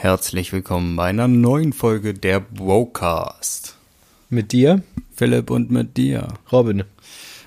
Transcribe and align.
Herzlich 0.00 0.52
willkommen 0.52 0.94
bei 0.94 1.06
einer 1.06 1.26
neuen 1.26 1.72
Folge 1.72 2.14
der 2.14 2.38
Brocast. 2.38 3.74
Mit 4.30 4.52
dir, 4.52 4.82
Philipp 5.12 5.50
und 5.50 5.72
mit 5.72 5.96
dir. 5.96 6.28
Robin. 6.52 6.84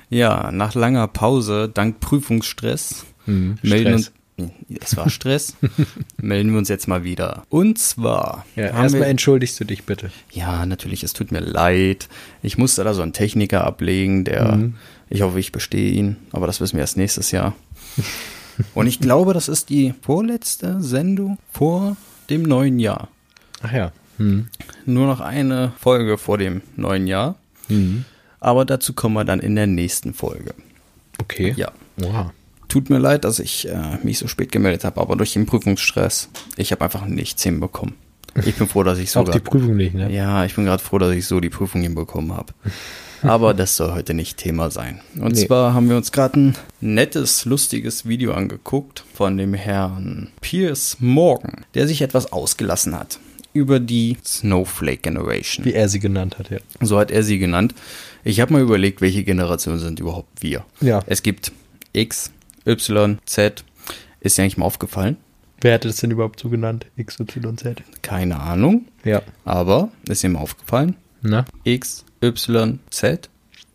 Ja, 0.10 0.52
nach 0.52 0.76
langer 0.76 1.08
Pause, 1.08 1.70
dank 1.74 2.02
Prüfungsstress, 2.02 3.06
Hm, 3.24 3.58
melden 3.62 4.00
Stress. 4.00 4.12
uns. 4.38 4.52
Es 4.82 4.98
war 4.98 5.10
Stress. 5.10 5.56
melden 6.18 6.52
wir 6.52 6.58
uns 6.58 6.68
jetzt 6.68 6.90
mal 6.90 7.06
wieder. 7.06 7.44
Und 7.48 7.77
zwar. 7.79 8.45
Ja, 8.57 8.65
erstmal 8.65 9.04
entschuldigst 9.04 9.57
du 9.61 9.63
dich 9.63 9.86
bitte. 9.86 10.11
ja, 10.33 10.65
natürlich, 10.65 11.04
es 11.04 11.13
tut 11.13 11.31
mir 11.31 11.39
leid. 11.39 12.09
Ich 12.43 12.57
musste 12.57 12.83
da 12.83 12.93
so 12.93 13.02
einen 13.02 13.13
Techniker 13.13 13.63
ablegen, 13.63 14.25
der. 14.25 14.57
Mhm. 14.57 14.75
Ich 15.09 15.21
hoffe, 15.21 15.39
ich 15.39 15.54
bestehe 15.54 15.93
ihn, 15.93 16.18
aber 16.33 16.47
das 16.47 16.59
wissen 16.59 16.75
wir 16.75 16.81
erst 16.81 16.97
nächstes 16.97 17.31
Jahr. 17.31 17.55
Und 18.73 18.88
ich 18.88 18.99
glaube, 18.99 19.33
das 19.33 19.47
ist 19.47 19.70
die 19.70 19.93
vorletzte 20.02 20.81
Sendung 20.81 21.38
vor 21.54 21.95
dem 22.32 22.43
neuen 22.43 22.79
Jahr. 22.79 23.09
Ach 23.61 23.71
ja. 23.71 23.92
Hm. 24.18 24.47
Nur 24.86 25.07
noch 25.07 25.19
eine 25.19 25.74
Folge 25.79 26.18
vor 26.18 26.37
dem 26.37 26.61
neuen 26.75 27.07
Jahr. 27.07 27.36
Hm. 27.68 28.06
Aber 28.39 28.65
dazu 28.65 28.93
kommen 28.93 29.15
wir 29.15 29.23
dann 29.25 29.39
in 29.39 29.56
der 29.56 29.68
nächsten 29.68 30.14
Folge. 30.14 30.54
Okay. 31.20 31.54
Ja. 31.56 31.71
Wow. 31.97 32.31
Tut 32.67 32.89
mir 32.89 33.00
leid, 33.00 33.25
dass 33.25 33.39
ich 33.39 33.67
äh, 33.67 33.97
mich 34.03 34.17
so 34.17 34.28
spät 34.28 34.52
gemeldet 34.52 34.83
habe, 34.83 35.00
aber 35.00 35.16
durch 35.16 35.33
den 35.33 35.45
Prüfungsstress, 35.45 36.30
ich 36.56 36.72
habe 36.72 36.83
einfach 36.83 37.06
nichts 37.06 37.44
hinbekommen. 37.44 37.95
Ich 38.45 38.56
bin 38.56 38.67
froh, 38.67 38.84
dass 38.84 38.98
ich 38.98 39.09
Auch 39.17 39.25
sogar. 39.25 39.34
die 39.34 39.39
Prüfung 39.39 39.75
nicht, 39.75 39.94
ne? 39.94 40.11
ja, 40.11 40.45
ich 40.45 40.56
bin 40.56 40.66
gerade 40.66 40.81
froh, 40.81 40.98
dass 40.98 41.11
ich 41.11 41.28
so 41.28 41.39
die 41.39 41.50
Prüfung 41.50 41.81
hinbekommen 41.81 42.34
habe. 42.34 42.53
Aber 43.23 43.53
das 43.53 43.75
soll 43.75 43.94
heute 43.94 44.14
nicht 44.14 44.38
Thema 44.38 44.72
sein. 44.72 45.00
Und 45.20 45.36
Nee. 45.36 45.45
zwar 45.48 45.73
haben 45.73 45.89
wir 45.89 45.98
uns 45.98 46.12
gerade 46.12 46.39
ein 46.39 46.56
nettes, 46.80 47.45
lustiges 47.45 48.08
Video 48.08 48.34
angeguckt 48.34 49.03
von 49.14 49.38
dem 49.38 49.53
Herrn 49.53 50.30
Piers 50.42 50.98
Morgan, 51.00 51.66
der 51.76 51.88
sich 51.88 52.02
etwas 52.02 52.31
ausgelassen 52.31 52.98
hat 52.98 53.20
über 53.53 53.80
die 53.80 54.17
Snowflake 54.26 55.02
Generation. 55.02 55.66
Wie 55.66 55.73
er 55.73 55.90
sie 55.90 56.00
genannt 56.00 56.40
hat, 56.40 56.50
ja. 56.50 56.60
So 56.80 56.98
hat 56.98 57.12
er 57.12 57.23
sie 57.23 57.38
genannt. 57.38 57.76
Ich 58.23 58.40
habe 58.40 58.54
mal 58.54 58.62
überlegt, 58.62 59.02
welche 59.02 59.23
Generation 59.23 59.78
sind 59.80 60.00
überhaupt 60.00 60.42
wir. 60.42 60.64
Ja. 60.80 61.02
Es 61.06 61.22
gibt 61.22 61.52
X, 61.94 62.32
Y, 62.66 63.20
Z. 63.26 63.64
Ist 64.22 64.38
dir 64.38 64.44
eigentlich 64.44 64.58
mal 64.58 64.66
aufgefallen? 64.66 65.17
Wer 65.60 65.73
hätte 65.73 65.88
das 65.90 65.98
denn 65.98 66.12
überhaupt 66.12 66.40
so 66.40 66.50
genannt? 66.50 66.86
X, 66.95 67.20
Y, 67.20 67.58
Z. 67.58 67.84
Keine 68.02 68.40
Ahnung. 68.40 68.86
Ja. 69.04 69.22
Aber 69.45 69.90
ist 70.08 70.23
mal 70.23 70.40
aufgefallen? 70.40 70.95
Na? 71.22 71.45
X, 71.64 72.05
Y, 72.23 72.80
Z. 72.89 73.30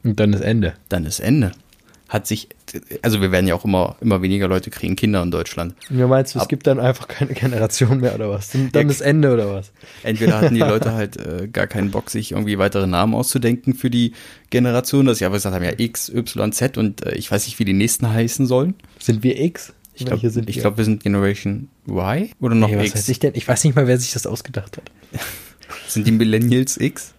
Und 0.05 0.21
dann 0.21 0.33
das 0.33 0.41
Ende. 0.41 0.75
Dann 0.89 1.05
ist 1.05 1.21
Ende. 1.21 1.53
Hat 2.09 2.29
sich, 2.29 2.49
also 3.03 3.21
wir 3.21 3.33
werden 3.33 3.49
ja 3.49 3.57
auch 3.57 3.65
immer, 3.65 3.97
immer 4.01 4.23
weniger 4.23 4.47
Leute 4.47 4.71
kriegen 4.71 4.95
Kinder 4.95 5.21
in 5.25 5.33
Deutschland. 5.33 5.75
Ja, 5.91 6.07
meinst 6.07 6.35
du, 6.35 6.39
es 6.39 6.45
Ab- 6.45 6.49
gibt 6.49 6.69
dann 6.69 6.79
einfach 6.79 7.09
keine 7.09 7.33
Generation 7.35 7.99
mehr 7.99 8.15
oder 8.15 8.31
was? 8.31 8.51
Dann, 8.51 8.71
dann 8.71 8.87
das 8.87 9.01
Ende 9.01 9.33
oder 9.35 9.53
was? 9.53 9.73
Entweder 10.05 10.41
hatten 10.41 10.55
die 10.55 10.61
Leute 10.75 10.93
halt 10.93 11.17
äh, 11.17 11.49
gar 11.49 11.67
keinen 11.67 11.91
Bock, 11.91 12.11
sich 12.11 12.31
irgendwie 12.31 12.59
weitere 12.59 12.87
Namen 12.87 13.13
auszudenken 13.15 13.75
für 13.75 13.91
die 13.91 14.13
Generation, 14.51 15.07
dass 15.07 15.19
sie 15.19 15.25
einfach 15.25 15.39
gesagt 15.39 15.57
haben, 15.57 15.65
ja 15.65 15.73
X, 15.77 16.09
Y, 16.09 16.53
Z 16.53 16.79
und 16.79 17.05
äh, 17.05 17.17
ich 17.17 17.29
weiß 17.29 17.45
nicht, 17.47 17.59
wie 17.59 17.65
die 17.65 17.73
nächsten 17.73 18.09
heißen 18.09 18.47
sollen. 18.47 18.75
Sind 19.01 19.25
wir 19.25 19.41
X? 19.41 19.73
Ich 19.95 20.05
glaube, 20.05 20.23
wir? 20.23 20.31
glaub, 20.31 20.77
wir 20.77 20.85
sind 20.85 21.03
Generation 21.03 21.69
Y 21.89 22.29
oder 22.41 22.55
noch 22.55 22.69
nee, 22.69 22.77
was 22.77 22.87
X. 22.87 22.95
weiß 22.95 23.09
ich 23.09 23.19
denn? 23.19 23.33
Ich 23.35 23.49
weiß 23.49 23.65
nicht 23.65 23.75
mal, 23.75 23.89
wer 23.89 23.99
sich 23.99 24.13
das 24.13 24.27
ausgedacht 24.29 24.77
hat. 24.77 24.93
Sind 25.89 26.07
die 26.07 26.13
Millennials 26.13 26.77
X? 26.79 27.15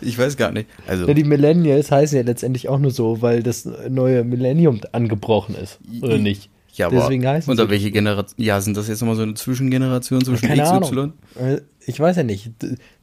ich 0.00 0.18
weiß 0.18 0.36
gar 0.36 0.52
nicht. 0.52 0.68
Also, 0.86 1.06
Ja, 1.06 1.14
die 1.14 1.24
Millennials 1.24 1.90
heißen 1.90 2.16
ja 2.16 2.24
letztendlich 2.24 2.68
auch 2.68 2.78
nur 2.78 2.90
so, 2.90 3.22
weil 3.22 3.42
das 3.42 3.68
neue 3.88 4.24
Millennium 4.24 4.80
angebrochen 4.92 5.54
ist. 5.54 5.78
Oder 6.02 6.18
nicht? 6.18 6.50
ja, 6.74 6.86
aber 6.86 6.96
Deswegen 6.96 7.26
heißen 7.26 7.50
unter 7.50 7.70
welche 7.70 7.90
Generation? 7.90 8.34
Ja, 8.36 8.60
sind 8.60 8.76
das 8.76 8.88
jetzt 8.88 9.00
nochmal 9.00 9.16
so 9.16 9.22
eine 9.22 9.34
Zwischengeneration 9.34 10.24
zwischen 10.24 10.48
Keine 10.48 10.62
X, 10.62 10.70
Ahnung. 10.70 10.88
Y? 10.90 11.12
Äh, 11.38 11.60
Ich 11.86 12.00
weiß 12.00 12.16
ja 12.16 12.22
nicht. 12.24 12.50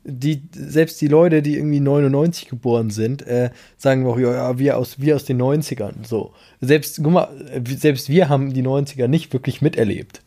Die, 0.03 0.41
selbst 0.53 0.99
die 0.99 1.07
Leute, 1.07 1.41
die 1.41 1.55
irgendwie 1.55 1.79
99 1.79 2.49
geboren 2.49 2.89
sind, 2.89 3.21
äh, 3.25 3.51
sagen 3.77 4.05
auch, 4.07 4.19
ja, 4.19 4.33
ja, 4.33 4.59
wir 4.59 4.77
aus, 4.77 4.99
wir 4.99 5.15
aus 5.15 5.23
den 5.25 5.41
90ern. 5.41 6.05
So. 6.05 6.33
Selbst, 6.59 6.99
guck 7.01 7.13
mal, 7.13 7.29
äh, 7.49 7.61
selbst 7.77 8.09
wir 8.09 8.27
haben 8.27 8.53
die 8.53 8.63
90er 8.63 9.07
nicht 9.07 9.31
wirklich 9.31 9.61
miterlebt. 9.61 10.21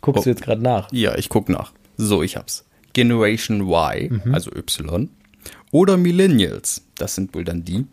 Guckst 0.00 0.20
Oh. 0.20 0.24
du 0.24 0.30
jetzt 0.30 0.42
gerade 0.42 0.62
nach? 0.62 0.90
Ja, 0.92 1.16
ich 1.16 1.28
guck 1.28 1.48
nach. 1.48 1.72
So, 1.96 2.22
ich 2.22 2.36
hab's. 2.36 2.64
Generation 2.92 3.60
Y, 3.68 4.20
Mhm. 4.24 4.34
also 4.34 4.50
Y. 4.54 5.08
Oder 5.70 5.96
Millennials. 5.96 6.82
Das 6.96 7.14
sind 7.14 7.34
wohl 7.34 7.44
dann 7.44 7.64
die. 7.64 7.84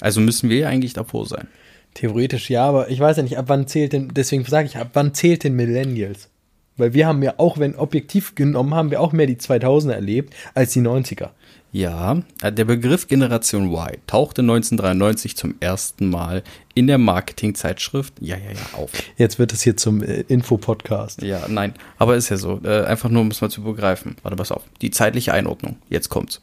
Also 0.00 0.20
müssen 0.20 0.50
wir 0.50 0.58
ja 0.58 0.68
eigentlich 0.68 0.92
davor 0.92 1.26
sein. 1.26 1.48
Theoretisch 1.94 2.50
ja, 2.50 2.66
aber 2.66 2.90
ich 2.90 2.98
weiß 2.98 3.16
ja 3.18 3.22
nicht, 3.22 3.38
ab 3.38 3.44
wann 3.48 3.68
zählt 3.68 3.92
denn, 3.92 4.08
deswegen 4.14 4.44
sage 4.44 4.66
ich, 4.66 4.76
ab 4.76 4.90
wann 4.94 5.14
zählt 5.14 5.44
denn 5.44 5.54
Millennials? 5.54 6.28
Weil 6.76 6.92
wir 6.92 7.06
haben 7.06 7.22
ja 7.22 7.34
auch, 7.38 7.58
wenn 7.58 7.76
objektiv 7.76 8.34
genommen, 8.34 8.74
haben 8.74 8.90
wir 8.90 9.00
auch 9.00 9.12
mehr 9.12 9.26
die 9.26 9.36
2000er 9.36 9.92
erlebt 9.92 10.34
als 10.54 10.72
die 10.72 10.80
90er. 10.80 11.30
Ja, 11.74 12.22
äh, 12.40 12.52
der 12.52 12.66
Begriff 12.66 13.08
Generation 13.08 13.72
Y 13.72 13.96
tauchte 14.06 14.42
1993 14.42 15.36
zum 15.36 15.56
ersten 15.58 16.08
Mal 16.08 16.44
in 16.74 16.86
der 16.86 16.98
Marketingzeitschrift, 16.98 18.14
ja, 18.20 18.36
ja, 18.36 18.52
ja, 18.52 18.78
auf. 18.78 18.90
Jetzt 19.16 19.40
wird 19.40 19.52
es 19.52 19.62
hier 19.62 19.76
zum 19.76 20.00
äh, 20.02 20.20
Info-Podcast. 20.28 21.22
Ja, 21.22 21.48
nein, 21.48 21.74
aber 21.98 22.14
ist 22.14 22.28
ja 22.28 22.36
so. 22.36 22.60
Äh, 22.62 22.84
einfach 22.84 23.10
nur, 23.10 23.22
um 23.22 23.28
es 23.32 23.40
mal 23.40 23.50
zu 23.50 23.62
begreifen. 23.62 24.14
Warte, 24.22 24.36
pass 24.36 24.52
auf. 24.52 24.62
Die 24.82 24.92
zeitliche 24.92 25.32
Einordnung. 25.34 25.76
Jetzt 25.88 26.10
kommt's. 26.10 26.42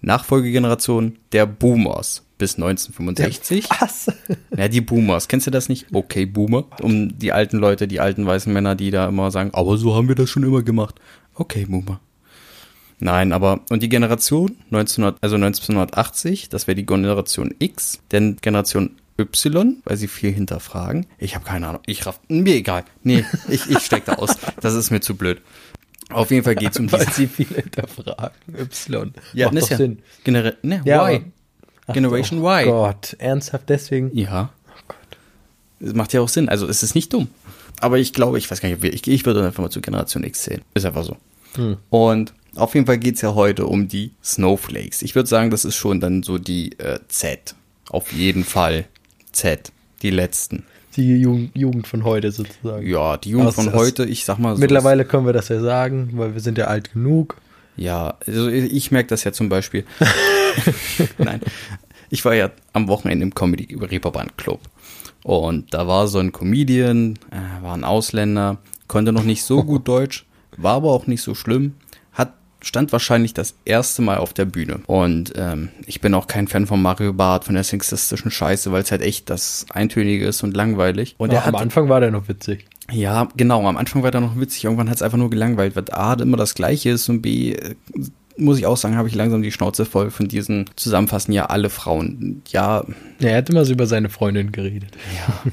Nachfolgegeneration 0.00 1.18
der 1.32 1.46
Boomers 1.46 2.24
bis 2.38 2.54
1965. 2.56 3.68
Was? 3.80 4.06
Ja, 4.56 4.68
die 4.68 4.80
Boomers. 4.80 5.28
Kennst 5.28 5.46
du 5.46 5.50
das 5.50 5.68
nicht? 5.68 5.86
Okay, 5.92 6.24
Boomer. 6.26 6.64
Um 6.80 7.18
die 7.18 7.32
alten 7.32 7.58
Leute, 7.58 7.88
die 7.88 8.00
alten 8.00 8.24
weißen 8.26 8.52
Männer, 8.52 8.74
die 8.74 8.90
da 8.90 9.08
immer 9.08 9.30
sagen, 9.30 9.50
aber 9.52 9.76
so 9.76 9.94
haben 9.94 10.08
wir 10.08 10.14
das 10.14 10.30
schon 10.30 10.44
immer 10.44 10.62
gemacht. 10.62 10.94
Okay, 11.34 11.66
Boomer. 11.66 12.00
Nein, 13.00 13.32
aber, 13.32 13.60
und 13.70 13.82
die 13.82 13.88
Generation 13.88 14.56
1900, 14.72 15.22
also 15.22 15.36
1980, 15.36 16.48
das 16.48 16.66
wäre 16.66 16.74
die 16.74 16.86
Generation 16.86 17.54
X, 17.58 18.00
denn 18.10 18.36
Generation 18.40 18.96
Y, 19.20 19.76
weil 19.84 19.96
sie 19.96 20.08
viel 20.08 20.32
hinterfragen. 20.32 21.06
Ich 21.18 21.34
habe 21.34 21.44
keine 21.44 21.68
Ahnung. 21.68 21.82
Ich 21.86 22.06
raff, 22.06 22.20
mir 22.28 22.54
egal. 22.56 22.84
Nee, 23.02 23.24
ich, 23.48 23.68
ich 23.70 23.78
steck 23.80 24.04
da 24.04 24.14
aus. 24.14 24.36
Das 24.60 24.74
ist 24.74 24.90
mir 24.90 25.00
zu 25.00 25.16
blöd. 25.16 25.40
Auf 26.10 26.30
jeden 26.30 26.42
Fall 26.44 26.54
geht's 26.54 26.78
um 26.78 26.90
Weil 26.90 27.00
diese. 27.00 27.12
sie 27.12 27.26
viel 27.26 27.46
hinterfragen. 27.46 28.36
Y. 28.56 29.12
Ja, 29.34 29.46
Macht 29.46 29.56
das 29.56 29.64
doch 29.64 29.66
ist 29.66 29.70
ja 29.70 29.76
Sinn. 29.76 29.98
Genera 30.24 30.52
ne, 30.62 30.80
Ja, 30.84 31.08
Y. 31.10 31.32
Ach 31.88 31.94
Generation 31.94 32.40
doch, 32.40 32.46
Y. 32.60 32.64
Gott, 32.70 33.16
ernsthaft 33.18 33.68
deswegen? 33.68 34.10
Ja. 34.16 34.50
Oh 34.68 34.80
Gott. 34.88 34.96
Das 35.80 35.94
macht 35.94 36.12
ja 36.12 36.20
auch 36.20 36.28
Sinn. 36.28 36.48
Also 36.48 36.66
es 36.68 36.82
ist 36.82 36.94
nicht 36.94 37.12
dumm. 37.12 37.28
Aber 37.80 37.98
ich 37.98 38.12
glaube, 38.12 38.38
ich 38.38 38.50
weiß 38.50 38.60
gar 38.60 38.68
nicht, 38.68 38.76
ob 38.78 38.82
wir- 38.82 38.92
ich, 38.92 39.06
ich 39.06 39.24
würde 39.26 39.44
einfach 39.44 39.62
mal 39.62 39.70
zu 39.70 39.80
Generation 39.80 40.24
X 40.24 40.42
zählen. 40.42 40.62
Ist 40.74 40.84
einfach 40.86 41.04
so. 41.04 41.16
Hm. 41.54 41.76
Und 41.90 42.32
auf 42.56 42.74
jeden 42.74 42.86
Fall 42.86 42.98
geht's 42.98 43.20
ja 43.22 43.34
heute 43.34 43.66
um 43.66 43.88
die 43.88 44.10
Snowflakes. 44.24 45.02
Ich 45.02 45.14
würde 45.14 45.28
sagen, 45.28 45.50
das 45.50 45.64
ist 45.64 45.76
schon 45.76 46.00
dann 46.00 46.22
so 46.22 46.38
die 46.38 46.72
äh, 46.78 46.98
Z. 47.08 47.54
Auf 47.90 48.12
jeden 48.12 48.44
Fall 48.44 48.84
Z. 49.32 49.70
Die 50.02 50.10
letzten. 50.10 50.64
Die 50.96 51.16
Jugend, 51.20 51.56
Jugend 51.56 51.86
von 51.86 52.02
heute 52.04 52.32
sozusagen. 52.32 52.84
Ja, 52.86 53.16
die 53.16 53.30
Jugend 53.30 53.48
Aus- 53.48 53.54
von 53.54 53.68
aus- 53.68 53.74
heute, 53.74 54.04
ich 54.04 54.24
sag 54.24 54.38
mal 54.38 54.56
so. 54.56 54.60
Mittlerweile 54.60 55.04
können 55.04 55.26
wir 55.26 55.32
das 55.32 55.48
ja 55.48 55.60
sagen, 55.60 56.10
weil 56.14 56.34
wir 56.34 56.40
sind 56.40 56.58
ja 56.58 56.64
alt 56.66 56.92
genug. 56.92 57.36
Ja, 57.78 58.16
also 58.26 58.48
ich 58.48 58.90
merke 58.90 59.08
das 59.08 59.24
ja 59.24 59.32
zum 59.32 59.48
Beispiel. 59.48 59.84
Nein, 61.18 61.40
ich 62.10 62.24
war 62.24 62.34
ja 62.34 62.50
am 62.72 62.88
Wochenende 62.88 63.22
im 63.24 63.34
Comedy 63.34 63.74
Reeperbahn 63.74 64.36
Club 64.36 64.60
und 65.22 65.72
da 65.74 65.86
war 65.86 66.08
so 66.08 66.18
ein 66.18 66.32
Comedian, 66.32 67.18
äh, 67.30 67.62
war 67.62 67.74
ein 67.74 67.84
Ausländer, 67.84 68.58
konnte 68.86 69.12
noch 69.12 69.24
nicht 69.24 69.42
so 69.44 69.62
gut 69.64 69.86
Deutsch, 69.88 70.26
war 70.56 70.74
aber 70.74 70.92
auch 70.92 71.06
nicht 71.06 71.22
so 71.22 71.34
schlimm, 71.34 71.74
hat 72.12 72.32
stand 72.62 72.92
wahrscheinlich 72.92 73.34
das 73.34 73.54
erste 73.64 74.02
Mal 74.02 74.18
auf 74.18 74.32
der 74.32 74.44
Bühne 74.46 74.80
und 74.86 75.32
ähm, 75.36 75.68
ich 75.86 76.00
bin 76.00 76.14
auch 76.14 76.26
kein 76.26 76.48
Fan 76.48 76.66
von 76.66 76.82
Mario 76.82 77.12
Barth, 77.12 77.44
von 77.44 77.54
der 77.54 77.64
sexistischen 77.64 78.30
Scheiße, 78.30 78.72
weil 78.72 78.82
es 78.82 78.90
halt 78.90 79.02
echt 79.02 79.30
das 79.30 79.66
Eintönige 79.70 80.26
ist 80.26 80.42
und 80.42 80.56
langweilig. 80.56 81.14
Und 81.18 81.32
Ja, 81.32 81.40
er 81.40 81.46
hat 81.46 81.54
am 81.54 81.60
Anfang 81.60 81.88
war 81.88 82.00
der 82.00 82.10
noch 82.10 82.28
witzig. 82.28 82.66
Ja, 82.90 83.28
genau. 83.36 83.66
Am 83.66 83.76
Anfang 83.76 84.02
war 84.02 84.10
der 84.10 84.20
noch 84.20 84.38
witzig. 84.38 84.64
Irgendwann 84.64 84.88
hat 84.88 84.96
es 84.96 85.02
einfach 85.02 85.18
nur 85.18 85.30
gelangweilt, 85.30 85.76
weil 85.76 85.84
A 85.92 86.14
immer 86.14 86.36
das 86.36 86.54
Gleiche 86.54 86.90
ist 86.90 87.08
und 87.08 87.22
B, 87.22 87.52
äh, 87.52 87.74
muss 88.36 88.58
ich 88.58 88.66
auch 88.66 88.76
sagen, 88.76 88.96
habe 88.96 89.08
ich 89.08 89.14
langsam 89.14 89.42
die 89.42 89.50
Schnauze 89.52 89.84
voll 89.84 90.10
von 90.10 90.28
diesen 90.28 90.66
Zusammenfassen. 90.76 91.32
Ja, 91.32 91.46
alle 91.46 91.70
Frauen. 91.70 92.42
Ja, 92.48 92.84
Ja, 93.18 93.28
er 93.30 93.36
hat 93.38 93.50
immer 93.50 93.64
so 93.64 93.72
über 93.72 93.86
seine 93.86 94.08
Freundin 94.08 94.52
geredet. 94.52 94.96
ja. 95.16 95.50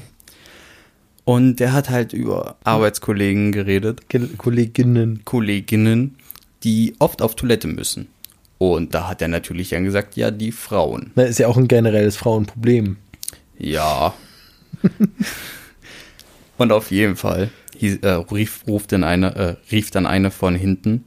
Und 1.24 1.56
der 1.58 1.72
hat 1.72 1.90
halt 1.90 2.12
über 2.12 2.54
Arbeitskollegen 2.62 3.50
geredet, 3.50 4.08
Ge 4.08 4.28
Kolleginnen. 4.38 5.22
Kolleginnen, 5.24 6.14
die 6.62 6.94
oft 7.00 7.20
auf 7.20 7.34
Toilette 7.34 7.66
müssen. 7.66 8.06
Und 8.58 8.94
da 8.94 9.08
hat 9.08 9.20
er 9.20 9.26
natürlich 9.28 9.70
dann 9.70 9.84
gesagt, 9.84 10.14
ja, 10.16 10.30
die 10.30 10.52
Frauen. 10.52 11.10
Na, 11.16 11.24
ist 11.24 11.40
ja 11.40 11.48
auch 11.48 11.56
ein 11.56 11.66
generelles 11.66 12.16
Frauenproblem. 12.16 12.96
Ja. 13.58 14.14
Und 16.58 16.72
auf 16.72 16.90
jeden 16.90 17.16
Fall 17.16 17.50
hieß, 17.76 17.98
äh, 17.98 18.08
rief, 18.08 18.64
ruft 18.66 18.92
dann 18.92 19.04
eine, 19.04 19.34
äh, 19.36 19.56
rief 19.70 19.90
dann 19.90 20.06
eine 20.06 20.30
von 20.30 20.54
hinten. 20.54 21.04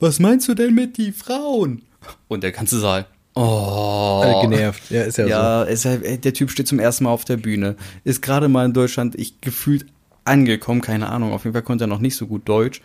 Was 0.00 0.20
meinst 0.20 0.48
du 0.48 0.54
denn 0.54 0.74
mit 0.74 0.96
die 0.96 1.12
Frauen? 1.12 1.82
Und 2.28 2.42
der 2.42 2.52
ganze 2.52 2.78
Saal. 2.78 3.06
Oh. 3.34 4.20
Alle 4.22 4.48
genervt. 4.48 4.90
Ja, 4.90 5.02
ist 5.02 5.18
ja, 5.18 5.26
Ja, 5.26 5.62
ist 5.64 5.84
halt, 5.84 6.04
ey, 6.04 6.18
der 6.18 6.34
Typ 6.34 6.50
steht 6.50 6.68
zum 6.68 6.78
ersten 6.78 7.04
Mal 7.04 7.10
auf 7.10 7.24
der 7.24 7.36
Bühne. 7.36 7.76
Ist 8.04 8.22
gerade 8.22 8.48
mal 8.48 8.64
in 8.64 8.72
Deutschland, 8.72 9.16
ich 9.16 9.40
gefühlt 9.40 9.86
angekommen, 10.24 10.80
keine 10.80 11.08
Ahnung, 11.08 11.32
auf 11.32 11.44
jeden 11.44 11.54
Fall 11.54 11.62
konnte 11.62 11.84
er 11.84 11.88
noch 11.88 11.98
nicht 11.98 12.16
so 12.16 12.26
gut 12.26 12.48
Deutsch. 12.48 12.80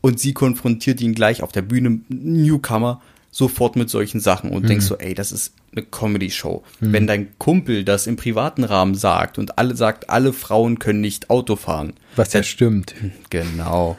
Und 0.00 0.20
sie 0.20 0.34
konfrontiert 0.34 1.00
ihn 1.00 1.14
gleich 1.14 1.42
auf 1.42 1.52
der 1.52 1.62
Bühne, 1.62 2.00
Newcomer, 2.08 3.00
sofort 3.34 3.74
mit 3.74 3.90
solchen 3.90 4.20
Sachen 4.20 4.50
und 4.50 4.62
mhm. 4.62 4.68
denkst 4.68 4.86
so, 4.86 4.96
ey, 4.96 5.12
das 5.12 5.32
ist 5.32 5.54
eine 5.72 5.84
Comedy-Show. 5.84 6.62
Mhm. 6.78 6.92
Wenn 6.92 7.06
dein 7.08 7.36
Kumpel 7.38 7.82
das 7.82 8.06
im 8.06 8.14
privaten 8.14 8.62
Rahmen 8.62 8.94
sagt 8.94 9.38
und 9.38 9.58
alle 9.58 9.74
sagt, 9.74 10.08
alle 10.08 10.32
Frauen 10.32 10.78
können 10.78 11.00
nicht 11.00 11.30
Auto 11.30 11.56
fahren. 11.56 11.94
Was 12.14 12.32
ja 12.32 12.44
stimmt. 12.44 12.94
Genau. 13.30 13.96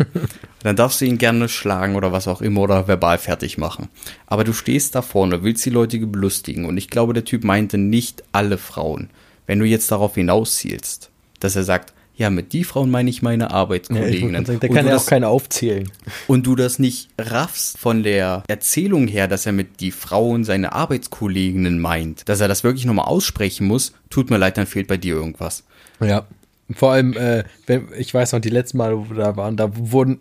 dann 0.64 0.78
darfst 0.78 1.02
du 1.02 1.06
ihn 1.06 1.18
gerne 1.18 1.50
schlagen 1.50 1.98
oder 1.98 2.14
was 2.14 2.30
auch 2.30 2.42
immer 2.42 2.62
oder 2.62 2.88
verbal 2.88 3.18
fertig 3.18 3.58
machen. 3.58 3.90
Aber 4.28 4.46
du 4.46 4.54
stehst 4.54 4.96
da 4.96 5.02
vorne, 5.02 5.44
willst 5.44 5.66
die 5.66 5.70
Leute 5.70 6.00
belustigen 6.00 6.64
und 6.64 6.78
ich 6.78 6.90
glaube, 6.90 7.12
der 7.12 7.26
Typ 7.26 7.44
meinte 7.44 7.78
nicht 7.78 8.24
alle 8.32 8.58
Frauen. 8.58 9.10
Wenn 9.48 9.60
du 9.60 9.66
jetzt 9.66 9.92
darauf 9.92 10.16
hinauszielst, 10.16 11.10
dass 11.42 11.58
er 11.58 11.66
sagt, 11.66 11.94
ja, 12.18 12.30
mit 12.30 12.54
die 12.54 12.64
Frauen 12.64 12.90
meine 12.90 13.10
ich 13.10 13.22
meine 13.22 13.52
Arbeitskolleginnen. 13.52 14.36
Ja, 14.36 14.46
sagen, 14.46 14.60
der 14.60 14.70
kann 14.70 14.88
ja 14.88 14.96
auch 14.96 15.06
keine 15.06 15.28
aufzählen. 15.28 15.92
Und 16.28 16.48
du 16.48 16.56
das 16.56 16.80
nicht 16.80 17.10
raffst 17.20 17.78
von 17.78 18.04
der 18.04 18.44
Erzählung 18.48 19.08
her, 19.08 19.28
dass 19.28 19.46
er 19.46 19.52
mit 19.52 19.82
die 19.82 19.92
Frauen 19.92 20.44
seine 20.44 20.74
Arbeitskolleginnen 20.74 21.80
meint, 21.80 22.28
dass 22.30 22.40
er 22.40 22.48
das 22.48 22.64
wirklich 22.64 22.86
nochmal 22.86 23.06
aussprechen 23.06 23.68
muss, 23.68 23.94
tut 24.10 24.30
mir 24.30 24.38
leid, 24.38 24.58
dann 24.58 24.66
fehlt 24.66 24.88
bei 24.88 24.98
dir 24.98 25.16
irgendwas. 25.16 25.64
Ja. 26.00 26.26
Vor 26.74 26.94
allem, 26.94 27.14
äh, 27.14 27.44
wenn, 27.68 27.90
ich 27.96 28.12
weiß 28.12 28.32
noch, 28.32 28.40
die 28.40 28.50
letzten 28.50 28.78
Male, 28.78 28.98
wo 28.98 29.10
wir 29.10 29.18
da 29.18 29.38
waren, 29.38 29.56
da 29.56 29.70
wurden 29.76 30.20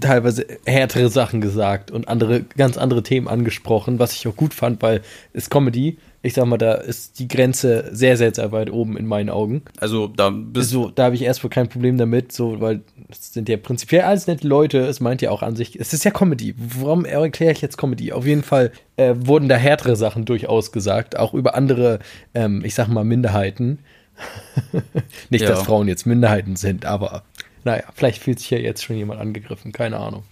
teilweise 0.00 0.46
härtere 0.64 1.10
Sachen 1.10 1.42
gesagt 1.42 1.90
und 1.90 2.08
andere, 2.08 2.42
ganz 2.56 2.78
andere 2.78 3.02
Themen 3.02 3.28
angesprochen, 3.28 3.98
was 3.98 4.14
ich 4.14 4.26
auch 4.26 4.36
gut 4.36 4.54
fand, 4.54 4.80
weil 4.80 5.02
es 5.34 5.50
Comedy, 5.50 5.98
ich 6.24 6.32
sag 6.32 6.46
mal, 6.46 6.56
da 6.56 6.72
ist 6.72 7.18
die 7.18 7.28
Grenze 7.28 7.90
sehr, 7.92 8.16
sehr, 8.16 8.34
sehr 8.34 8.50
weit 8.50 8.70
oben 8.70 8.96
in 8.96 9.04
meinen 9.04 9.28
Augen. 9.28 9.60
Also 9.78 10.06
da 10.06 10.30
bist 10.30 10.70
so, 10.70 10.88
da 10.88 11.04
habe 11.04 11.14
ich 11.14 11.22
erstmal 11.22 11.50
kein 11.50 11.68
Problem 11.68 11.98
damit, 11.98 12.32
so, 12.32 12.62
weil 12.62 12.80
es 13.10 13.34
sind 13.34 13.46
ja 13.46 13.58
prinzipiell 13.58 14.02
alles 14.02 14.26
nette 14.26 14.48
Leute, 14.48 14.78
es 14.78 15.00
meint 15.00 15.20
ja 15.20 15.30
auch 15.30 15.42
an 15.42 15.54
sich, 15.54 15.78
es 15.78 15.92
ist 15.92 16.02
ja 16.02 16.10
Comedy. 16.10 16.54
Warum 16.56 17.04
erkläre 17.04 17.52
ich 17.52 17.60
jetzt 17.60 17.76
Comedy? 17.76 18.12
Auf 18.12 18.24
jeden 18.24 18.42
Fall 18.42 18.72
äh, 18.96 19.14
wurden 19.18 19.50
da 19.50 19.56
härtere 19.56 19.96
Sachen 19.96 20.24
durchaus 20.24 20.72
gesagt, 20.72 21.18
auch 21.18 21.34
über 21.34 21.54
andere, 21.54 21.98
ähm, 22.32 22.64
ich 22.64 22.74
sag 22.74 22.88
mal, 22.88 23.04
Minderheiten. 23.04 23.80
Nicht, 25.28 25.42
ja. 25.42 25.50
dass 25.50 25.64
Frauen 25.64 25.88
jetzt 25.88 26.06
Minderheiten 26.06 26.56
sind, 26.56 26.86
aber 26.86 27.24
naja, 27.64 27.84
vielleicht 27.94 28.22
fühlt 28.22 28.38
sich 28.38 28.48
ja 28.48 28.58
jetzt 28.58 28.82
schon 28.82 28.96
jemand 28.96 29.20
angegriffen, 29.20 29.72
keine 29.72 29.98
Ahnung. 29.98 30.24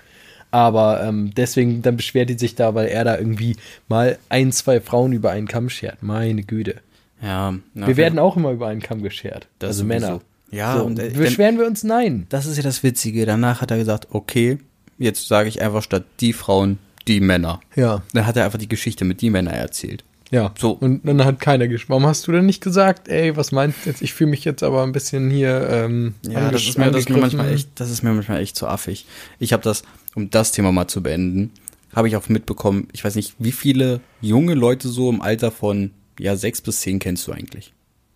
Aber 0.53 1.03
ähm, 1.03 1.33
deswegen, 1.35 1.83
dann 1.83 1.97
beschwert 1.97 2.29
die 2.29 2.39
sich 2.39 2.55
da, 2.55 2.75
weil 2.75 2.87
er 2.87 3.05
da 3.05 3.19
irgendwie 3.19 3.57
mal 3.89 4.19
ein, 4.29 4.53
zwei 4.53 4.81
Frauen 4.81 5.13
über 5.13 5.31
einen 5.31 5.49
Kamm 5.49 5.71
schert. 5.71 6.03
Meine 6.03 6.45
Güte. 6.45 6.77
Ja. 7.23 7.55
Na, 7.75 7.87
wir 7.87 7.97
werden 7.97 8.19
auch 8.19 8.37
immer 8.37 8.53
über 8.53 8.69
einen 8.69 8.83
Kamm 8.83 9.03
geschert. 9.03 9.49
also 9.61 9.85
Männer. 9.85 10.21
Ja, 10.51 10.77
so, 10.77 10.85
und 10.85 10.99
äh, 10.99 11.09
beschweren 11.09 11.59
wir 11.59 11.67
uns? 11.67 11.83
Nein. 11.83 12.27
Das 12.29 12.45
ist 12.45 12.59
ja 12.59 12.63
das 12.63 12.83
Witzige. 12.83 13.25
Danach 13.25 13.63
hat 13.63 13.71
er 13.71 13.79
gesagt, 13.79 14.09
okay, 14.11 14.59
jetzt 14.99 15.27
sage 15.27 15.49
ich 15.49 15.63
einfach 15.63 15.83
statt 15.83 16.05
die 16.21 16.35
Frauen 16.35 16.79
die 17.09 17.21
Männer. 17.21 17.61
Ja. 17.75 18.03
Dann 18.13 18.27
hat 18.27 18.37
er 18.37 18.45
einfach 18.45 18.59
die 18.59 18.69
Geschichte 18.69 19.07
mit 19.07 19.23
die 19.23 19.31
Männer 19.31 19.53
erzählt. 19.53 20.05
Ja, 20.31 20.53
so. 20.59 20.73
Und 20.73 21.03
dann 21.05 21.25
hat 21.25 21.41
keiner 21.41 21.69
gesprochen. 21.69 22.03
Warum 22.03 22.07
hast 22.07 22.27
du 22.27 22.33
denn 22.33 22.47
nicht 22.47 22.63
gesagt, 22.63 23.09
ey, 23.09 23.37
was 23.37 23.53
meinst 23.53 23.85
du 23.85 23.91
jetzt? 23.91 24.01
Ich 24.01 24.15
fühle 24.15 24.31
mich 24.31 24.45
jetzt 24.45 24.63
aber 24.63 24.83
ein 24.83 24.93
bisschen 24.93 25.29
hier. 25.29 25.69
Ähm, 25.71 26.15
ja, 26.27 26.51
das 26.51 26.63
ist, 26.63 26.79
mir, 26.79 26.91
das, 26.91 27.03
ist 27.03 27.11
mir 27.11 27.19
manchmal 27.19 27.53
echt, 27.53 27.69
das 27.75 27.91
ist 27.91 28.03
mir 28.03 28.13
manchmal 28.13 28.41
echt 28.41 28.57
zu 28.57 28.67
affig. 28.67 29.05
Ich 29.39 29.53
habe 29.53 29.63
das, 29.63 29.83
um 30.15 30.31
das 30.31 30.53
Thema 30.53 30.73
mal 30.73 30.89
zu 30.89 31.03
beenden, 31.03 31.51
habe 31.95 32.09
ich 32.09 32.17
auch 32.17 32.29
mitbekommen, 32.29 32.89
ich 32.93 33.05
weiß 33.05 33.15
nicht, 33.17 33.35
wie 33.39 33.53
viele 33.53 34.01
junge 34.21 34.55
Leute 34.55 34.89
so 34.89 35.11
im 35.11 35.21
Alter 35.21 35.51
von 35.51 35.91
ja 36.19 36.37
sechs 36.37 36.61
bis 36.61 36.81
zehn 36.81 36.99
kennst 36.99 37.27
du 37.27 37.33
eigentlich? 37.33 37.73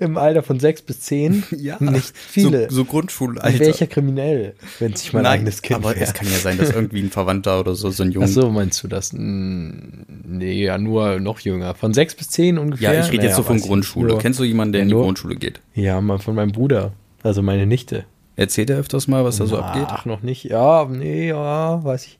Im 0.00 0.16
Alter 0.16 0.42
von 0.42 0.60
sechs 0.60 0.82
bis 0.82 1.00
zehn? 1.00 1.42
Ja. 1.56 1.76
Nicht 1.80 2.16
viele. 2.16 2.68
So, 2.68 2.76
so 2.76 2.84
Grundschulalter. 2.84 3.58
Welcher 3.58 3.86
kriminell, 3.86 4.54
wenn 4.80 4.94
sich 4.94 5.12
mein 5.12 5.22
Nein, 5.22 5.32
eigenes 5.40 5.62
Kind 5.62 5.76
Aber 5.76 5.94
wär. 5.94 6.02
es 6.02 6.12
kann 6.12 6.26
ja 6.30 6.38
sein, 6.38 6.58
dass 6.58 6.70
irgendwie 6.70 7.00
ein 7.00 7.10
Verwandter 7.10 7.60
oder 7.60 7.74
so, 7.74 7.90
so 7.90 8.02
ein 8.02 8.10
Junge. 8.10 8.26
Ach 8.26 8.30
so, 8.30 8.50
meinst 8.50 8.82
du 8.82 8.88
das? 8.88 9.12
Nee, 9.14 10.64
ja, 10.64 10.76
nur 10.76 11.20
noch 11.20 11.40
jünger. 11.40 11.74
Von 11.74 11.94
sechs 11.94 12.14
bis 12.14 12.28
zehn 12.28 12.58
ungefähr? 12.58 12.92
Ja, 12.92 13.00
ich 13.00 13.06
rede 13.06 13.18
naja, 13.18 13.28
jetzt 13.28 13.36
so 13.36 13.42
von 13.42 13.60
Grundschule. 13.60 14.18
Kennst 14.18 14.40
du 14.40 14.44
jemanden, 14.44 14.72
der 14.72 14.80
ja, 14.80 14.82
in 14.82 14.88
die 14.90 14.94
Grundschule 14.94 15.36
geht? 15.36 15.60
Ja, 15.74 16.00
mal 16.00 16.18
von 16.18 16.34
meinem 16.34 16.52
Bruder. 16.52 16.92
Also 17.22 17.40
meine 17.42 17.66
Nichte. 17.66 18.04
Erzählt 18.36 18.70
er 18.70 18.78
öfters 18.78 19.08
mal, 19.08 19.24
was 19.24 19.38
da 19.38 19.46
so 19.46 19.58
abgeht? 19.58 19.86
Ach, 19.88 20.04
noch 20.04 20.22
nicht. 20.22 20.44
Ja, 20.44 20.86
nee, 20.90 21.28
ja, 21.28 21.84
weiß 21.84 22.06
ich. 22.06 22.18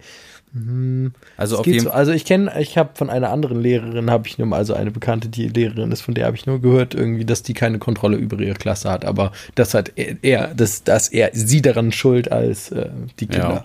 Mhm. 0.55 1.13
Also 1.37 1.59
auf 1.59 1.67
jeden 1.67 1.81
so. 1.81 1.91
Also 1.91 2.13
ich 2.13 2.25
kenne, 2.25 2.53
ich 2.61 2.79
habe 2.79 2.91
von 2.95 3.11
einer 3.11 3.31
anderen 3.31 3.61
Lehrerin, 3.61 4.11
habe 4.11 4.29
ich 4.29 4.39
nur 4.39 4.47
mal, 4.47 4.57
also 4.57 4.75
eine 4.75 4.93
Bekannte, 4.93 5.29
die 5.29 5.49
Lehrerin 5.49 5.91
ist, 5.91 6.03
von 6.03 6.15
der 6.15 6.27
habe 6.27 6.37
ich 6.37 6.47
nur 6.47 6.61
gehört, 6.61 6.95
irgendwie, 6.95 7.25
dass 7.25 7.43
die 7.43 7.55
keine 7.55 7.79
Kontrolle 7.81 8.17
über 8.17 8.39
ihre 8.39 8.55
Klasse 8.55 8.91
hat. 8.91 9.05
Aber 9.05 9.33
das 9.57 9.75
hat 9.75 9.93
er, 9.97 10.55
das, 10.55 10.85
dass 10.85 11.09
er 11.09 11.31
sie 11.33 11.61
daran 11.61 11.91
schuld 11.91 12.31
als 12.31 12.71
äh, 12.71 12.89
die 13.19 13.27
Kinder. 13.27 13.51
Ja. 13.51 13.65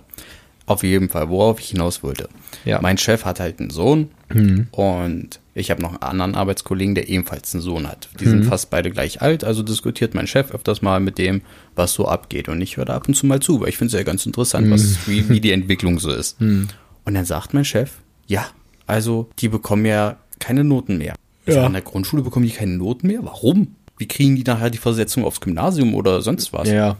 Auf 0.66 0.82
jeden 0.82 1.08
Fall, 1.08 1.28
worauf 1.30 1.60
ich 1.60 1.70
hinaus 1.70 2.02
wollte. 2.02 2.28
Ja. 2.64 2.80
Mein 2.80 2.98
Chef 2.98 3.24
hat 3.24 3.40
halt 3.40 3.60
einen 3.60 3.70
Sohn 3.70 4.10
mhm. 4.32 4.68
und 4.70 5.39
ich 5.54 5.70
habe 5.70 5.82
noch 5.82 5.90
einen 5.90 6.02
anderen 6.02 6.34
Arbeitskollegen, 6.34 6.94
der 6.94 7.08
ebenfalls 7.08 7.54
einen 7.54 7.62
Sohn 7.62 7.88
hat. 7.88 8.08
Die 8.20 8.24
mhm. 8.24 8.30
sind 8.30 8.44
fast 8.44 8.70
beide 8.70 8.90
gleich 8.90 9.20
alt, 9.20 9.44
also 9.44 9.62
diskutiert 9.62 10.14
mein 10.14 10.26
Chef 10.26 10.52
öfters 10.52 10.82
mal 10.82 11.00
mit 11.00 11.18
dem, 11.18 11.42
was 11.74 11.92
so 11.92 12.06
abgeht. 12.06 12.48
Und 12.48 12.60
ich 12.60 12.76
höre 12.76 12.84
da 12.84 12.96
ab 12.96 13.08
und 13.08 13.14
zu 13.14 13.26
mal 13.26 13.40
zu, 13.40 13.60
weil 13.60 13.68
ich 13.68 13.76
finde 13.76 13.94
es 13.94 13.98
ja 13.98 14.04
ganz 14.04 14.24
interessant, 14.26 14.68
mhm. 14.68 14.72
was, 14.72 15.08
wie, 15.08 15.28
wie 15.28 15.40
die 15.40 15.52
Entwicklung 15.52 15.98
so 15.98 16.10
ist. 16.10 16.40
Mhm. 16.40 16.68
Und 17.04 17.14
dann 17.14 17.24
sagt 17.24 17.54
mein 17.54 17.64
Chef, 17.64 17.92
ja, 18.26 18.46
also 18.86 19.28
die 19.38 19.48
bekommen 19.48 19.86
ja 19.86 20.18
keine 20.38 20.64
Noten 20.64 20.98
mehr. 20.98 21.14
Ja. 21.46 21.54
Sag, 21.54 21.64
an 21.64 21.72
der 21.72 21.82
Grundschule 21.82 22.22
bekommen 22.22 22.46
die 22.46 22.52
keine 22.52 22.76
Noten 22.76 23.08
mehr? 23.08 23.24
Warum? 23.24 23.74
Wie 23.98 24.06
kriegen 24.06 24.36
die 24.36 24.44
nachher 24.44 24.70
die 24.70 24.78
Versetzung 24.78 25.24
aufs 25.24 25.40
Gymnasium 25.40 25.94
oder 25.94 26.22
sonst 26.22 26.52
was? 26.52 26.68
Ja. 26.68 26.96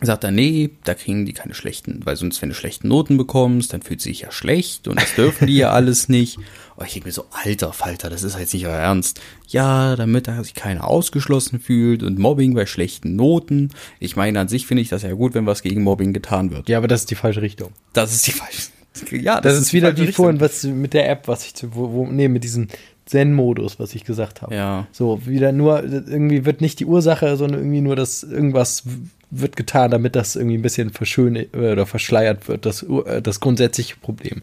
Sagt 0.00 0.22
er, 0.22 0.30
nee, 0.30 0.70
da 0.84 0.94
kriegen 0.94 1.26
die 1.26 1.32
keine 1.32 1.54
schlechten, 1.54 2.02
weil 2.04 2.14
sonst, 2.14 2.40
wenn 2.40 2.50
du 2.50 2.54
schlechte 2.54 2.86
Noten 2.86 3.16
bekommst, 3.16 3.72
dann 3.72 3.82
fühlt 3.82 4.00
sich 4.00 4.20
ja 4.20 4.30
schlecht 4.30 4.86
und 4.86 5.00
das 5.00 5.14
dürfen 5.16 5.48
die 5.48 5.56
ja 5.56 5.70
alles 5.72 6.08
nicht. 6.08 6.38
Und 6.76 6.86
ich 6.86 6.92
denke 6.92 7.08
mir 7.08 7.12
so, 7.12 7.24
alter 7.32 7.72
Falter, 7.72 8.08
das 8.08 8.22
ist 8.22 8.38
jetzt 8.38 8.54
nicht 8.54 8.66
euer 8.66 8.76
Ernst. 8.76 9.20
Ja, 9.48 9.96
damit 9.96 10.28
da 10.28 10.44
sich 10.44 10.54
keiner 10.54 10.86
ausgeschlossen 10.86 11.58
fühlt 11.58 12.04
und 12.04 12.18
Mobbing 12.18 12.54
bei 12.54 12.66
schlechten 12.66 13.16
Noten. 13.16 13.70
Ich 13.98 14.14
meine, 14.14 14.38
an 14.38 14.46
sich 14.46 14.68
finde 14.68 14.82
ich 14.82 14.88
das 14.88 15.02
ja 15.02 15.12
gut, 15.14 15.34
wenn 15.34 15.46
was 15.46 15.62
gegen 15.62 15.82
Mobbing 15.82 16.12
getan 16.12 16.52
wird. 16.52 16.68
Ja, 16.68 16.78
aber 16.78 16.86
das 16.86 17.00
ist 17.00 17.10
die 17.10 17.16
falsche 17.16 17.42
Richtung. 17.42 17.72
Das 17.92 18.14
ist 18.14 18.26
die 18.28 18.32
falsche 18.32 18.68
ja, 19.12 19.40
das, 19.40 19.54
das 19.54 19.62
ist 19.62 19.72
wieder 19.72 19.92
die 19.92 20.12
vorhin, 20.12 20.40
was 20.40 20.64
mit 20.64 20.94
der 20.94 21.08
App, 21.08 21.28
was 21.28 21.44
ich, 21.46 21.52
wo, 21.70 21.92
wo 21.92 22.06
nee, 22.06 22.28
mit 22.28 22.44
diesem 22.44 22.68
Zen-Modus, 23.06 23.78
was 23.78 23.94
ich 23.94 24.04
gesagt 24.04 24.42
habe. 24.42 24.54
Ja. 24.54 24.86
So, 24.92 25.26
wieder 25.26 25.52
nur, 25.52 25.82
irgendwie 25.82 26.44
wird 26.44 26.60
nicht 26.60 26.80
die 26.80 26.86
Ursache, 26.86 27.36
sondern 27.36 27.60
irgendwie 27.60 27.80
nur 27.80 27.96
das, 27.96 28.22
irgendwas 28.22 28.84
wird 29.30 29.56
getan, 29.56 29.90
damit 29.90 30.16
das 30.16 30.36
irgendwie 30.36 30.56
ein 30.56 30.62
bisschen 30.62 30.90
verschönt 30.90 31.54
oder 31.54 31.86
verschleiert 31.86 32.48
wird, 32.48 32.66
das, 32.66 32.82
äh, 32.82 33.20
das 33.22 33.40
grundsätzliche 33.40 33.96
Problem. 33.96 34.42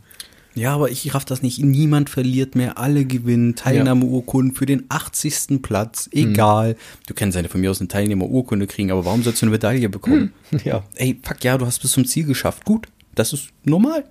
Ja, 0.55 0.74
aber 0.74 0.89
ich 0.89 1.13
raff 1.13 1.25
das 1.25 1.41
nicht. 1.41 1.59
Niemand 1.59 2.09
verliert 2.09 2.55
mehr. 2.55 2.77
Alle 2.77 3.03
gewinnen. 3.03 3.55
Teilnahmeurkunden 3.55 4.55
für 4.55 4.65
den 4.65 4.86
80. 4.88 5.62
Platz. 5.62 6.09
Egal. 6.13 6.69
Hm. 6.69 6.75
Du 7.07 7.13
kannst 7.13 7.38
ja 7.38 7.43
von 7.50 7.59
mir 7.59 7.69
aus 7.69 7.81
eine 7.81 7.89
Teilnehmerurkunde 7.89 8.65
kriegen, 8.65 8.89
aber 8.89 9.03
warum 9.03 9.21
sollst 9.21 9.41
du 9.41 9.48
eine 9.48 9.51
Medaille 9.51 9.89
bekommen? 9.89 10.33
Hm. 10.51 10.62
Ja. 10.63 10.83
Ey, 10.95 11.19
fuck 11.21 11.43
ja, 11.43 11.57
du 11.57 11.65
hast 11.65 11.79
bis 11.79 11.91
zum 11.91 12.05
Ziel 12.05 12.25
geschafft. 12.25 12.63
Gut. 12.63 12.88
Das 13.15 13.33
ist 13.33 13.50
normal. 13.63 14.05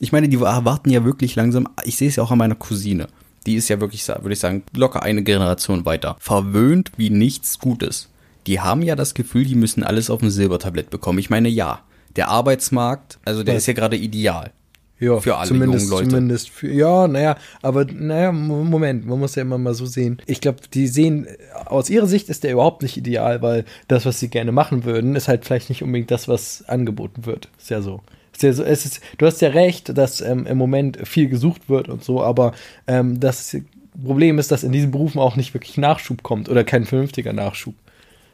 Ich 0.00 0.10
meine, 0.10 0.28
die 0.28 0.40
warten 0.40 0.90
ja 0.90 1.04
wirklich 1.04 1.36
langsam. 1.36 1.68
Ich 1.84 1.96
sehe 1.96 2.08
es 2.08 2.16
ja 2.16 2.22
auch 2.22 2.30
an 2.30 2.38
meiner 2.38 2.54
Cousine. 2.54 3.08
Die 3.46 3.56
ist 3.56 3.68
ja 3.68 3.80
wirklich, 3.80 4.06
würde 4.08 4.32
ich 4.32 4.38
sagen, 4.38 4.62
locker 4.74 5.02
eine 5.02 5.22
Generation 5.22 5.84
weiter. 5.84 6.16
Verwöhnt 6.18 6.92
wie 6.96 7.10
nichts 7.10 7.58
Gutes. 7.58 8.08
Die 8.46 8.60
haben 8.60 8.82
ja 8.82 8.96
das 8.96 9.14
Gefühl, 9.14 9.44
die 9.44 9.54
müssen 9.54 9.82
alles 9.82 10.10
auf 10.10 10.20
dem 10.20 10.30
Silbertablett 10.30 10.90
bekommen. 10.90 11.18
Ich 11.18 11.30
meine, 11.30 11.48
ja, 11.48 11.80
der 12.16 12.28
Arbeitsmarkt, 12.28 13.18
also 13.24 13.42
der 13.42 13.54
ja. 13.54 13.58
ist 13.58 13.66
ja 13.66 13.72
gerade 13.72 13.96
ideal. 13.96 14.52
Ja, 15.00 15.18
für 15.18 15.36
alle 15.36 15.48
zumindest, 15.48 15.86
jungen 15.86 15.90
Leute. 15.90 16.08
Zumindest 16.10 16.50
für, 16.50 16.72
ja, 16.72 17.08
naja, 17.08 17.36
aber 17.62 17.84
naja, 17.84 18.30
Moment, 18.30 19.06
man 19.06 19.18
muss 19.18 19.34
ja 19.34 19.42
immer 19.42 19.58
mal 19.58 19.74
so 19.74 19.86
sehen. 19.86 20.22
Ich 20.26 20.40
glaube, 20.40 20.58
die 20.72 20.86
sehen, 20.86 21.26
aus 21.66 21.90
ihrer 21.90 22.06
Sicht 22.06 22.28
ist 22.28 22.44
der 22.44 22.52
überhaupt 22.52 22.82
nicht 22.82 22.96
ideal, 22.96 23.42
weil 23.42 23.64
das, 23.88 24.06
was 24.06 24.20
sie 24.20 24.28
gerne 24.28 24.52
machen 24.52 24.84
würden, 24.84 25.16
ist 25.16 25.26
halt 25.26 25.44
vielleicht 25.44 25.68
nicht 25.68 25.82
unbedingt 25.82 26.10
das, 26.10 26.28
was 26.28 26.64
angeboten 26.68 27.26
wird. 27.26 27.48
Ist 27.58 27.70
ja 27.70 27.82
so. 27.82 28.02
Es 28.40 28.84
ist, 28.84 29.00
du 29.18 29.26
hast 29.26 29.40
ja 29.42 29.50
recht, 29.50 29.96
dass 29.96 30.20
ähm, 30.20 30.46
im 30.46 30.58
Moment 30.58 31.06
viel 31.06 31.28
gesucht 31.28 31.68
wird 31.68 31.88
und 31.88 32.02
so, 32.02 32.22
aber 32.22 32.52
ähm, 32.86 33.20
das 33.20 33.56
Problem 34.02 34.38
ist, 34.38 34.50
dass 34.50 34.64
in 34.64 34.72
diesen 34.72 34.90
Berufen 34.90 35.20
auch 35.20 35.36
nicht 35.36 35.54
wirklich 35.54 35.76
Nachschub 35.76 36.22
kommt 36.22 36.48
oder 36.48 36.64
kein 36.64 36.84
vernünftiger 36.84 37.32
Nachschub. 37.32 37.74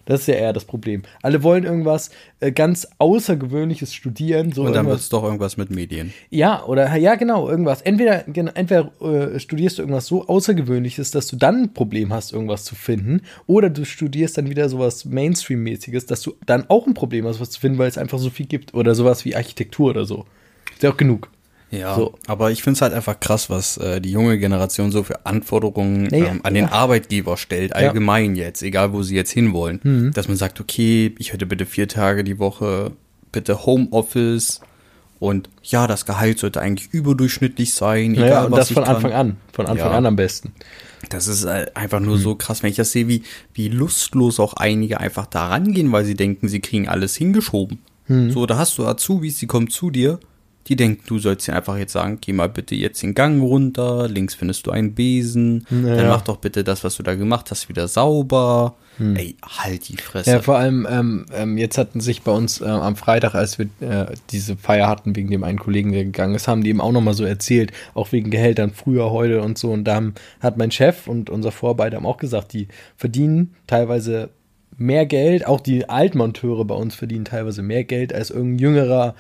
Das 0.05 0.21
ist 0.21 0.27
ja 0.27 0.35
eher 0.35 0.53
das 0.53 0.65
Problem. 0.65 1.03
Alle 1.23 1.43
wollen 1.43 1.65
irgendwas 1.65 2.11
äh, 2.41 2.53
ganz 2.53 2.89
Außergewöhnliches 2.99 3.95
studieren. 3.95 4.53
So 4.53 4.65
und 4.65 4.73
dann 4.73 4.87
wird 4.87 5.01
es 5.01 5.09
doch 5.09 5.23
irgendwas 5.23 5.57
mit 5.57 5.71
Medien. 5.71 6.13
Ja, 6.31 6.65
oder 6.65 6.95
ja, 6.97 7.15
genau, 7.15 7.49
irgendwas. 7.49 7.83
Entweder, 7.83 8.27
entweder 8.27 8.93
äh, 9.01 9.39
studierst 9.39 9.79
du 9.79 9.83
irgendwas 9.83 10.07
so 10.07 10.27
Außergewöhnliches, 10.27 11.11
dass 11.11 11.27
du 11.27 11.37
dann 11.37 11.63
ein 11.63 11.75
Problem 11.75 12.13
hast, 12.13 12.33
irgendwas 12.33 12.65
zu 12.65 12.75
finden, 12.75 13.23
oder 13.47 13.71
du 13.71 13.85
studierst 13.85 14.39
dann 14.39 14.51
wieder 14.51 14.69
sowas 14.69 15.05
Mainstream-mäßiges, 15.05 16.07
dass 16.07 16.23
du 16.23 16.35
dann 16.47 16.69
auch 16.69 16.87
ein 16.87 16.95
Problem 16.95 17.27
hast, 17.27 17.41
was 17.41 17.51
zu 17.51 17.61
finden, 17.61 17.79
weil 17.79 17.89
es 17.89 17.99
einfach 17.99 18.19
so 18.19 18.31
viel 18.31 18.47
gibt. 18.47 18.75
Oder 18.75 18.95
sowas 18.95 19.25
wie 19.25 19.37
Architektur 19.37 19.91
oder 19.91 20.05
so. 20.05 20.27
Ist 20.73 20.83
ja 20.83 20.91
auch 20.91 20.97
genug. 20.97 21.31
Ja, 21.71 21.95
So. 21.95 22.15
aber 22.27 22.51
ich 22.51 22.63
finde 22.65 22.77
es 22.79 22.83
halt 22.83 22.93
einfach 22.93 23.21
krass, 23.21 23.49
was 23.49 23.77
äh, 23.77 24.01
die 24.01 24.11
junge 24.11 24.39
Generation 24.39 24.91
so 24.91 25.05
für 25.05 25.25
Anforderungen 25.25 26.09
Ja, 26.13 26.27
ähm, 26.27 26.41
an 26.43 26.55
den 26.55 26.65
ja. 26.67 26.73
Arbeitgeber 26.73 27.37
stellt, 27.37 27.75
allgemein 27.77 28.35
jetzt, 28.35 28.63
egal 28.63 28.93
wo 28.93 29.03
sie 29.03 29.15
jetzt 29.15 29.31
hinwollen. 29.31 29.81
Mhm. 29.83 30.13
Dass 30.13 30.27
man 30.27 30.37
sagt, 30.37 30.61
okay, 30.61 31.15
ich 31.19 31.33
hätte 31.33 31.47
bitte 31.47 31.67
vier 31.67 31.87
Tage 31.87 32.25
die 32.25 32.39
Woche, 32.41 32.91
bitte 33.31 33.65
Homeoffice 33.67 34.61
und 35.21 35.49
ja, 35.63 35.87
das 35.87 36.07
Gehalt 36.07 36.39
sollte 36.41 36.61
eigentlich 36.61 36.89
überdurchschnittlich 36.93 37.75
sein, 37.75 38.15
egal 38.15 38.25
Naja, 38.29 38.45
und 38.47 38.53
was 38.53 38.59
das 38.69 38.73
von 38.73 38.85
kann. 38.85 38.97
Anfang 38.97 39.13
an. 39.13 39.37
Von 39.53 39.67
Anfang 39.67 39.91
Ja. 39.93 39.97
an 39.99 40.07
am 40.07 40.17
besten. 40.17 40.53
Das 41.09 41.29
ist 41.29 41.45
äh, 41.45 41.67
einfach 41.75 42.01
nur 42.01 42.19
so 42.19 42.35
krass, 42.35 42.63
wenn 42.63 42.71
ich 42.71 42.77
das 42.77 42.91
sehe, 42.93 43.07
wie, 43.09 43.23
wie 43.55 43.69
lustlos 43.69 44.41
auch 44.41 44.55
einige 44.55 44.99
einfach 45.01 45.27
da 45.27 45.47
rangehen, 45.49 45.93
weil 45.93 46.05
sie 46.05 46.15
denken, 46.15 46.49
sie 46.49 46.61
kriegen 46.61 46.89
alles 46.89 47.15
hingeschoben. 47.17 47.79
So, 48.09 48.45
da 48.47 48.59
hast 48.59 48.77
du 48.77 48.87
Azubis, 48.87 49.39
die 49.39 49.47
kommen 49.47 49.71
zu 49.71 49.91
dir, 49.93 50.19
die 50.67 50.77
denken, 50.77 51.03
du 51.07 51.19
sollst 51.19 51.49
dir 51.49 51.57
einfach 51.57 51.77
jetzt 51.79 51.93
sagen, 51.93 52.19
geh 52.21 52.33
mal 52.33 52.49
bitte 52.49 52.75
jetzt 52.75 53.03
den 53.03 53.15
Gang 53.15 53.43
runter, 53.43 54.09
links 54.09 54.35
findest 54.35 54.67
du 54.67 54.71
einen 54.71 54.95
Besen, 54.95 55.67
Ja. 55.71 55.97
dann 55.97 56.09
mach 56.09 56.23
doch 56.23 56.37
bitte 56.37 56.63
das, 56.65 56.85
was 56.85 56.97
du 56.97 57.03
da 57.03 57.15
gemacht 57.15 57.51
hast, 57.51 57.69
wieder 57.69 57.89
sauber. 57.89 58.75
Ey, 58.99 59.35
halt 59.43 59.89
die 59.89 59.97
Fresse. 59.97 60.31
Ja, 60.31 60.43
vor 60.43 60.59
allem, 60.59 60.87
ähm, 60.91 61.25
ähm, 61.35 61.57
jetzt 61.57 61.79
hatten 61.79 62.01
sich 62.01 62.21
bei 62.21 62.33
uns 62.33 62.61
äh, 62.61 62.67
am 62.67 62.97
Freitag, 62.97 63.35
als 63.35 63.59
wir 63.59 63.67
äh, 63.81 64.15
diese 64.31 64.59
Feier 64.59 64.89
hatten, 64.89 65.17
wegen 65.17 65.31
dem 65.31 65.43
einen 65.43 65.59
Kollegen, 65.59 65.93
der 65.93 66.05
gegangen 66.05 66.35
ist, 66.35 66.47
haben 66.49 66.63
die 66.63 66.69
eben 66.69 66.83
auch 66.83 66.93
nochmal 66.93 67.15
so 67.15 67.25
erzählt, 67.25 67.73
auch 67.95 68.13
wegen 68.13 68.31
Gehältern 68.31 68.73
früher, 68.73 69.11
heute 69.11 69.41
und 69.41 69.57
so. 69.57 69.71
Und 69.73 69.85
da 69.85 69.95
haben, 69.95 70.15
hat 70.41 70.59
mein 70.59 70.71
Chef 70.71 71.07
und 71.09 71.31
unser 71.31 71.51
Vorarbeiter 71.51 71.97
haben 71.97 72.05
auch 72.05 72.19
gesagt, 72.19 72.53
die 72.53 72.69
verdienen 72.97 73.55
teilweise 73.67 74.29
mehr 74.77 75.07
Geld, 75.07 75.47
auch 75.47 75.61
die 75.61 75.89
Altmonteure 75.89 76.67
bei 76.67 76.75
uns 76.75 76.95
verdienen 76.95 77.25
teilweise 77.25 77.63
mehr 77.63 77.85
Geld 77.85 78.13
als 78.15 78.31
irgendein 78.31 78.59
jüngerer 78.59 79.15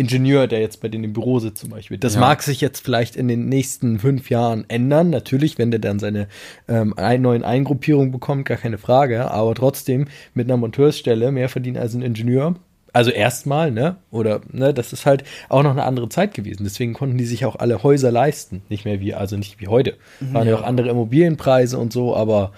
Ingenieur, 0.00 0.46
der 0.46 0.60
jetzt 0.60 0.80
bei 0.80 0.88
denen 0.88 1.04
im 1.04 1.12
Büro 1.12 1.38
sitzt 1.38 1.58
zum 1.60 1.70
Beispiel. 1.70 1.98
Das 1.98 2.14
Ja. 2.14 2.20
mag 2.20 2.42
sich 2.42 2.60
jetzt 2.60 2.80
vielleicht 2.84 3.16
in 3.16 3.28
den 3.28 3.48
nächsten 3.48 3.98
fünf 3.98 4.30
Jahren 4.30 4.64
ändern, 4.68 5.10
natürlich, 5.10 5.58
wenn 5.58 5.70
der 5.70 5.80
dann 5.80 5.98
seine 5.98 6.26
ähm, 6.68 6.94
neuen 6.96 7.44
Eingruppierungen 7.44 8.10
bekommt, 8.10 8.46
gar 8.46 8.56
keine 8.58 8.78
Frage, 8.78 9.30
aber 9.30 9.54
trotzdem 9.54 10.06
mit 10.34 10.46
einer 10.46 10.56
Monteursstelle 10.56 11.30
mehr 11.32 11.48
verdienen 11.48 11.76
als 11.76 11.94
ein 11.94 12.02
Ingenieur. 12.02 12.56
Also 12.92 13.12
erstmal, 13.12 13.70
ne? 13.70 13.96
Oder, 14.10 14.40
ne, 14.50 14.74
das 14.74 14.92
ist 14.92 15.06
halt 15.06 15.22
auch 15.48 15.62
noch 15.62 15.70
eine 15.70 15.84
andere 15.84 16.08
Zeit 16.08 16.34
gewesen. 16.34 16.64
Deswegen 16.64 16.92
konnten 16.92 17.18
die 17.18 17.24
sich 17.24 17.44
auch 17.44 17.54
alle 17.56 17.84
Häuser 17.84 18.10
leisten. 18.10 18.62
Nicht 18.68 18.84
mehr 18.84 18.98
wie, 18.98 19.14
also 19.14 19.36
nicht 19.36 19.60
wie 19.60 19.68
heute. 19.68 19.94
Waren 20.18 20.48
ja 20.48 20.56
auch 20.56 20.64
andere 20.64 20.88
Immobilienpreise 20.88 21.78
und 21.78 21.92
so, 21.92 22.16
aber 22.16 22.50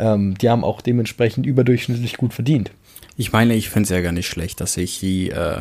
ähm, 0.00 0.36
die 0.38 0.50
haben 0.50 0.64
auch 0.64 0.80
dementsprechend 0.80 1.46
überdurchschnittlich 1.46 2.16
gut 2.16 2.34
verdient. 2.34 2.72
Ich 3.16 3.32
meine, 3.32 3.54
ich 3.54 3.68
finde 3.70 3.84
es 3.84 3.90
ja 3.90 4.00
gar 4.00 4.10
nicht 4.12 4.26
schlecht, 4.26 4.60
dass 4.60 4.74
sich 4.74 4.98
die 4.98 5.30
äh, 5.30 5.60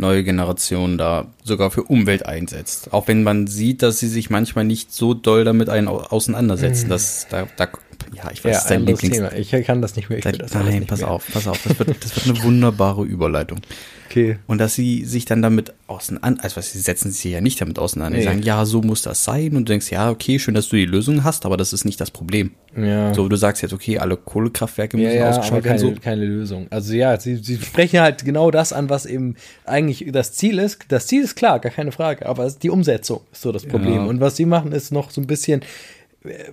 neue 0.00 0.24
Generation 0.24 0.98
da 0.98 1.26
sogar 1.44 1.70
für 1.70 1.84
Umwelt 1.84 2.26
einsetzt. 2.26 2.92
Auch 2.92 3.06
wenn 3.08 3.22
man 3.22 3.46
sieht, 3.46 3.82
dass 3.82 3.98
sie 3.98 4.08
sich 4.08 4.30
manchmal 4.30 4.64
nicht 4.64 4.92
so 4.92 5.14
doll 5.14 5.44
damit 5.44 5.68
ein 5.68 5.86
auseinandersetzen. 5.86 6.88
Das, 6.88 7.26
da, 7.30 7.46
da, 7.56 7.68
ja, 8.14 8.30
ich 8.32 8.44
weiß, 8.44 8.52
das 8.56 8.62
ist 8.64 8.70
dein 8.70 8.80
anderes 8.80 9.02
Lieblings... 9.02 9.30
Thema. 9.30 9.58
Ich 9.58 9.66
kann 9.66 9.82
das 9.82 9.96
nicht 9.96 10.08
mehr. 10.08 10.18
Ich 10.18 10.24
will 10.24 10.32
das 10.32 10.54
Nein, 10.54 10.86
pass 10.86 11.00
mehr. 11.00 11.10
auf, 11.10 11.24
pass 11.32 11.46
auf. 11.46 11.60
Das 11.62 11.78
wird, 11.78 12.04
das 12.04 12.16
wird 12.16 12.36
eine 12.36 12.44
wunderbare 12.44 13.04
Überleitung. 13.04 13.60
Okay. 14.08 14.38
Und 14.48 14.58
dass 14.58 14.74
sie 14.74 15.04
sich 15.04 15.24
dann 15.24 15.40
damit 15.40 15.72
auseinander, 15.86 16.42
also 16.42 16.56
was, 16.56 16.72
sie 16.72 16.80
setzen 16.80 17.12
sich 17.12 17.30
ja 17.30 17.40
nicht 17.40 17.60
damit 17.60 17.78
auseinander. 17.78 18.16
Nee. 18.18 18.22
Die 18.24 18.28
sagen, 18.28 18.42
ja, 18.42 18.64
so 18.64 18.82
muss 18.82 19.02
das 19.02 19.22
sein. 19.22 19.48
Und 19.54 19.68
du 19.68 19.72
denkst, 19.72 19.90
ja, 19.92 20.10
okay, 20.10 20.40
schön, 20.40 20.54
dass 20.54 20.68
du 20.68 20.74
die 20.76 20.84
Lösung 20.84 21.22
hast, 21.22 21.46
aber 21.46 21.56
das 21.56 21.72
ist 21.72 21.84
nicht 21.84 22.00
das 22.00 22.10
Problem. 22.10 22.50
Ja. 22.76 23.14
So, 23.14 23.28
du 23.28 23.36
sagst 23.36 23.62
jetzt, 23.62 23.72
okay, 23.72 23.98
alle 23.98 24.16
Kohlekraftwerke 24.16 24.96
Ja, 24.98 25.04
müssen 25.04 25.16
ja, 25.16 25.28
aber 25.28 25.38
ausgeschaltet 25.38 25.64
keine, 25.70 25.80
werden. 25.82 25.94
So. 25.94 26.00
keine 26.00 26.24
Lösung. 26.24 26.66
Also 26.70 26.92
ja, 26.94 27.20
sie, 27.20 27.36
sie 27.36 27.56
sprechen 27.58 28.00
halt 28.00 28.24
genau 28.24 28.50
das 28.50 28.72
an, 28.72 28.90
was 28.90 29.06
eben 29.06 29.36
eigentlich 29.64 30.04
das 30.10 30.32
Ziel 30.32 30.58
ist. 30.58 30.80
Das 30.88 31.06
Ziel 31.06 31.22
ist 31.22 31.36
klar, 31.36 31.60
gar 31.60 31.70
keine 31.70 31.92
Frage, 31.92 32.26
aber 32.26 32.46
es- 32.46 32.58
die 32.58 32.70
Umsetzung 32.70 33.20
ist 33.30 33.42
so 33.42 33.52
das 33.52 33.64
Problem. 33.64 34.08
Und 34.08 34.20
was 34.20 34.36
sie 34.36 34.44
machen, 34.44 34.72
ist 34.72 34.90
noch 34.90 35.12
so 35.12 35.20
ein 35.20 35.28
bisschen 35.28 35.60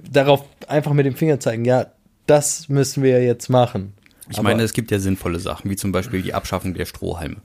darauf 0.10 0.44
einfach 0.68 0.94
mit 0.94 1.06
dem 1.06 1.16
Finger 1.16 1.40
zeigen, 1.40 1.66
ja, 1.66 1.88
das 2.26 2.70
müssen 2.70 3.04
wir 3.04 3.24
jetzt 3.24 3.50
machen. 3.50 3.94
Ich 4.30 4.38
Aber- 4.40 4.50
meine, 4.50 4.64
es 4.64 4.74
gibt 4.74 4.92
ja 4.92 5.00
sinnvolle 5.00 5.40
Sachen, 5.40 5.70
wie 5.72 5.76
zum 5.76 5.92
Beispiel 5.92 6.22
die 6.22 6.34
Abschaffung 6.34 6.74
der 6.74 6.86
Strohhalme. 6.86 7.38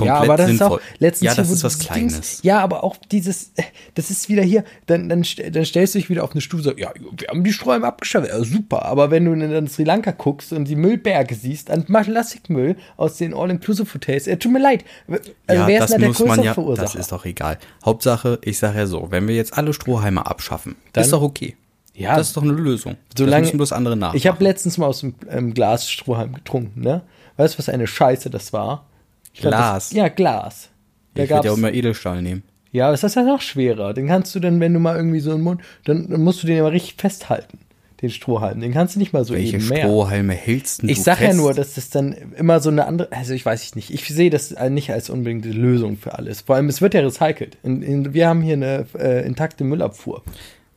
Ja, 0.00 0.16
aber 0.16 0.36
das 0.36 0.50
ist 0.50 0.62
auch 0.62 0.80
letztens 0.98 1.26
Ja, 1.26 1.34
das 1.34 1.48
hier, 1.48 1.56
ist 1.56 1.64
was 1.64 1.78
Kleines. 1.78 2.14
Dings- 2.14 2.40
ja, 2.42 2.60
aber 2.60 2.84
auch 2.84 2.96
dieses, 3.10 3.52
das 3.94 4.10
ist 4.10 4.28
wieder 4.28 4.42
hier, 4.42 4.64
dann, 4.86 5.08
dann, 5.08 5.24
dann 5.52 5.64
stellst 5.64 5.94
du 5.94 5.98
dich 5.98 6.10
wieder 6.10 6.24
auf 6.24 6.32
eine 6.32 6.40
Stufe, 6.40 6.62
so, 6.62 6.70
ja, 6.76 6.92
wir 6.94 7.28
haben 7.28 7.44
die 7.44 7.52
Sträume 7.52 7.86
abgeschafft, 7.86 8.28
ja, 8.28 8.42
super, 8.44 8.84
aber 8.84 9.10
wenn 9.10 9.24
du 9.24 9.32
in 9.32 9.68
Sri 9.68 9.84
Lanka 9.84 10.12
guckst 10.12 10.52
und 10.52 10.66
die 10.66 10.76
Müllberge 10.76 11.34
siehst, 11.34 11.70
an 11.70 11.84
Plastikmüll 11.84 12.76
aus 12.96 13.16
den 13.16 13.34
All-Inclusive-Hotels, 13.34 14.26
äh, 14.26 14.36
tut 14.36 14.52
mir 14.52 14.60
leid, 14.60 14.84
also 15.08 15.62
ja, 15.62 15.66
wer 15.66 15.74
ist 15.76 15.80
das 15.82 15.90
denn 15.90 16.00
der 16.00 16.10
größere 16.10 16.44
ja, 16.44 16.54
Verursacher? 16.54 16.82
das 16.82 16.94
ist 16.94 17.12
doch 17.12 17.24
egal. 17.24 17.58
Hauptsache, 17.84 18.38
ich 18.42 18.58
sage 18.58 18.78
ja 18.78 18.86
so, 18.86 19.08
wenn 19.10 19.26
wir 19.28 19.34
jetzt 19.34 19.56
alle 19.56 19.72
Strohhalme 19.72 20.26
abschaffen, 20.26 20.76
Dann- 20.92 21.04
ist 21.04 21.12
doch 21.12 21.22
okay. 21.22 21.56
Ja. 21.92 22.16
Das 22.16 22.28
ist 22.28 22.36
doch 22.36 22.42
eine 22.42 22.52
Lösung. 22.52 22.96
Solange, 23.14 23.42
das 23.42 23.48
müssen 23.48 23.58
bloß 23.58 23.72
andere 23.72 23.94
nach. 23.96 24.14
Ich 24.14 24.26
habe 24.26 24.42
letztens 24.42 24.78
mal 24.78 24.86
aus 24.86 25.00
dem 25.00 25.14
ähm, 25.28 25.52
Glas 25.52 25.90
Strohhalm 25.90 26.32
getrunken, 26.32 26.80
ne? 26.80 27.02
Weißt 27.36 27.54
du, 27.54 27.58
was 27.58 27.68
eine 27.68 27.86
Scheiße 27.86 28.30
das 28.30 28.54
war? 28.54 28.86
Fand 29.34 29.54
Glas? 29.54 29.88
Das, 29.88 29.96
ja, 29.96 30.08
Glas. 30.08 30.68
Da 31.14 31.24
ich 31.24 31.30
würde 31.30 31.46
ja 31.46 31.52
auch 31.52 31.56
immer 31.56 31.72
Edelstahl 31.72 32.22
nehmen. 32.22 32.42
Ja, 32.72 32.90
das 32.90 33.02
ist 33.02 33.16
ja 33.16 33.22
noch 33.22 33.40
schwerer. 33.40 33.94
Den 33.94 34.06
kannst 34.06 34.34
du 34.34 34.40
dann, 34.40 34.60
wenn 34.60 34.72
du 34.72 34.80
mal 34.80 34.96
irgendwie 34.96 35.20
so 35.20 35.32
einen 35.32 35.42
Mund, 35.42 35.60
dann, 35.84 36.08
dann 36.08 36.22
musst 36.22 36.42
du 36.42 36.46
den 36.46 36.60
aber 36.60 36.70
richtig 36.70 36.94
festhalten, 36.98 37.58
den 38.00 38.10
Strohhalm. 38.10 38.60
Den 38.60 38.72
kannst 38.72 38.94
du 38.94 39.00
nicht 39.00 39.12
mal 39.12 39.24
so 39.24 39.34
Welche 39.34 39.56
eben 39.56 39.68
mehr. 39.68 39.80
Strohhalme 39.80 40.34
hältst 40.34 40.82
denn 40.82 40.88
Ich 40.88 40.98
du 40.98 41.02
sag 41.02 41.20
ja 41.20 41.34
nur, 41.34 41.52
dass 41.52 41.74
das 41.74 41.90
dann 41.90 42.12
immer 42.12 42.60
so 42.60 42.70
eine 42.70 42.86
andere, 42.86 43.10
also 43.10 43.34
ich 43.34 43.44
weiß 43.44 43.74
nicht, 43.74 43.90
ich 43.92 44.06
sehe 44.06 44.30
das 44.30 44.54
nicht 44.68 44.92
als 44.92 45.10
unbedingte 45.10 45.48
Lösung 45.48 45.96
für 45.96 46.16
alles. 46.16 46.42
Vor 46.42 46.54
allem, 46.54 46.68
es 46.68 46.80
wird 46.80 46.94
ja 46.94 47.00
recycelt. 47.00 47.58
In, 47.64 47.82
in, 47.82 48.14
wir 48.14 48.28
haben 48.28 48.40
hier 48.40 48.54
eine 48.54 48.86
äh, 48.96 49.26
intakte 49.26 49.64
Müllabfuhr. 49.64 50.22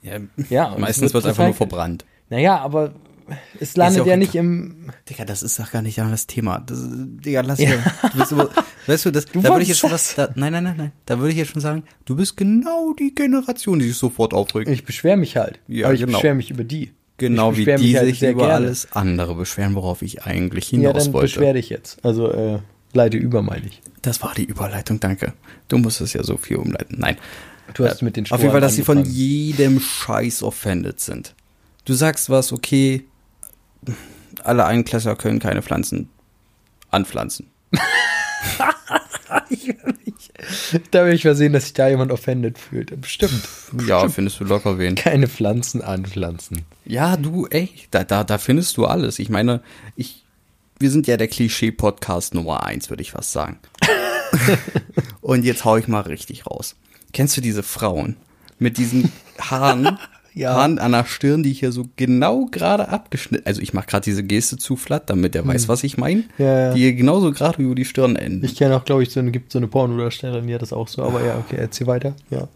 Ja, 0.01 0.13
Ja, 0.49 0.73
es 0.73 0.79
meistens 0.79 1.13
wird 1.13 1.25
wird 1.25 1.25
einfach 1.27 1.45
nur 1.45 1.53
verbrannt. 1.53 2.05
Naja, 2.29 2.57
aber 2.57 2.93
es 3.59 3.75
landet 3.75 4.05
ja 4.05 4.11
ja 4.11 4.17
nicht 4.17 4.35
im, 4.35 4.91
Digga, 5.09 5.25
das 5.25 5.43
ist 5.43 5.59
doch 5.59 5.71
gar 5.71 5.81
nicht 5.81 5.97
das 5.97 6.27
Thema. 6.27 6.59
Das, 6.59 6.79
Digga, 6.83 7.41
lass 7.41 7.59
ja. 7.59 7.71
du 8.11 8.17
bist 8.17 8.33
Weißt 8.85 9.05
du, 9.05 9.11
das, 9.11 9.25
da 9.25 9.43
würde 9.43 9.61
ich 9.61 9.69
jetzt 9.69 9.79
schon 9.79 9.91
was, 9.91 10.15
da, 10.15 10.29
nein, 10.35 10.51
nein, 10.51 10.63
nein, 10.63 10.75
nein, 10.77 10.91
da 11.05 11.17
würde 11.19 11.31
ich 11.31 11.37
jetzt 11.37 11.51
schon 11.51 11.61
sagen, 11.61 11.83
du 12.05 12.15
bist 12.15 12.35
genau 12.35 12.93
die 12.93 13.15
Generation, 13.15 13.79
die 13.79 13.87
sich 13.87 13.97
sofort 13.97 14.33
aufregt. 14.33 14.69
ich 14.69 14.83
beschwere 14.83 15.17
mich 15.17 15.37
halt. 15.37 15.59
Ja, 15.67 15.85
aber 15.85 15.93
ich 15.93 16.01
genau. 16.01 16.17
beschwere 16.17 16.35
mich 16.35 16.51
über 16.51 16.63
die. 16.63 16.91
genau 17.17 17.55
wie 17.55 17.65
die 17.65 17.97
halt 17.97 18.07
sich 18.09 18.21
über 18.21 18.47
gerne. 18.47 18.53
alles 18.53 18.87
andere 18.91 19.35
beschweren, 19.35 19.75
worauf 19.75 20.01
ich 20.01 20.23
eigentlich 20.23 20.71
Ja, 20.71 20.79
hinaus 20.79 21.05
dann 21.05 21.13
wollte. 21.13 21.27
beschwer 21.27 21.53
dich 21.53 21.69
jetzt. 21.69 22.03
Also, 22.03 22.31
äh, 22.31 22.59
leite 22.93 23.17
über, 23.17 23.41
meine 23.41 23.67
ich. 23.67 23.81
Das 24.01 24.21
war 24.21 24.33
die 24.35 24.45
Überleitung, 24.45 24.99
danke. 24.99 25.33
Du 25.69 25.77
musstest 25.77 26.13
ja 26.13 26.23
so 26.23 26.37
viel 26.37 26.57
umleiten. 26.57 26.97
Nein. 26.99 27.17
Du 27.73 27.85
hast 27.85 28.01
mit 28.01 28.17
den 28.17 28.29
Auf 28.29 28.41
jeden 28.41 28.51
Fall, 28.51 28.61
dass 28.61 28.75
sie 28.75 28.83
von 28.83 28.97
angefangen. 28.97 29.17
jedem 29.17 29.79
Scheiß 29.79 30.43
offended 30.43 30.99
sind. 30.99 31.33
Du 31.85 31.93
sagst 31.93 32.29
was, 32.29 32.51
okay, 32.51 33.05
alle 34.43 34.65
Einklässler 34.65 35.15
können 35.15 35.39
keine 35.39 35.61
Pflanzen 35.61 36.09
anpflanzen. 36.91 37.47
Da 40.91 41.05
will 41.05 41.13
ich 41.13 41.23
mal 41.23 41.35
sehen, 41.35 41.53
dass 41.53 41.63
sich 41.63 41.73
da 41.73 41.87
jemand 41.87 42.11
offended 42.11 42.57
fühlt. 42.57 42.99
Bestimmt. 42.99 43.47
Ja, 43.87 44.07
findest 44.09 44.39
du 44.39 44.43
locker 44.43 44.77
wen. 44.77 44.95
Keine 44.95 45.27
Pflanzen 45.27 45.81
anpflanzen. 45.81 46.65
Ja, 46.85 47.17
du, 47.17 47.47
ey, 47.47 47.69
da, 47.91 48.03
da, 48.03 48.23
da 48.23 48.37
findest 48.37 48.77
du 48.77 48.85
alles. 48.85 49.19
Ich 49.19 49.29
meine, 49.29 49.61
ich, 49.95 50.23
wir 50.79 50.91
sind 50.91 51.07
ja 51.07 51.17
der 51.17 51.27
Klischee-Podcast 51.27 52.33
Nummer 52.33 52.65
eins, 52.65 52.89
würde 52.89 53.01
ich 53.01 53.11
fast 53.11 53.31
sagen. 53.31 53.59
Und 55.21 55.45
jetzt 55.45 55.65
hau 55.65 55.77
ich 55.77 55.87
mal 55.87 56.01
richtig 56.01 56.45
raus. 56.45 56.75
Kennst 57.13 57.37
du 57.37 57.41
diese 57.41 57.63
Frauen 57.63 58.17
mit 58.59 58.77
diesen 58.77 59.11
Haaren, 59.39 59.97
Ja. 60.33 60.53
Haaren 60.53 60.79
an 60.79 60.91
der 60.93 61.05
Stirn, 61.05 61.43
die 61.43 61.53
hier 61.53 61.71
so 61.71 61.85
genau 61.95 62.45
gerade 62.45 62.89
abgeschnitten, 62.89 63.45
also 63.45 63.61
ich 63.61 63.73
mache 63.73 63.87
gerade 63.87 64.03
diese 64.03 64.23
Geste 64.23 64.57
zu 64.57 64.75
flatt, 64.75 65.09
damit 65.09 65.35
der 65.35 65.45
weiß, 65.47 65.67
was 65.67 65.83
ich 65.83 65.97
meine, 65.97 66.21
Hm. 66.37 66.45
Ja, 66.45 66.59
ja. 66.59 66.73
die 66.73 66.79
hier 66.81 66.93
genauso 66.93 67.31
gerade 67.31 67.61
über 67.61 67.75
die 67.75 67.85
Stirn 67.85 68.15
enden. 68.15 68.43
Ich 68.45 68.55
kenne 68.55 68.75
auch, 68.75 68.85
glaube 68.85 69.03
ich, 69.03 69.11
so 69.11 69.19
eine, 69.19 69.31
gibt 69.31 69.51
so 69.51 69.59
eine 69.59 69.67
Pornodarstellerin, 69.67 70.47
die 70.47 70.53
hat 70.53 70.61
das 70.61 70.73
auch 70.73 70.87
so. 70.87 71.03
Aber 71.03 71.23
ja, 71.23 71.37
okay, 71.37 71.57
erzähl 71.59 71.87
weiter. 71.87 72.15
Ja. 72.29 72.47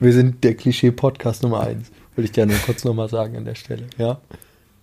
Wir 0.00 0.12
sind 0.12 0.44
der 0.44 0.54
Klischee-Podcast 0.54 1.42
Nummer 1.42 1.60
eins. 1.60 1.88
Würde 2.14 2.26
ich 2.26 2.32
dir 2.32 2.46
nur 2.46 2.56
kurz 2.58 2.84
nochmal 2.84 3.08
sagen 3.08 3.36
an 3.36 3.44
der 3.44 3.54
Stelle. 3.54 3.86
Ja. 3.98 4.20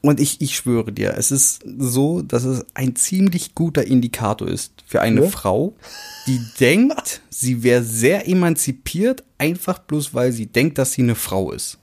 Und 0.02 0.20
ich, 0.20 0.42
ich 0.42 0.56
schwöre 0.56 0.92
dir, 0.92 1.14
es 1.16 1.30
ist 1.32 1.62
so, 1.78 2.22
dass 2.24 2.44
es 2.44 2.66
ein 2.74 2.96
ziemlich 2.96 3.54
guter 3.54 3.86
Indikator 3.86 4.48
ist 4.48 4.74
für 4.88 5.00
eine 5.00 5.22
Ja? 5.22 5.28
Frau, 5.30 5.76
die 6.26 6.40
denkt, 6.60 7.22
sie 7.30 7.62
wäre 7.62 7.84
sehr 7.84 8.28
emanzipiert, 8.28 9.24
einfach 9.38 9.78
bloß 9.80 10.14
weil 10.16 10.32
sie 10.32 10.48
denkt, 10.48 10.80
dass 10.80 10.94
sie 10.94 11.04
eine 11.04 11.16
Frau 11.16 11.52
ist. 11.52 11.78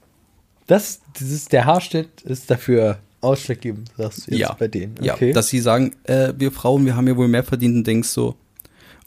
Das, 0.68 1.00
das 1.14 1.28
ist, 1.30 1.52
der 1.52 1.64
Haarschnitt 1.64 2.20
ist 2.22 2.48
dafür 2.50 2.98
ausschlaggebend, 3.20 3.90
sagst 3.96 4.28
du 4.28 4.30
jetzt 4.30 4.40
ja. 4.40 4.52
bei 4.52 4.68
denen. 4.68 4.94
Ja, 5.02 5.14
Okay. 5.14 5.32
dass 5.32 5.48
sie 5.48 5.58
sagen, 5.58 5.96
äh, 6.04 6.32
wir 6.36 6.52
Frauen, 6.52 6.86
wir 6.86 6.94
haben 6.94 7.08
ja 7.08 7.16
wohl 7.16 7.26
mehr 7.26 7.42
verdient 7.42 7.74
und 7.74 7.86
denkst 7.86 8.08
so, 8.10 8.36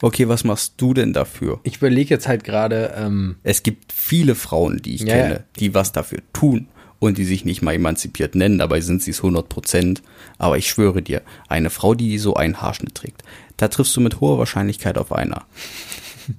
okay, 0.02 0.28
was 0.28 0.44
machst 0.44 0.74
du 0.76 0.92
denn 0.92 1.12
dafür? 1.14 1.60
ich 1.62 1.76
überlege 1.78 2.10
jetzt 2.10 2.28
halt 2.28 2.44
gerade, 2.44 2.92
ähm, 2.96 3.36
Es 3.42 3.62
gibt 3.62 3.92
viele 3.92 4.34
Frauen, 4.34 4.82
die 4.82 4.96
ich 4.96 5.02
Ja, 5.02 5.14
kenne, 5.14 5.34
ja. 5.34 5.40
die 5.58 5.72
was 5.74 5.92
dafür 5.92 6.18
tun 6.34 6.66
und 6.98 7.16
die 7.18 7.24
sich 7.24 7.44
nicht 7.44 7.62
mal 7.62 7.72
emanzipiert 7.74 8.34
nennen, 8.34 8.58
dabei 8.58 8.80
sind 8.80 9.02
sie 9.02 9.12
es 9.12 9.18
100 9.18 9.48
Prozent. 9.48 10.02
Aber 10.38 10.58
ich 10.58 10.68
schwöre 10.68 11.00
dir, 11.02 11.22
eine 11.48 11.70
Frau, 11.70 11.94
die 11.94 12.18
so 12.18 12.34
einen 12.34 12.60
Haarschnitt 12.60 12.94
trägt, 12.94 13.22
da 13.56 13.68
triffst 13.68 13.96
du 13.96 14.00
mit 14.00 14.20
hoher 14.20 14.38
Wahrscheinlichkeit 14.38 14.98
auf 14.98 15.12
einer, 15.12 15.46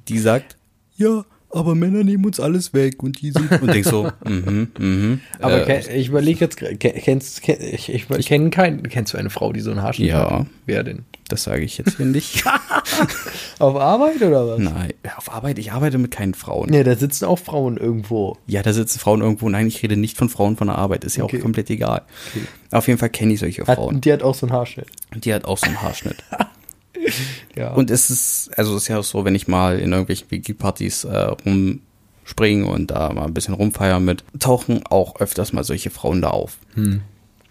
die 0.09 0.19
sagt, 0.19 0.57
ja, 0.95 1.25
aber 1.53 1.75
Männer 1.75 2.03
nehmen 2.03 2.25
uns 2.25 2.39
alles 2.39 2.73
weg 2.73 3.01
und 3.03 3.21
die 3.21 3.31
sind 3.31 3.51
und 3.61 3.67
denkst 3.73 3.89
so, 3.89 4.11
mhm, 4.25 4.67
mhm. 4.77 5.21
Aber 5.39 5.67
äh, 5.67 5.81
ke- 5.81 5.93
ich 5.93 6.07
überlege 6.09 6.39
jetzt, 6.41 6.57
kennst, 6.57 7.41
kenn, 7.41 7.57
ich, 7.61 7.89
ich, 7.93 8.09
ich 8.09 8.25
kenne 8.25 8.49
keinen, 8.49 8.83
kennst 8.89 9.13
du 9.13 9.17
eine 9.17 9.29
Frau, 9.29 9.53
die 9.53 9.59
so 9.61 9.71
einen 9.71 9.81
Haarschnitt 9.81 10.09
Ja. 10.09 10.39
hat? 10.39 10.45
Wer 10.65 10.83
denn? 10.83 11.05
das 11.29 11.43
sage 11.43 11.63
ich 11.63 11.77
jetzt 11.79 11.97
hier 11.97 12.05
nicht. 12.05 12.43
Auf 13.59 13.75
Arbeit 13.75 14.21
oder 14.21 14.45
was? 14.47 14.59
Nein, 14.59 14.93
auf 15.17 15.31
Arbeit, 15.33 15.57
ich 15.57 15.71
arbeite 15.71 15.97
mit 15.97 16.11
keinen 16.11 16.33
Frauen. 16.35 16.69
Nee, 16.69 16.83
da 16.83 16.95
sitzen 16.95 17.25
auch 17.25 17.39
Frauen 17.39 17.77
irgendwo. 17.77 18.37
Ja, 18.45 18.61
da 18.61 18.71
sitzen 18.73 18.99
Frauen 18.99 19.21
irgendwo. 19.21 19.49
Nein, 19.49 19.65
ich 19.67 19.81
rede 19.81 19.95
nicht 19.97 20.15
von 20.17 20.29
Frauen 20.29 20.57
von 20.57 20.67
der 20.67 20.77
Arbeit. 20.77 21.03
Ist 21.05 21.15
ja 21.15 21.23
Okay. 21.23 21.37
auch 21.39 21.41
komplett 21.41 21.69
egal. 21.71 22.01
Auf 22.71 22.87
jeden 22.87 22.99
Fall 22.99 23.09
kenne 23.09 23.33
ich 23.33 23.39
solche 23.39 23.65
Hat, 23.65 23.77
Frauen. 23.77 24.01
die 24.01 24.11
hat 24.13 24.21
auch 24.21 24.35
so 24.35 24.45
einen 24.45 24.53
Haarschnitt. 24.53 24.87
Die 25.15 25.33
hat 25.33 25.45
auch 25.45 25.57
so 25.57 25.65
einen 25.65 25.81
Haarschnitt. 25.81 26.17
Ja. 27.55 27.71
Und 27.73 27.91
es 27.91 28.09
ist, 28.09 28.49
also 28.57 28.75
es 28.75 28.83
ist 28.83 28.87
ja 28.87 28.97
auch 28.97 29.03
so, 29.03 29.25
wenn 29.25 29.35
ich 29.35 29.47
mal 29.47 29.77
in 29.77 29.91
irgendwelchen 29.91 30.31
WG-Partys 30.31 31.03
äh, 31.03 31.15
rumspringe 31.45 32.65
und 32.65 32.89
da 32.89 33.13
mal 33.13 33.25
ein 33.25 33.33
bisschen 33.35 33.53
rumfeiern 33.53 34.03
mit, 34.03 34.23
tauchen 34.39 34.83
auch 34.87 35.19
öfters 35.19 35.53
mal 35.53 35.63
solche 35.63 35.91
Frauen 35.91 36.23
da 36.23 36.29
auf. 36.29 36.57
Hm. 36.73 37.01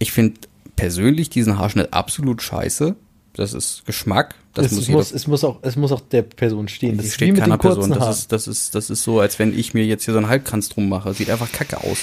Ich 0.00 0.10
finde 0.10 0.40
persönlich 0.74 1.30
diesen 1.30 1.56
Haarschnitt 1.56 1.92
absolut 1.92 2.42
scheiße. 2.42 2.96
Das 3.34 3.54
ist 3.54 3.86
Geschmack. 3.86 4.34
Das 4.54 4.66
es, 4.66 4.72
muss 4.72 4.88
muss, 4.88 5.12
es, 5.12 5.26
muss 5.26 5.44
auch, 5.44 5.60
es 5.62 5.76
muss 5.76 5.92
auch 5.92 6.00
der 6.00 6.22
Person 6.22 6.68
stehen. 6.68 6.96
Das 6.98 7.06
Das 7.06 7.14
steht 7.14 7.36
keiner 7.36 7.56
Person. 7.56 7.90
Das 7.90 8.18
ist, 8.18 8.32
das, 8.32 8.46
ist, 8.46 8.74
das 8.74 8.90
ist 8.90 9.02
so, 9.02 9.20
als 9.20 9.38
wenn 9.38 9.58
ich 9.58 9.72
mir 9.72 9.86
jetzt 9.86 10.04
hier 10.04 10.12
so 10.12 10.18
einen 10.18 10.28
Halbkranz 10.28 10.68
drum 10.68 10.88
mache. 10.88 11.14
Sieht 11.14 11.30
einfach 11.30 11.50
kacke 11.50 11.78
aus. 11.78 12.00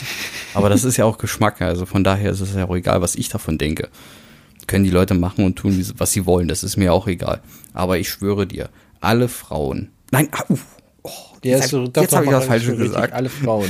Aber 0.55 0.69
das 0.69 0.83
ist 0.83 0.97
ja 0.97 1.05
auch 1.05 1.19
Geschmack. 1.19 1.61
Also 1.61 1.85
von 1.85 2.03
daher 2.03 2.31
ist 2.31 2.39
es 2.39 2.55
ja 2.55 2.65
auch 2.67 2.75
egal, 2.75 3.01
was 3.01 3.15
ich 3.15 3.29
davon 3.29 3.59
denke. 3.59 3.89
Können 4.69 4.83
die 4.83 4.91
Leute 4.91 5.15
machen 5.15 5.45
und 5.45 5.55
tun, 5.55 5.83
was 5.97 6.11
sie 6.11 6.25
wollen. 6.27 6.47
Das 6.47 6.63
ist 6.63 6.77
mir 6.77 6.93
auch 6.93 7.07
egal. 7.07 7.41
Aber 7.73 7.97
ich 7.97 8.07
schwöre 8.09 8.45
dir, 8.45 8.69
alle 9.01 9.27
Frauen. 9.27 9.89
Nein, 10.11 10.29
uff. 10.47 10.63
Oh, 11.01 11.09
Ja, 11.43 11.57
jetzt 11.57 11.73
hab- 11.73 12.11
habe 12.11 12.25
ich 12.25 12.31
das 12.31 12.45
Falsches 12.45 12.67
schon 12.67 12.75
richtig. 12.77 12.93
gesagt. 12.93 13.13
Alle 13.13 13.29
Frauen. 13.29 13.69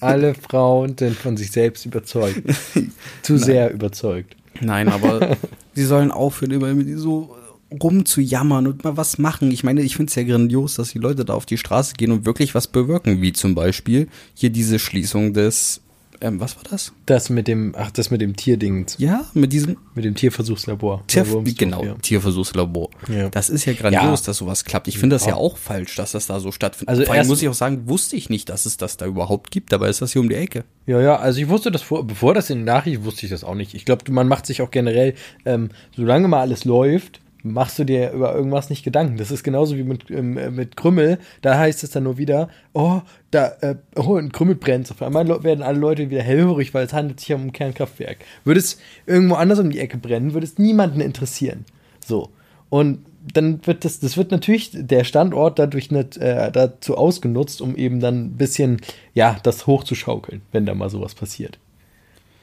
Alle 0.00 0.34
Frauen 0.34 0.96
sind 0.96 1.16
von 1.16 1.36
sich 1.36 1.50
selbst 1.50 1.84
überzeugt. 1.84 2.42
Zu 3.22 3.38
sehr 3.38 3.72
überzeugt. 3.72 4.36
Nein, 4.60 4.88
aber 4.88 5.36
sie 5.74 5.84
sollen 5.84 6.10
aufhören, 6.12 6.52
immer 6.52 6.96
so 6.98 7.34
rumzujammern 7.82 8.66
und 8.68 8.84
mal 8.84 8.96
was 8.96 9.18
machen. 9.18 9.50
Ich 9.50 9.64
meine, 9.64 9.82
ich 9.82 9.96
finde 9.96 10.10
es 10.10 10.14
ja 10.14 10.22
grandios, 10.22 10.74
dass 10.76 10.90
die 10.92 10.98
Leute 10.98 11.24
da 11.24 11.34
auf 11.34 11.46
die 11.46 11.58
Straße 11.58 11.94
gehen 11.96 12.12
und 12.12 12.24
wirklich 12.24 12.54
was 12.54 12.68
bewirken, 12.68 13.20
wie 13.20 13.32
zum 13.32 13.54
Beispiel 13.56 14.06
hier 14.34 14.50
diese 14.50 14.78
Schließung 14.78 15.32
des, 15.32 15.80
ähm, 16.20 16.40
was 16.40 16.56
war 16.56 16.64
das? 16.70 16.92
Das 17.06 17.30
mit 17.30 17.48
dem, 17.48 17.74
ach, 17.76 17.90
das 17.90 18.10
mit 18.10 18.20
dem 18.20 18.36
Tierding, 18.36 18.86
Ja, 18.98 19.24
mit 19.34 19.52
diesem 19.52 19.76
mit 19.94 20.04
dem 20.04 20.14
Tierversuchslabor. 20.14 21.04
Tier, 21.06 21.24
genau, 21.56 21.84
ja. 21.84 21.94
Tierversuchslabor. 21.94 22.90
Ja. 23.08 23.28
Das 23.30 23.48
ist 23.50 23.64
ja 23.64 23.72
grandios, 23.72 24.20
Ja. 24.20 24.26
dass 24.26 24.36
sowas 24.38 24.64
klappt. 24.64 24.88
Ich 24.88 24.98
finde 24.98 25.16
das 25.16 25.26
ja 25.26 25.34
auch 25.34 25.56
falsch, 25.56 25.96
dass 25.96 26.12
das 26.12 26.26
da 26.26 26.40
so 26.40 26.52
stattfindet. 26.52 26.88
Also 26.88 27.04
Vor 27.04 27.14
allem 27.14 27.26
muss 27.26 27.42
ich 27.42 27.48
auch 27.48 27.54
sagen, 27.54 27.88
wusste 27.88 28.16
ich 28.16 28.28
nicht, 28.30 28.48
dass 28.48 28.66
es 28.66 28.76
das 28.76 28.96
da 28.96 29.06
überhaupt 29.06 29.50
gibt, 29.50 29.72
aber 29.72 29.88
ist 29.88 30.02
das 30.02 30.12
hier 30.12 30.20
um 30.22 30.28
die 30.28 30.34
Ecke. 30.34 30.64
Ja, 30.86 31.00
ja, 31.00 31.16
also 31.16 31.40
ich 31.40 31.48
wusste 31.48 31.70
das 31.70 31.82
vor, 31.82 32.06
bevor 32.06 32.34
das 32.34 32.50
in 32.50 32.58
den 32.58 32.64
Nachrichten 32.64 33.04
wusste 33.04 33.26
ich 33.26 33.30
das 33.30 33.44
auch 33.44 33.54
nicht. 33.54 33.74
Ich 33.74 33.84
glaube, 33.84 34.10
man 34.12 34.28
macht 34.28 34.46
sich 34.46 34.62
auch 34.62 34.70
generell, 34.70 35.14
ähm, 35.44 35.70
solange 35.96 36.28
mal 36.28 36.40
alles 36.40 36.64
läuft, 36.64 37.20
machst 37.42 37.78
du 37.78 37.84
dir 37.84 38.12
über 38.12 38.34
irgendwas 38.34 38.70
nicht 38.70 38.84
Gedanken. 38.84 39.16
Das 39.16 39.30
ist 39.30 39.44
genauso 39.44 39.76
wie 39.76 39.84
mit, 39.84 40.10
ähm, 40.10 40.36
äh, 40.36 40.50
mit 40.50 40.76
Krümmel. 40.76 41.18
Da 41.42 41.58
heißt 41.58 41.84
es 41.84 41.90
dann 41.90 42.04
nur 42.04 42.18
wieder, 42.18 42.48
oh, 42.72 43.00
da, 43.30 43.52
äh, 43.60 43.76
oh, 43.96 44.16
ein 44.16 44.32
Krümmel 44.32 44.56
brennt. 44.56 44.90
Auf 44.90 45.02
einmal 45.02 45.42
werden 45.44 45.62
alle 45.62 45.78
Leute 45.78 46.10
wieder 46.10 46.22
hellhörig, 46.22 46.74
weil 46.74 46.86
es 46.86 46.92
handelt 46.92 47.20
sich 47.20 47.28
ja 47.28 47.36
um 47.36 47.46
ein 47.46 47.52
Kernkraftwerk. 47.52 48.18
Würde 48.44 48.60
es 48.60 48.78
irgendwo 49.06 49.34
anders 49.34 49.58
um 49.58 49.70
die 49.70 49.80
Ecke 49.80 49.98
brennen, 49.98 50.34
würde 50.34 50.46
es 50.46 50.58
niemanden 50.58 51.00
interessieren. 51.00 51.64
So. 52.04 52.30
Und 52.68 53.00
dann 53.32 53.66
wird 53.66 53.84
das, 53.84 54.00
das 54.00 54.16
wird 54.16 54.30
natürlich 54.30 54.70
der 54.72 55.04
Standort 55.04 55.58
dadurch 55.58 55.90
nicht 55.90 56.16
äh, 56.16 56.50
dazu 56.52 56.96
ausgenutzt, 56.96 57.60
um 57.60 57.76
eben 57.76 58.00
dann 58.00 58.26
ein 58.26 58.36
bisschen, 58.36 58.80
ja, 59.14 59.38
das 59.42 59.66
hochzuschaukeln, 59.66 60.42
wenn 60.52 60.66
da 60.66 60.74
mal 60.74 60.90
sowas 60.90 61.14
passiert. 61.14 61.58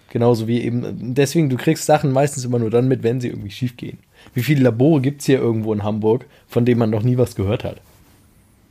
Genauso 0.09 0.47
wie 0.47 0.61
eben, 0.61 1.15
deswegen, 1.15 1.49
du 1.49 1.57
kriegst 1.57 1.85
Sachen 1.85 2.11
meistens 2.11 2.45
immer 2.45 2.59
nur 2.59 2.69
dann 2.69 2.87
mit, 2.87 3.01
wenn 3.01 3.19
sie 3.19 3.29
irgendwie 3.29 3.49
schief 3.49 3.77
gehen. 3.77 3.97
Wie 4.33 4.43
viele 4.43 4.63
Labore 4.63 5.01
gibt 5.01 5.21
es 5.21 5.27
hier 5.27 5.39
irgendwo 5.39 5.73
in 5.73 5.83
Hamburg, 5.83 6.25
von 6.47 6.65
denen 6.65 6.79
man 6.79 6.89
noch 6.89 7.03
nie 7.03 7.17
was 7.17 7.35
gehört 7.35 7.63
hat? 7.63 7.77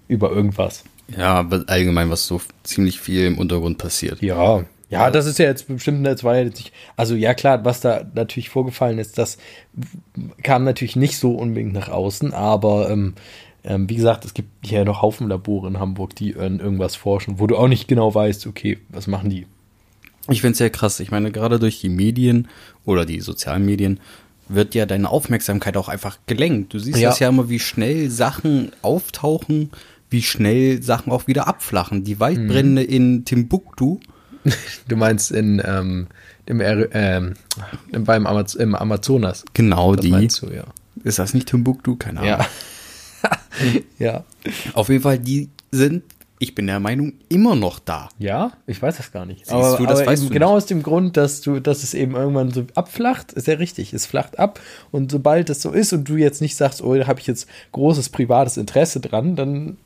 Über 0.09 0.31
irgendwas. 0.31 0.85
Ja, 1.17 1.35
aber 1.35 1.65
allgemein, 1.67 2.11
was 2.11 2.27
so 2.27 2.41
ziemlich 2.63 3.01
viel 3.01 3.27
im 3.27 3.39
Untergrund 3.39 3.79
passiert. 3.79 4.23
Ja, 4.23 4.65
ja, 4.93 5.11
das 5.11 5.25
ist 5.25 5.39
ja 5.39 5.47
jetzt 5.47 5.69
bestimmt, 5.69 6.07
das 6.07 6.23
war 6.23 6.37
ja 6.37 6.45
jetzt 6.45 6.59
nicht, 6.59 6.73
also 6.97 7.15
ja 7.15 7.33
klar, 7.33 7.65
was 7.65 7.81
da 7.81 8.05
natürlich 8.15 8.51
vorgefallen 8.51 8.99
ist, 8.99 9.17
das 9.17 9.39
kam 10.43 10.65
natürlich 10.65 10.97
nicht 10.97 11.17
so 11.17 11.33
unbedingt 11.33 11.73
nach 11.73 11.89
außen, 11.89 12.35
aber 12.35 12.91
ähm, 12.91 13.15
ähm, 13.65 13.89
wie 13.89 13.97
gesagt, 13.97 14.27
es 14.27 14.35
gibt 14.35 14.51
hier 14.67 14.85
noch 14.85 15.01
Haufen 15.01 15.29
Labore 15.29 15.69
in 15.69 15.79
Hamburg, 15.79 16.15
die 16.17 16.37
an 16.37 16.61
irgendwas 16.61 16.95
forschen, 16.95 17.39
wo 17.39 17.47
du 17.47 17.57
auch 17.57 17.69
nicht 17.69 17.89
genau 17.89 18.15
weißt, 18.15 18.47
okay, 18.47 18.81
was 18.91 19.07
machen 19.07 19.31
die? 19.31 19.47
Ich 20.29 20.41
finde 20.41 20.53
es 20.53 20.59
sehr 20.59 20.71
krass. 20.71 21.01
Ich 21.01 21.11
meine, 21.11 21.33
gerade 21.33 21.59
durch 21.59 21.81
die 21.81 21.89
Medien 21.89 22.49
oder 22.85 23.05
die 23.05 23.21
sozialen 23.21 23.65
Medien 23.65 23.99
wird 24.55 24.75
ja 24.75 24.87
deine 24.87 25.09
Aufmerksamkeit 25.11 25.77
auch 25.77 25.89
einfach 25.89 26.19
gelenkt. 26.27 26.75
Du 26.75 26.79
siehst 26.79 26.99
Ja. 26.99 27.11
das 27.11 27.19
ja 27.19 27.29
immer, 27.29 27.49
wie 27.49 27.59
schnell 27.61 28.11
Sachen 28.11 28.73
auftauchen, 28.83 29.71
wie 30.11 30.23
schnell 30.23 30.83
Sachen 30.83 31.13
auch 31.13 31.27
wieder 31.27 31.49
abflachen. 31.49 32.05
Die 32.05 32.21
Waldbrände 32.21 32.83
in 32.83 33.25
Timbuktu, 33.25 33.99
Du 34.89 34.97
meinst 34.97 35.31
in, 35.31 35.63
ähm, 35.65 36.09
im, 36.47 36.61
ähm, 36.61 37.35
beim 37.93 38.27
Amaz 38.27 38.55
im 38.55 38.75
Amazonas. 38.75 39.45
genau 39.55 39.95
Das 39.95 40.05
die. 40.05 40.11
du, 40.41 40.51
ja. 40.53 40.65
Ist 41.05 41.19
das 41.21 41.33
nicht 41.35 41.49
Timbuktu? 41.49 41.97
Keine 41.97 42.21
Ahnung. 42.21 42.31
Ja. 42.31 42.47
ja. 43.99 44.25
Auf 44.75 44.89
jeden 44.89 45.03
Fall, 45.03 45.19
die 45.19 45.49
sind, 45.71 46.03
ich 46.43 46.57
bin 46.57 46.67
der 46.67 46.81
Meinung, 46.81 47.13
immer 47.29 47.55
noch 47.55 47.79
da. 47.79 48.09
Ja, 48.19 48.53
ich 48.67 48.83
weiß 48.83 48.97
das 48.97 49.13
gar 49.13 49.25
nicht. 49.25 49.41
Siehst 49.47 49.51
aber 49.53 49.77
du, 49.77 49.87
das 49.87 50.01
aber 50.01 50.11
weißt 50.11 50.25
du 50.25 50.29
genau 50.31 50.49
nicht. 50.49 50.57
aus 50.65 50.67
dem 50.67 50.83
Grund, 50.83 51.17
dass 51.17 51.41
du, 51.41 51.61
dass 51.61 51.85
es 51.85 51.95
eben 51.95 52.17
irgendwann 52.17 52.51
so 52.51 52.65
abflacht, 52.75 53.33
ist 53.33 53.47
ja 53.47 53.55
richtig. 53.55 53.93
Es 53.93 54.07
flacht 54.07 54.41
ab 54.41 54.59
und 54.91 55.13
sobald 55.13 55.51
es 55.51 55.63
so 55.63 55.71
ist 55.71 55.93
und 55.93 56.09
du 56.09 56.17
jetzt 56.17 56.41
nicht 56.41 56.57
sagst, 56.57 56.83
oh, 56.83 56.95
da 56.97 57.07
habe 57.07 57.21
ich 57.21 57.29
jetzt 57.29 57.49
großes 57.71 58.09
privates 58.09 58.57
Interesse 58.57 58.99
dran, 58.99 59.37
dann 59.37 59.77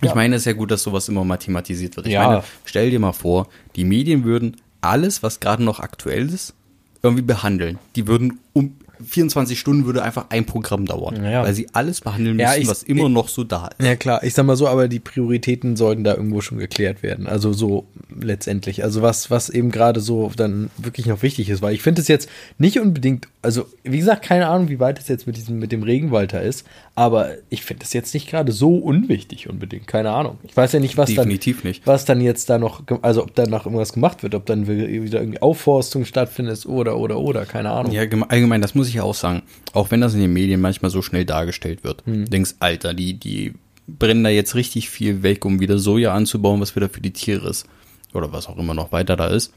Ich 0.00 0.08
Ja. 0.08 0.14
meine, 0.14 0.36
es 0.36 0.42
ist 0.42 0.46
ja 0.46 0.54
gut, 0.54 0.70
dass 0.70 0.82
sowas 0.82 1.08
immer 1.10 1.24
mal 1.24 1.36
thematisiert 1.36 1.94
wird. 1.96 2.06
Ich 2.06 2.14
Ja. 2.14 2.26
meine, 2.26 2.42
stell 2.64 2.90
dir 2.90 2.98
mal 2.98 3.12
vor, 3.12 3.48
die 3.76 3.84
Medien 3.84 4.24
würden 4.24 4.56
alles, 4.80 5.22
was 5.22 5.40
gerade 5.40 5.62
noch 5.62 5.78
aktuell 5.78 6.28
ist, 6.32 6.54
irgendwie 7.02 7.22
behandeln. 7.22 7.78
Die 7.96 8.06
würden 8.06 8.38
um 8.54 8.76
24 9.04 9.58
Stunden 9.58 9.86
würde 9.86 10.02
einfach 10.02 10.26
ein 10.30 10.44
Programm 10.44 10.86
dauern, 10.86 11.24
Ja. 11.24 11.42
weil 11.42 11.54
sie 11.54 11.68
alles 11.72 12.00
behandeln 12.00 12.38
Ja, 12.38 12.48
müssen, 12.50 12.62
ich- 12.62 12.68
was 12.68 12.82
immer 12.82 13.06
ich- 13.06 13.10
noch 13.12 13.28
so 13.28 13.44
da 13.44 13.68
ist. 13.78 13.84
Ja 13.86 13.96
klar, 13.96 14.22
ich 14.22 14.34
sag 14.34 14.44
mal 14.46 14.56
so, 14.56 14.68
aber 14.68 14.88
die 14.88 15.00
Prioritäten 15.00 15.76
sollten 15.76 16.04
da 16.04 16.14
irgendwo 16.14 16.40
schon 16.40 16.58
geklärt 16.58 17.02
werden. 17.02 17.26
Also 17.26 17.52
so 17.52 17.86
letztendlich. 18.20 18.84
Also 18.84 19.02
was, 19.02 19.30
was 19.30 19.50
eben 19.50 19.70
gerade 19.70 20.00
so 20.00 20.30
dann 20.36 20.70
wirklich 20.78 21.06
noch 21.06 21.22
wichtig 21.22 21.48
ist, 21.48 21.62
weil 21.62 21.74
ich 21.74 21.82
finde 21.82 22.00
es 22.00 22.08
jetzt 22.08 22.28
nicht 22.58 22.78
unbedingt, 22.78 23.28
also 23.42 23.66
wie 23.82 23.98
gesagt, 23.98 24.22
keine 24.22 24.46
Ahnung, 24.48 24.68
wie 24.68 24.78
weit 24.80 24.98
es 24.98 25.08
jetzt 25.08 25.26
mit 25.26 25.36
diesem, 25.36 25.58
mit 25.58 25.72
dem 25.72 25.82
Regenwald 25.82 26.32
da 26.32 26.38
ist, 26.38 26.64
aber 26.94 27.30
ich 27.50 27.64
finde 27.64 27.84
es 27.84 27.92
jetzt 27.92 28.14
nicht 28.14 28.28
gerade 28.28 28.52
so 28.52 28.76
unwichtig 28.76 29.48
unbedingt. 29.48 29.86
Keine 29.86 30.10
Ahnung. 30.10 30.38
Ich 30.44 30.56
weiß 30.56 30.72
ja 30.72 30.80
nicht, 30.80 30.96
was 30.96 31.08
Definitiv 31.10 31.62
dann, 31.62 31.68
nicht. 31.70 31.86
was 31.86 32.04
dann 32.04 32.20
jetzt 32.20 32.50
da 32.50 32.58
noch, 32.58 32.82
also 33.02 33.22
ob 33.22 33.34
da 33.34 33.46
noch 33.46 33.64
irgendwas 33.66 33.92
gemacht 33.92 34.22
wird, 34.22 34.34
ob 34.34 34.46
dann 34.46 34.66
wieder 34.68 35.20
irgendwie 35.20 35.40
Aufforstung 35.42 36.04
stattfindet 36.04 36.66
oder, 36.66 36.96
oder, 36.98 37.18
oder, 37.18 37.46
keine 37.46 37.70
Ahnung. 37.70 37.92
Ja, 37.92 38.04
gem- 38.04 38.24
allgemein, 38.28 38.60
das 38.60 38.74
muss 38.74 38.88
ich 38.88 38.91
ja 38.94 39.02
auch 39.02 39.14
sagen. 39.14 39.42
Auch 39.72 39.90
wenn 39.90 40.00
das 40.00 40.14
in 40.14 40.20
den 40.20 40.32
Medien 40.32 40.60
manchmal 40.60 40.90
so 40.90 41.02
schnell 41.02 41.24
dargestellt 41.24 41.84
wird. 41.84 42.04
Hm. 42.06 42.24
Du 42.24 42.30
denkst, 42.30 42.54
Alter, 42.60 42.94
die, 42.94 43.14
die 43.14 43.54
brennen 43.86 44.24
da 44.24 44.30
jetzt 44.30 44.54
richtig 44.54 44.90
viel 44.90 45.22
weg, 45.22 45.44
um 45.44 45.60
wieder 45.60 45.78
Soja 45.78 46.14
anzubauen, 46.14 46.60
was 46.60 46.76
wieder 46.76 46.88
für 46.88 47.00
die 47.00 47.12
Tiere 47.12 47.48
ist. 47.48 47.66
Oder 48.14 48.32
was 48.32 48.46
auch 48.46 48.58
immer 48.58 48.74
noch 48.74 48.92
weiter 48.92 49.16
da 49.16 49.28
ist. 49.28 49.52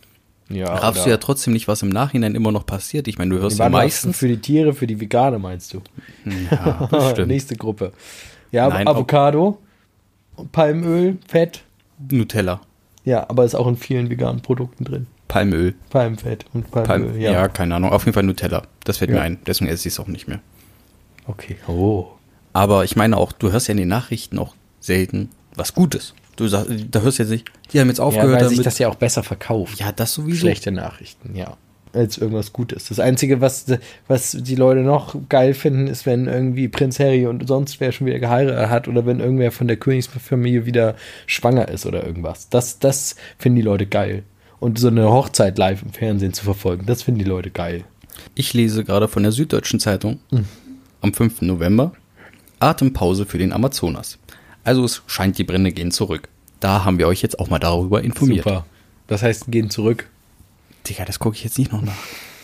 ja 0.50 0.74
Raffst 0.74 1.06
du 1.06 1.10
ja 1.10 1.18
trotzdem 1.18 1.54
nicht, 1.54 1.68
was 1.68 1.82
im 1.82 1.90
Nachhinein 1.90 2.36
immer 2.36 2.52
noch 2.52 2.66
passiert. 2.66 3.08
Ich 3.08 3.18
meine, 3.18 3.36
du 3.36 3.42
hörst 3.42 3.60
ja 3.60 3.70
meistens. 3.70 4.18
Für 4.18 4.28
die 4.28 4.38
Tiere, 4.38 4.74
für 4.74 4.88
die 4.88 5.00
Vegane 5.00 5.40
meinst 5.40 5.74
du? 5.74 5.82
Ja, 6.50 6.88
bestimmt. 6.92 7.28
Nächste 7.28 7.56
Gruppe. 7.56 7.92
Ja, 8.52 8.70
Nein, 8.70 8.88
Avocado, 8.88 9.60
Palmöl, 10.52 11.18
Fett. 11.28 11.64
Nutella, 12.10 12.62
Ja, 13.04 13.30
aber 13.30 13.46
ist 13.46 13.56
auch 13.56 13.68
in 13.68 13.78
vielen 13.78 14.10
veganen 14.10 14.42
Produkten 14.42 14.84
drin. 14.84 15.08
Palmöl. 15.28 15.74
Palmfett 15.90 16.46
und 16.54 16.70
Palmöl, 16.72 17.10
Palm, 17.10 17.20
ja. 17.20 17.48
keine 17.48 17.76
Ahnung. 17.76 17.92
Auf 17.92 18.06
jeden 18.06 18.14
Fall 18.14 18.24
Nutella. 18.24 18.64
Das 18.84 18.98
fällt 18.98 19.12
Ja. 19.12 19.18
mir 19.18 19.22
ein. 19.24 19.40
Deswegen 19.46 19.70
esse 19.70 19.88
ich 19.88 19.94
es 19.96 20.00
auch 20.00 20.08
nicht 20.08 20.28
mehr. 20.28 20.40
Okay. 21.28 21.58
Oh. 21.68 22.08
Aber 22.54 22.84
ich 22.84 22.96
meine 22.96 23.18
auch, 23.18 23.32
du 23.32 23.52
hörst 23.52 23.68
ja 23.68 23.72
in 23.74 23.78
den 23.78 23.88
Nachrichten 23.88 24.38
auch 24.40 24.56
selten 24.80 25.30
was 25.56 25.74
Gutes. 25.74 26.14
Du 26.36 26.48
sagst, 26.48 26.70
da 26.92 27.02
hörst 27.02 27.18
du 27.20 27.24
jetzt 27.24 27.30
nicht, 27.32 27.52
die 27.72 27.80
haben 27.80 27.88
jetzt 27.88 27.98
Ja, 28.00 28.04
aufgehört 28.06 28.42
weil 28.42 28.50
sich 28.50 28.58
damit. 28.58 28.66
das 28.66 28.78
ja 28.80 28.90
auch 28.90 28.96
besser 28.96 29.24
verkauft. 29.24 29.80
ja, 29.80 29.92
das 29.92 30.14
sowieso. 30.14 30.42
Schlechte 30.42 30.72
Nachrichten, 30.72 31.36
ja. 31.36 31.58
Als 31.94 32.18
irgendwas 32.18 32.52
Gutes. 32.52 32.90
Das 32.90 33.00
Einzige, 33.00 33.40
was, 33.40 33.66
was 34.10 34.32
die 34.38 34.56
Leute 34.56 34.82
noch 34.82 35.16
geil 35.30 35.54
finden, 35.54 35.88
ist, 35.88 36.06
wenn 36.06 36.28
irgendwie 36.28 36.68
Prinz 36.68 37.00
Harry 37.00 37.26
und 37.26 37.48
sonst 37.48 37.80
wer 37.80 37.94
schon 37.94 38.06
wieder 38.06 38.20
geheiratet 38.20 38.70
hat 38.70 38.90
oder 38.90 39.06
wenn 39.06 39.22
irgendwer 39.22 39.54
von 39.54 39.68
der 39.70 39.78
Königsfamilie 39.78 40.66
wieder 40.66 40.96
schwanger 41.26 41.70
ist 41.70 41.86
oder 41.86 42.06
irgendwas. 42.06 42.50
Das, 42.50 42.80
das 42.80 43.16
finden 43.40 43.56
die 43.56 43.62
Leute 43.62 43.86
geil. 43.86 44.24
Und 44.60 44.80
so 44.80 44.88
eine 44.88 45.10
Hochzeit 45.10 45.58
live 45.58 45.84
im 45.84 45.92
Fernsehen 45.92 46.34
zu 46.34 46.44
verfolgen, 46.44 46.86
das 46.86 47.04
finden 47.04 47.20
die 47.20 47.26
Leute 47.26 47.52
geil. 47.52 47.84
Ich 48.34 48.54
lese 48.54 48.84
gerade 48.84 49.08
von 49.08 49.24
der 49.24 49.32
Süddeutschen 49.32 49.80
Zeitung 49.80 50.20
am 51.02 51.14
5. 51.14 51.42
November 51.42 51.92
Atempause 52.60 53.26
für 53.26 53.38
den 53.38 53.52
Amazonas. 53.52 54.18
Also 54.64 54.84
es 54.86 55.04
scheint, 55.08 55.38
die 55.38 55.44
Brände 55.44 55.72
gehen 55.72 55.92
zurück. 55.92 56.30
da 56.60 56.86
haben 56.86 56.98
wir 56.98 57.08
euch 57.08 57.22
jetzt 57.22 57.40
auch 57.40 57.50
mal 57.50 57.60
darüber 57.60 58.02
informiert. 58.04 58.46
Super. 58.46 58.66
Das 59.08 59.22
heißt, 59.22 59.52
gehen 59.52 59.70
zurück. 59.70 60.10
Digga, 60.88 61.06
das 61.06 61.20
gucke 61.20 61.36
ich 61.36 61.44
jetzt 61.44 61.60
nicht 61.60 61.72
noch 61.72 61.82
nach. 61.82 61.94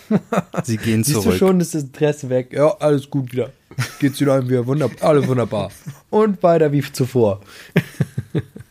Sie 0.63 0.77
gehen 0.77 1.03
Siehst 1.03 1.21
zurück. 1.21 1.33
du 1.33 1.37
schon, 1.39 1.59
ist 1.59 1.73
das 1.73 1.83
Interesse 1.83 2.29
weg. 2.29 2.53
Ja, 2.53 2.75
alles 2.79 3.09
gut 3.09 3.31
wieder. 3.31 3.51
Geht's 3.99 4.19
wieder 4.19 4.35
ein 4.35 4.49
wieder 4.49 4.67
wunderbar. 4.67 5.09
Alles 5.09 5.27
wunderbar. 5.27 5.71
Und 6.09 6.43
weiter 6.43 6.71
wie 6.71 6.81
zuvor. 6.91 7.41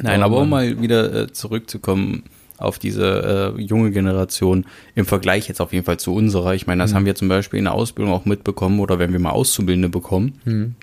Nein, 0.00 0.22
aber 0.22 0.36
um 0.38 0.48
Mann. 0.50 0.70
mal 0.70 0.82
wieder 0.82 1.14
äh, 1.14 1.32
zurückzukommen 1.32 2.24
auf 2.58 2.78
diese 2.78 3.54
äh, 3.56 3.60
junge 3.60 3.90
Generation 3.92 4.66
im 4.94 5.06
Vergleich 5.06 5.48
jetzt 5.48 5.60
auf 5.60 5.72
jeden 5.72 5.84
Fall 5.84 5.98
zu 5.98 6.14
unserer. 6.14 6.54
Ich 6.54 6.66
meine, 6.66 6.82
das 6.82 6.92
haben 6.92 7.06
wir 7.06 7.14
zum 7.14 7.28
Beispiel 7.28 7.58
in 7.58 7.66
der 7.66 7.74
Ausbildung 7.74 8.12
auch 8.12 8.24
mitbekommen 8.24 8.80
oder 8.80 8.98
wenn 8.98 9.12
wir 9.12 9.20
mal 9.20 9.30
Auszubildende 9.30 9.88
bekommen. 9.88 10.74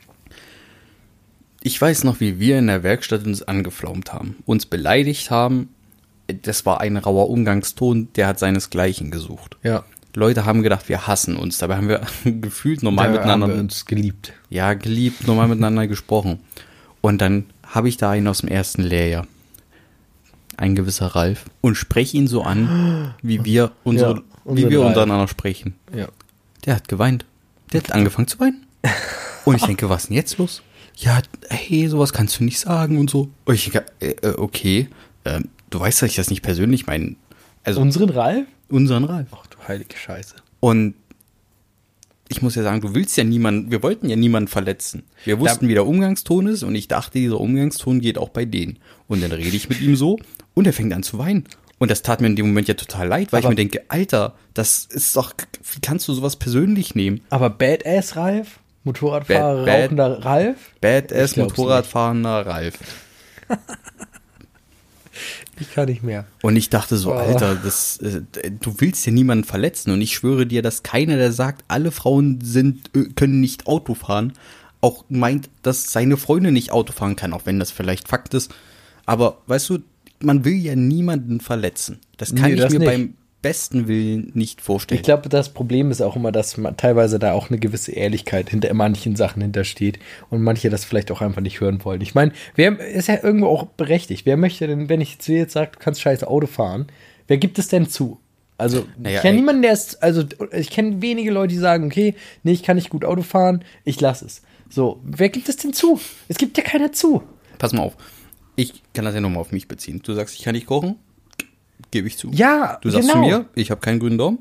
Ich 1.62 1.82
weiß 1.82 2.04
noch, 2.06 2.20
wie 2.20 2.40
wir 2.40 2.60
in 2.60 2.68
der 2.68 2.84
Werkstatt 2.84 3.26
uns 3.26 3.44
angeflaumt 3.44 4.14
haben, 4.14 4.36
uns 4.46 4.66
beleidigt 4.66 5.32
haben. 5.32 5.70
Das 6.44 6.66
war 6.66 6.80
ein 6.80 6.96
rauer 6.98 7.30
Umgangston, 7.30 8.08
der 8.16 8.28
hat 8.28 8.40
seinesgleichen 8.40 9.12
gesucht. 9.12 9.58
Ja. 9.64 9.84
Leute 10.16 10.46
haben 10.46 10.64
gedacht, 10.64 10.88
wir 10.88 11.08
hassen 11.08 11.36
uns. 11.36 11.58
Dabei 11.58 11.76
haben 11.76 11.90
wir 11.90 12.02
gefühlt 12.24 12.84
normal 12.84 13.08
Da 13.08 13.12
miteinander 13.14 13.48
haben 13.48 13.54
wir 13.54 13.60
uns 13.60 13.86
geliebt. 13.86 14.34
ja, 14.50 14.74
geliebt, 14.74 15.28
normal 15.28 15.50
miteinander 15.50 15.88
gesprochen. 15.88 16.40
Und 17.02 17.20
dann 17.22 17.46
habe 17.66 17.90
ich 17.90 17.98
da 17.98 18.12
einen 18.12 18.28
aus 18.28 18.40
dem 18.40 18.50
ersten 18.50 18.84
Lehrjahr, 18.84 19.28
ein 20.58 20.76
gewisser 20.76 21.08
Ralf, 21.08 21.46
und 21.62 21.76
spreche 21.76 22.18
ihn 22.18 22.28
so 22.28 22.44
an, 22.44 23.14
wie 23.22 23.44
wir, 23.44 23.72
unsere, 23.84 24.16
Ja, 24.16 24.22
wie 24.46 24.70
wir 24.70 24.80
Ralf. 24.80 24.90
untereinander 24.90 25.28
sprechen. 25.28 25.76
Ja. 25.96 26.08
Der 26.66 26.76
hat 26.76 26.88
geweint. 26.88 27.26
Der 27.74 27.82
hat 27.82 27.92
angefangen 27.92 28.28
zu 28.28 28.40
weinen. 28.40 28.66
Und 29.46 29.56
ich 29.58 29.64
denke, 29.66 29.90
was 29.90 30.04
ist 30.04 30.10
denn 30.10 30.16
jetzt 30.18 30.38
los? 30.40 30.64
Ja, 30.96 31.22
hey, 31.50 31.88
sowas 31.88 32.14
kannst 32.14 32.40
du 32.40 32.44
nicht 32.44 32.58
sagen 32.60 32.98
und 32.98 33.10
so. 33.12 33.30
Und 33.44 33.54
ich 33.54 33.70
denke, 33.70 33.86
äh, 34.00 34.12
äh, 34.24 34.34
okay, 34.38 34.88
ähm, 35.26 35.50
du 35.70 35.80
weißt, 35.80 36.02
dass 36.02 36.10
ich 36.10 36.16
das 36.16 36.30
nicht 36.32 36.42
persönlich 36.42 36.88
meine. 36.88 37.16
Also 37.64 37.82
Unseren 37.82 38.10
Ralf? 38.10 38.48
unseren 38.70 39.04
Ralf. 39.04 39.28
Ach 39.32 39.46
du 39.48 39.58
heilige 39.68 39.96
Scheiße. 39.96 40.36
Und 40.62 40.96
ich 42.28 42.42
muss 42.42 42.56
ja 42.56 42.64
sagen, 42.64 42.82
du 42.82 42.96
willst 42.96 43.16
ja 43.18 43.24
niemanden, 43.24 43.72
wir 43.72 43.84
wollten 43.84 44.10
ja 44.10 44.16
niemanden 44.16 44.48
verletzen. 44.48 45.04
Wir 45.26 45.40
wussten, 45.40 45.68
wie 45.68 45.74
der 45.74 45.86
Umgangston 45.86 46.48
ist 46.48 46.64
und 46.64 46.74
ich 46.76 46.88
dachte, 46.88 47.20
dieser 47.20 47.40
Umgangston 47.40 48.00
geht 48.02 48.18
auch 48.18 48.30
bei 48.30 48.46
denen. 48.46 48.80
Und 49.08 49.22
dann 49.22 49.32
rede 49.32 49.56
ich 49.56 49.70
mit 49.70 49.80
ihm 49.82 49.96
so 49.96 50.18
und 50.54 50.66
er 50.66 50.74
fängt 50.74 50.94
an 50.94 51.04
zu 51.04 51.18
weinen. 51.20 51.46
Und 51.78 51.92
das 51.92 52.02
tat 52.02 52.22
mir 52.22 52.28
in 52.28 52.36
dem 52.36 52.48
Moment 52.48 52.68
ja 52.68 52.74
total 52.74 53.08
leid, 53.08 53.32
weil 53.34 53.40
Aber- 53.40 53.48
ich 53.48 53.50
mir 53.50 53.56
denke, 53.56 53.84
Alter, 53.90 54.34
das 54.54 54.86
ist 54.86 55.16
doch, 55.16 55.34
wie 55.74 55.82
kannst 55.82 56.08
du 56.08 56.14
sowas 56.14 56.36
persönlich 56.38 56.96
nehmen? 56.96 57.22
Aber 57.30 57.50
Badass 57.50 58.16
Ralf? 58.16 58.60
Motorradfahrer, 58.86 59.66
Bad- 59.66 59.66
bad- 59.66 59.84
rauchender 59.84 60.26
Ralf? 60.26 60.58
Badass 60.82 61.36
Motorradfahrender 61.36 62.46
Ralf. 62.46 62.80
Ich 65.60 65.74
kann 65.74 65.88
nicht 65.88 66.04
mehr. 66.04 66.26
Und 66.42 66.56
ich 66.56 66.70
dachte 66.70 66.98
so, 66.98 67.12
Oh. 67.12 67.16
Alter, 67.18 67.56
das, 67.56 67.98
äh, 67.98 68.22
du 68.60 68.76
willst 68.80 69.06
ja 69.06 69.12
niemanden 69.12 69.44
verletzen. 69.46 69.92
Und 69.92 70.02
ich 70.02 70.14
schwöre 70.16 70.46
dir, 70.46 70.62
dass 70.62 70.84
keiner, 70.84 71.16
der 71.18 71.32
sagt, 71.32 71.64
alle 71.68 71.92
Frauen 71.92 72.40
sind, 72.42 72.90
äh, 72.96 73.06
können 73.16 73.40
nicht 73.40 73.68
Auto 73.68 73.94
fahren, 73.96 74.34
auch 74.82 75.06
meint, 75.10 75.50
dass 75.62 75.92
seine 75.92 76.18
Freundin 76.18 76.54
nicht 76.54 76.72
Auto 76.72 76.92
fahren 76.94 77.16
kann, 77.16 77.34
auch 77.34 77.46
wenn 77.46 77.60
das 77.60 77.72
vielleicht 77.72 78.08
Fakt 78.08 78.34
ist. 78.34 78.54
Aber 79.06 79.40
weißt 79.48 79.70
du, 79.70 79.80
man 80.22 80.46
will 80.46 80.56
ja 80.56 80.76
niemanden 80.76 81.40
verletzen. 81.40 82.00
Das 82.18 82.34
kann 82.34 82.46
Nee, 82.46 82.54
ich 82.56 82.62
das 82.62 82.72
mir 82.74 82.80
nicht. 82.80 82.88
beim 82.88 83.14
besten 83.46 83.88
Willen 83.88 84.32
nicht 84.34 84.60
vorstellen. 84.60 84.98
Ich 84.98 85.06
glaube, 85.06 85.30
das 85.30 85.50
Problem 85.50 85.92
ist 85.92 86.02
auch 86.02 86.16
immer, 86.16 86.32
dass 86.32 86.58
man 86.58 86.78
teilweise 86.78 87.20
da 87.20 87.34
auch 87.34 87.52
eine 87.52 87.60
gewisse 87.60 87.92
Ehrlichkeit 87.92 88.50
hinter 88.50 88.74
manchen 88.74 89.16
Sachen 89.16 89.44
hintersteht 89.44 90.00
und 90.32 90.42
manche 90.42 90.72
das 90.72 90.84
vielleicht 90.84 91.12
auch 91.12 91.22
einfach 91.22 91.42
nicht 91.42 91.62
hören 91.62 91.86
wollen. 91.86 92.02
Ich 92.02 92.16
meine, 92.16 92.32
wer 92.56 92.80
ist 92.80 93.08
ja 93.08 93.24
irgendwo 93.24 93.46
auch 93.46 93.68
berechtigt. 93.68 94.26
Wer 94.26 94.36
möchte 94.36 94.66
denn, 94.66 94.90
wenn 94.90 95.00
ich 95.00 95.20
zu 95.20 95.32
dir 95.32 95.38
jetzt 95.38 95.54
sage, 95.54 95.74
du 95.74 95.80
kannst 95.80 96.02
scheiße 96.02 96.28
Auto 96.28 96.48
fahren, 96.48 96.88
wer 97.28 97.38
gibt 97.38 97.60
es 97.60 97.68
denn 97.68 97.88
zu? 97.88 98.20
Also, 98.58 98.88
Naja, 98.98 99.18
ich 99.18 99.22
kenne 99.22 99.38
niemanden, 99.38 99.62
der 99.62 99.74
ist, 99.74 100.02
also, 100.02 100.24
ich 100.52 100.72
kenne 100.72 101.04
wenige 101.04 101.30
Leute, 101.30 101.54
die 101.54 101.60
sagen, 101.60 101.86
okay, 101.86 102.16
nee, 102.42 102.54
ich 102.54 102.64
kann 102.64 102.78
nicht 102.78 102.90
gut 102.90 103.06
Auto 103.06 103.22
fahren, 103.22 103.64
ich 103.84 104.02
lasse 104.02 104.26
es. 104.26 104.42
So, 104.72 105.02
wer 105.04 105.30
gibt 105.30 105.50
es 105.50 105.58
denn 105.58 105.74
zu? 105.74 106.00
Es 106.30 106.40
gibt 106.40 106.58
ja 106.58 106.64
keiner 106.64 106.92
zu. 106.94 107.22
Pass 107.60 107.74
mal 107.74 107.84
auf. 107.84 107.96
Ich 108.56 108.82
kann 108.94 109.06
das 109.06 109.14
ja 109.14 109.22
nochmal 109.22 109.42
auf 109.42 109.52
mich 109.52 109.68
beziehen. 109.68 110.02
Du 110.04 110.14
sagst, 110.14 110.34
ich 110.36 110.44
kann 110.44 110.56
nicht 110.56 110.66
kochen, 110.66 110.96
gebe 111.92 112.08
ich 112.08 112.18
zu. 112.18 112.30
Ja, 112.32 112.78
Du 112.82 112.90
sagst 112.90 113.08
genau. 113.10 113.22
zu 113.24 113.28
mir, 113.30 113.46
ich 113.56 113.72
habe 113.72 113.82
keinen 113.82 114.00
grünen 114.00 114.18
Daumen, 114.18 114.40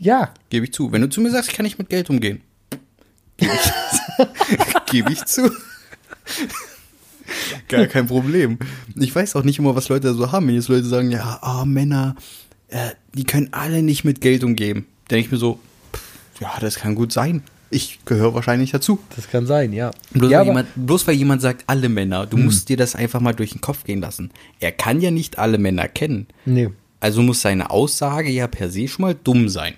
Ja, 0.00 0.32
Gebe 0.50 0.66
ich 0.66 0.72
zu. 0.72 0.92
Wenn 0.92 1.00
du 1.02 1.08
zu 1.08 1.20
mir 1.20 1.30
sagst, 1.30 1.50
ich 1.50 1.56
kann 1.56 1.64
nicht 1.64 1.78
mit 1.78 1.88
Geld 1.88 2.10
umgehen, 2.10 2.40
gebe 3.36 3.52
ich, 3.54 4.86
gebe 4.90 5.12
ich 5.12 5.24
zu. 5.24 5.50
Gar 7.68 7.86
kein 7.86 8.06
Problem. 8.06 8.58
Ich 8.94 9.14
weiß 9.14 9.36
auch 9.36 9.42
nicht 9.42 9.58
immer, 9.58 9.74
was 9.74 9.88
Leute 9.88 10.14
so 10.14 10.30
haben. 10.32 10.46
Wenn 10.46 10.54
jetzt 10.54 10.68
Leute 10.68 10.84
sagen, 10.86 11.10
ja, 11.10 11.38
ah, 11.42 11.64
Männer, 11.64 12.14
äh, 12.68 12.90
die 13.14 13.24
können 13.24 13.48
alle 13.52 13.82
nicht 13.82 14.04
mit 14.04 14.20
Geld 14.20 14.44
umgehen. 14.44 14.86
Denke 15.10 15.26
ich 15.26 15.32
mir 15.32 15.38
so, 15.38 15.58
pff, 15.92 16.40
ja, 16.40 16.52
das 16.60 16.76
kann 16.76 16.94
gut 16.94 17.12
sein. 17.12 17.42
Ich 17.70 18.00
gehöre 18.04 18.34
wahrscheinlich 18.34 18.70
dazu. 18.70 18.98
das 19.16 19.28
kann 19.28 19.46
sein, 19.46 19.72
ja. 19.72 19.90
Bloß, 20.12 20.30
ja, 20.30 20.40
weil 20.40 20.46
jemand, 20.46 20.68
bloß 20.76 21.06
weil 21.06 21.14
jemand 21.14 21.42
sagt, 21.42 21.64
alle 21.66 21.88
Männer, 21.88 22.26
du 22.26 22.36
musst 22.36 22.68
dir 22.68 22.76
das 22.76 22.94
einfach 22.94 23.20
mal 23.20 23.34
durch 23.34 23.50
den 23.50 23.60
Kopf 23.60 23.84
gehen 23.84 24.00
lassen. 24.00 24.30
Er 24.60 24.72
kann 24.72 25.00
ja 25.00 25.10
nicht 25.10 25.38
alle 25.38 25.58
Männer 25.58 25.88
kennen. 25.88 26.26
nee. 26.44 26.70
Also 26.98 27.20
muss 27.20 27.42
seine 27.42 27.70
Aussage 27.70 28.30
ja 28.30 28.46
per 28.46 28.70
se 28.70 28.88
schon 28.88 29.02
mal 29.02 29.14
dumm 29.14 29.50
sein. 29.50 29.74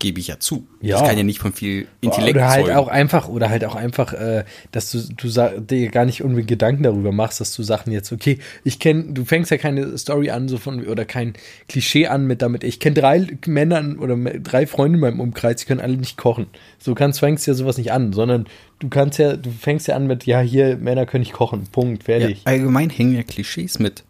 Gebe 0.00 0.18
ich 0.18 0.28
ja 0.28 0.40
zu. 0.40 0.66
Ja. 0.80 0.96
Ich 0.96 1.04
kann 1.06 1.16
ja 1.16 1.22
nicht 1.22 1.38
von 1.38 1.52
viel 1.52 1.86
Intellekt 2.00 2.36
oder 2.36 2.48
halt 2.48 2.64
zeugen. 2.64 2.78
auch 2.78 2.88
einfach 2.88 3.28
oder 3.28 3.50
halt 3.50 3.64
auch 3.66 3.74
einfach, 3.74 4.14
äh, 4.14 4.44
dass 4.72 4.90
du 4.90 4.98
du 4.98 5.60
dir 5.60 5.90
gar 5.90 6.06
nicht 6.06 6.24
unbedingt 6.24 6.48
Gedanken 6.48 6.82
darüber 6.82 7.12
machst, 7.12 7.38
dass 7.40 7.54
du 7.54 7.62
Sachen 7.62 7.92
jetzt 7.92 8.10
okay, 8.10 8.38
ich 8.64 8.78
kenne, 8.78 9.12
du 9.12 9.26
fängst 9.26 9.50
ja 9.50 9.58
keine 9.58 9.96
Story 9.98 10.30
an 10.30 10.48
so 10.48 10.56
von 10.56 10.86
oder 10.86 11.04
kein 11.04 11.34
Klischee 11.68 12.06
an 12.06 12.26
mit 12.26 12.40
damit. 12.40 12.64
Ich 12.64 12.80
kenne 12.80 12.94
drei 12.94 13.26
Männer 13.46 14.00
oder 14.00 14.16
drei 14.16 14.66
Freunde 14.66 14.96
in 14.96 15.00
meinem 15.00 15.20
Umkreis, 15.20 15.56
die 15.56 15.66
können 15.66 15.80
alle 15.80 15.98
nicht 15.98 16.16
kochen. 16.16 16.46
So 16.78 16.94
kannst 16.94 17.20
fängst 17.20 17.46
ja 17.46 17.52
sowas 17.52 17.76
nicht 17.76 17.92
an, 17.92 18.14
sondern 18.14 18.46
du 18.78 18.88
kannst 18.88 19.18
ja, 19.18 19.36
du 19.36 19.50
fängst 19.50 19.86
ja 19.86 19.96
an 19.96 20.06
mit 20.06 20.24
ja 20.24 20.40
hier 20.40 20.78
Männer 20.78 21.06
können 21.06 21.20
nicht 21.20 21.34
kochen. 21.34 21.66
Punkt, 21.70 22.08
ja, 22.08 22.18
fertig. 22.18 22.40
allgemein 22.44 22.90
hängen 22.90 23.14
ja 23.14 23.22
Klischees 23.22 23.78
mit 23.78 24.02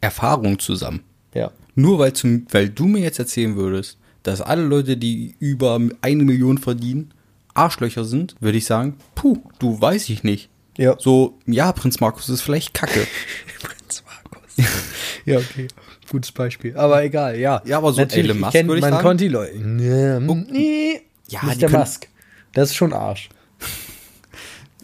Erfahrung 0.00 0.58
zusammen. 0.58 1.04
Ja. 1.32 1.52
Nur 1.74 2.00
weil, 2.00 2.12
zum, 2.12 2.44
weil 2.50 2.68
du 2.68 2.86
mir 2.86 3.00
jetzt 3.00 3.20
erzählen 3.20 3.54
würdest, 3.54 3.98
dass 4.28 4.40
alle 4.40 4.62
Leute, 4.62 4.96
die 4.96 5.34
über 5.38 5.80
eine 6.02 6.24
Million 6.24 6.58
verdienen, 6.58 7.12
Arschlöcher 7.54 8.04
sind, 8.04 8.36
würde 8.40 8.58
ich 8.58 8.66
sagen, 8.66 8.96
puh, 9.14 9.38
du 9.58 9.80
weiß 9.80 10.08
ich 10.10 10.22
nicht. 10.22 10.48
Ja. 10.76 10.94
So, 10.98 11.38
ja, 11.46 11.72
Prinz 11.72 11.98
Markus 12.00 12.28
ist 12.28 12.40
vielleicht 12.42 12.72
kacke. 12.74 13.06
Prinz 13.62 14.04
Markus. 14.06 14.56
ja, 15.24 15.38
okay. 15.38 15.68
Gutes 16.10 16.32
Beispiel. 16.32 16.76
Aber 16.76 17.02
egal, 17.02 17.38
ja. 17.38 17.60
Ja, 17.64 17.78
aber 17.78 17.92
so 17.92 18.00
Natürlich, 18.00 18.30
Elon 18.30 18.40
Musk, 18.40 18.54
würde 18.54 18.74
ich 18.76 18.80
man 18.80 18.92
sagen. 18.92 19.02
konnte 19.02 19.24
die 19.24 19.28
Leute. 19.28 19.58
Nee, 19.58 20.20
nee. 20.50 21.00
Ja, 21.28 21.40
können- 21.40 21.72
Musk. 21.72 22.08
Das 22.54 22.70
ist 22.70 22.76
schon 22.76 22.92
Arsch. 22.92 23.28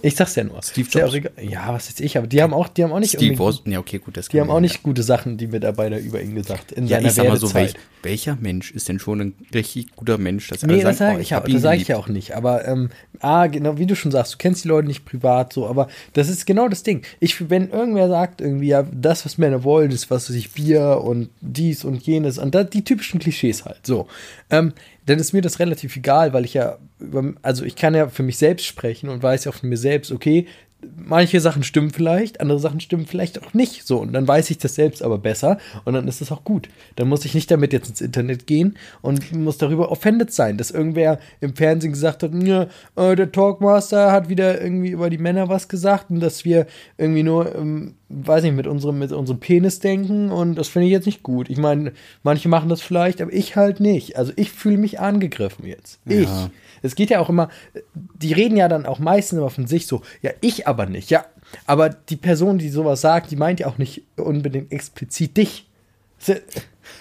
Ich 0.05 0.17
sag's 0.17 0.35
ja 0.37 0.45
nur. 0.45 0.63
Steve 0.63 0.89
ja, 0.93 1.01
Jobs. 1.01 1.15
egal. 1.15 1.33
ja, 1.41 1.73
was 1.73 1.89
weiß 1.89 2.01
ich, 2.01 2.19
aber 2.19 2.27
die 2.27 2.43
haben 2.43 2.53
auch, 2.53 2.69
die 2.69 2.85
haben 2.85 2.93
auch 2.93 2.99
nicht 3.01 3.11
Steve 3.11 3.33
unbedingt- 3.33 3.39
Woz, 3.41 3.63
ja, 3.65 3.79
okay, 3.79 3.99
gut, 3.99 4.17
das 4.17 4.29
die 4.29 4.41
haben 4.41 4.51
auch 4.51 4.57
ja. 4.57 4.61
nicht 4.61 4.83
gute 4.83 5.03
Sachen, 5.03 5.37
die 5.39 5.47
Mitarbeiter 5.47 5.99
über 5.99 6.21
ihn 6.21 6.35
gesagt 6.35 6.73
in 6.73 6.87
Ja, 6.87 6.99
seiner 6.99 7.09
ich 7.09 7.15
sag 7.15 7.29
mal 7.29 7.37
so, 7.39 7.55
welch, 7.55 7.75
welcher 8.03 8.37
Mensch 8.37 8.71
ist 8.71 8.89
denn 8.89 8.99
schon 8.99 9.21
ein 9.21 9.35
richtig 9.55 9.97
guter 9.97 10.19
Mensch, 10.19 10.49
dass 10.49 10.63
alle 10.63 10.75
Nee, 10.77 10.83
das 10.83 10.99
sagen, 10.99 11.11
sage 11.13 11.19
oh, 11.19 11.23
ich, 11.23 11.31
ja, 11.31 11.37
hab 11.39 11.45
das 11.45 11.55
ihn 11.55 11.61
sag 11.61 11.77
ich 11.81 11.89
ja 11.89 11.97
auch 11.97 12.09
nicht. 12.09 12.37
Aber 12.37 12.67
ähm, 12.69 12.91
ah, 13.21 13.47
genau, 13.47 13.79
wie 13.79 13.87
du 13.87 13.97
schon 13.97 14.13
sagst, 14.13 14.35
du 14.35 14.39
kennst 14.39 14.65
die 14.65 14.69
Leute 14.69 14.87
nicht 14.89 15.05
privat 15.05 15.53
so, 15.53 15.67
aber 15.67 15.89
das 16.13 16.29
ist 16.29 16.45
genau 16.47 16.69
das 16.69 16.83
Ding. 16.83 17.03
Ich, 17.21 17.49
wenn 17.49 17.71
irgendwer 17.71 18.09
sagt, 18.09 18.41
irgendwie, 18.41 18.69
ja, 18.69 18.83
das, 18.93 19.25
was 19.25 19.39
Männer 19.39 19.65
wollen, 19.65 19.91
ist 19.91 20.11
was 20.11 20.29
weiß 20.29 20.37
ich, 20.37 20.53
Bier 20.53 21.01
und 21.03 21.31
dies 21.41 21.85
und 21.85 22.03
jenes 22.07 22.39
und 22.39 22.55
da, 22.55 22.63
die 22.65 22.85
typischen 22.85 23.21
Klischees 23.21 23.65
halt. 23.65 23.87
So. 23.87 24.07
Ähm, 24.51 24.75
dann 25.07 25.19
ist 25.19 25.33
mir 25.33 25.43
das 25.43 25.59
relativ 25.59 25.97
egal, 25.97 26.33
weil 26.33 26.45
ich 26.45 26.55
ja, 26.55 26.79
also 27.43 27.65
ich 27.65 27.77
kann 27.77 27.95
ja 27.95 28.09
für 28.09 28.23
mich 28.23 28.39
selbst 28.39 28.67
sprechen 28.67 29.09
und 29.09 29.23
weiß 29.23 29.45
ja 29.45 29.53
auch 29.53 29.57
von 29.57 29.69
mir 29.69 29.77
selbst, 29.77 30.13
okay, 30.13 30.47
manche 30.97 31.41
Sachen 31.41 31.63
stimmen 31.63 31.91
vielleicht, 31.91 32.41
andere 32.41 32.59
Sachen 32.59 32.81
stimmen 32.81 33.07
vielleicht 33.07 33.43
auch 33.43 33.55
nicht. 33.55 33.87
So, 33.87 33.99
und 33.99 34.13
dann 34.13 34.27
weiß 34.27 34.51
ich 34.51 34.59
das 34.59 34.75
selbst 34.75 35.03
aber 35.03 35.19
besser 35.19 35.59
und 35.85 35.95
dann 35.95 36.09
ist 36.09 36.21
das 36.21 36.33
auch 36.33 36.45
gut. 36.45 36.69
Dann 36.97 37.09
muss 37.09 37.25
ich 37.25 37.35
nicht 37.35 37.51
damit 37.51 37.73
jetzt 37.73 37.89
ins 37.89 38.01
Internet 38.01 38.47
gehen 38.47 38.77
und 39.03 39.33
muss 39.33 39.59
darüber 39.59 39.91
offended 39.91 40.33
sein, 40.33 40.59
dass 40.59 40.71
irgendwer 40.71 41.19
im 41.41 41.55
Fernsehen 41.55 41.93
gesagt 41.93 42.23
hat, 42.23 42.33
ja, 42.35 42.69
äh, 42.97 43.17
der 43.17 43.33
Talkmaster 43.33 44.13
hat 44.13 44.29
wieder 44.29 44.61
irgendwie 44.61 44.91
über 44.91 45.11
die 45.11 45.19
Männer 45.19 45.49
was 45.49 45.69
gesagt 45.69 46.11
und 46.11 46.21
dass 46.21 46.45
wir 46.45 46.67
irgendwie 46.99 47.23
nur, 47.23 47.55
ähm, 47.55 47.95
weiß 48.09 48.45
nicht, 48.45 48.57
mit 48.57 48.67
unserem, 48.67 48.99
mit 48.99 49.13
unserem 49.13 49.41
Penis 49.41 49.81
denken 49.81 50.31
und 50.31 50.57
das 50.57 50.69
finde 50.69 50.87
ich 50.87 50.93
jetzt 50.93 51.07
nicht 51.07 51.23
gut. 51.23 51.51
Ich 51.51 51.59
meine, 51.59 51.93
manche 52.23 52.49
machen 52.49 52.69
das 52.69 52.81
vielleicht, 52.81 53.21
aber 53.21 53.33
ich 53.33 53.57
halt 53.57 53.81
nicht. 53.81 54.17
Also 54.17 54.33
ich 54.37 54.51
fühle 54.51 54.79
mich 54.79 55.01
angegriffen 55.01 55.67
jetzt. 55.67 56.01
Ich. 56.07 56.29
Es 56.85 56.95
geht 56.95 57.11
ja 57.11 57.19
auch 57.21 57.31
immer, 57.31 57.49
die 57.95 58.33
reden 58.33 58.57
ja 58.57 58.69
dann 58.69 58.85
auch 58.85 58.99
meistens 58.99 59.39
immer 59.39 59.51
von 59.51 59.67
sich 59.67 59.87
so, 59.87 60.03
ja, 60.21 60.33
ich 60.41 60.67
aber 60.69 60.87
nicht, 60.87 61.11
ja. 61.11 61.25
Aber 61.67 61.89
die 61.89 62.17
Person, 62.17 62.59
die 62.59 62.69
sowas 62.69 63.01
sagt, 63.01 63.31
die 63.31 63.37
meint 63.37 63.61
ja 63.61 63.67
auch 63.69 63.79
nicht 63.79 64.03
unbedingt 64.17 64.71
explizit 64.71 65.37
dich. 65.37 65.69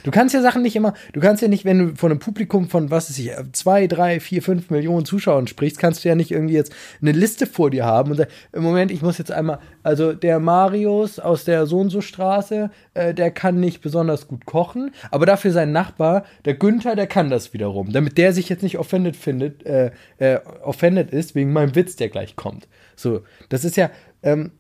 Du 0.04 0.12
kannst 0.12 0.34
ja 0.34 0.42
Sachen 0.42 0.62
nicht 0.62 0.76
immer, 0.76 0.94
du 1.14 1.20
kannst 1.20 1.42
ja 1.42 1.48
nicht, 1.48 1.66
wenn 1.66 1.80
du 1.80 1.96
von 1.96 2.12
einem 2.12 2.20
Publikum 2.20 2.70
von, 2.70 2.92
was 2.92 3.10
ist 3.10 3.20
ich, 3.20 3.32
zwei, 3.52 3.88
drei, 3.88 4.20
vier, 4.20 4.42
fünf 4.42 4.70
Millionen 4.70 5.06
Zuschauern 5.06 5.48
sprichst, 5.48 5.80
kannst 5.80 6.04
du 6.04 6.10
ja 6.10 6.16
nicht 6.16 6.32
irgendwie 6.32 6.56
jetzt 6.56 6.74
eine 7.02 7.12
Liste 7.12 7.46
vor 7.46 7.70
dir 7.70 7.86
haben 7.86 8.12
und 8.12 8.18
sagen, 8.18 8.32
im 8.52 8.64
Moment, 8.64 8.92
ich 8.92 9.02
muss 9.02 9.18
jetzt 9.18 9.32
einmal, 9.32 9.60
also 9.84 10.14
der 10.14 10.40
Marius 10.40 11.20
aus 11.20 11.44
der 11.44 11.66
so 11.66 11.80
und 11.80 11.90
so 11.90 12.02
Straße, 12.02 12.70
äh, 12.94 13.14
der 13.14 13.32
kann 13.32 13.60
nicht 13.60 13.82
besonders 13.82 14.28
gut 14.28 14.46
kochen, 14.46 14.92
aber 15.12 15.26
dafür 15.26 15.52
sein 15.52 15.72
Nachbar, 15.72 16.26
der 16.46 16.56
Günther, 16.56 16.96
der 16.96 17.08
kann 17.08 17.30
das 17.30 17.54
wiederum, 17.54 17.92
damit 17.92 18.18
der 18.18 18.34
sich 18.34 18.50
jetzt 18.50 18.64
nicht 18.64 18.78
offended 18.78 19.16
findet, 19.16 19.66
äh, 19.66 19.92
äh, 20.18 20.40
offended 20.64 21.12
ist 21.12 21.36
wegen 21.36 21.54
meinem 21.54 21.76
Witz, 21.76 21.96
der 21.96 22.10
gleich 22.10 22.36
kommt. 22.36 22.68
So, 22.96 23.22
das 23.50 23.66
ist 23.66 23.78
ja, 23.78 23.90
ähm, 24.22 24.52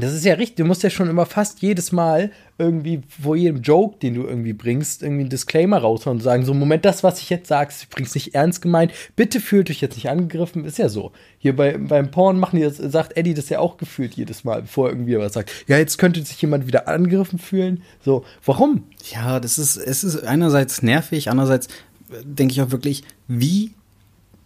das 0.00 0.12
ist 0.12 0.24
ja 0.24 0.34
richtig. 0.34 0.56
Du 0.56 0.64
musst 0.64 0.82
ja 0.82 0.90
schon 0.90 1.08
immer 1.08 1.26
fast 1.26 1.62
jedes 1.62 1.92
Mal 1.92 2.30
irgendwie 2.58 3.02
vor 3.22 3.36
jedem 3.36 3.62
Joke, 3.62 3.98
den 3.98 4.14
du 4.14 4.22
irgendwie 4.22 4.52
bringst, 4.52 5.02
irgendwie 5.02 5.22
einen 5.22 5.30
Disclaimer 5.30 5.78
raushauen 5.78 6.18
und 6.18 6.22
sagen: 6.22 6.44
So, 6.44 6.54
Moment, 6.54 6.84
das, 6.84 7.02
was 7.02 7.20
ich 7.20 7.30
jetzt 7.30 7.48
sage, 7.48 7.70
ist 7.70 7.84
übrigens 7.84 8.14
nicht 8.14 8.34
ernst 8.34 8.62
gemeint. 8.62 8.92
Bitte 9.16 9.40
fühlt 9.40 9.70
euch 9.70 9.80
jetzt 9.80 9.96
nicht 9.96 10.08
angegriffen. 10.08 10.64
Ist 10.64 10.78
ja 10.78 10.88
so. 10.88 11.12
Hier 11.38 11.56
bei, 11.56 11.78
beim 11.78 12.10
Porn 12.10 12.38
machen 12.38 12.56
die 12.56 12.62
das, 12.62 12.76
sagt 12.76 13.16
Eddie 13.16 13.34
das 13.34 13.48
ja 13.48 13.58
auch 13.58 13.76
gefühlt 13.76 14.14
jedes 14.14 14.44
Mal, 14.44 14.62
bevor 14.62 14.90
irgendwie 14.90 15.18
was 15.18 15.32
sagt. 15.32 15.50
Ja, 15.66 15.78
jetzt 15.78 15.98
könnte 15.98 16.22
sich 16.22 16.40
jemand 16.42 16.66
wieder 16.66 16.88
angegriffen 16.88 17.38
fühlen. 17.38 17.82
So, 18.04 18.24
warum? 18.44 18.84
Ja, 19.12 19.40
das 19.40 19.58
ist, 19.58 19.76
es 19.76 20.04
ist 20.04 20.24
einerseits 20.24 20.82
nervig, 20.82 21.30
andererseits 21.30 21.68
denke 22.24 22.52
ich 22.52 22.62
auch 22.62 22.70
wirklich, 22.70 23.04
wie 23.28 23.72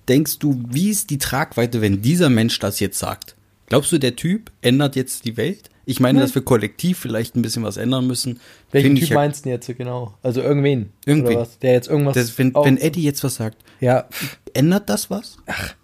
denkst 0.09 0.38
du, 0.38 0.62
wie 0.69 0.90
ist 0.90 1.11
die 1.11 1.19
Tragweite, 1.19 1.81
wenn 1.81 2.03
dieser 2.03 2.31
Mensch 2.31 2.59
das 2.59 2.81
jetzt 2.81 2.99
sagt? 2.99 3.37
Glaubst 3.75 3.91
du, 3.91 3.99
der 3.99 4.15
Typ 4.15 4.53
ändert 4.63 4.95
jetzt 4.95 5.25
die 5.25 5.37
Welt? 5.37 5.69
Ich 5.85 5.99
meine, 5.99 6.21
dass 6.21 6.33
wir 6.37 6.43
kollektiv 6.43 6.97
vielleicht 6.97 7.35
ein 7.35 7.43
bisschen 7.43 7.65
was 7.65 7.77
ändern 7.77 8.07
müssen. 8.07 8.39
Welchen 8.71 8.95
Typ 8.95 9.09
ja- 9.09 9.17
meinst 9.17 9.45
du 9.45 9.51
jetzt 9.51 9.67
genau? 9.77 10.15
Also 10.23 10.43
irgendwen? 10.43 10.91
Irgendwen. 11.05 11.39
Was? 11.39 11.59
Der 11.59 11.73
jetzt 11.73 11.89
irgendwas. 11.89 12.15
Das, 12.15 12.39
wenn, 12.39 12.55
wenn 12.55 12.79
Eddie 12.79 13.03
jetzt 13.03 13.25
was 13.25 13.35
sagt, 13.35 13.59
ja, 13.81 14.09
ändert 14.53 14.89
das 14.89 15.11
was? 15.11 15.39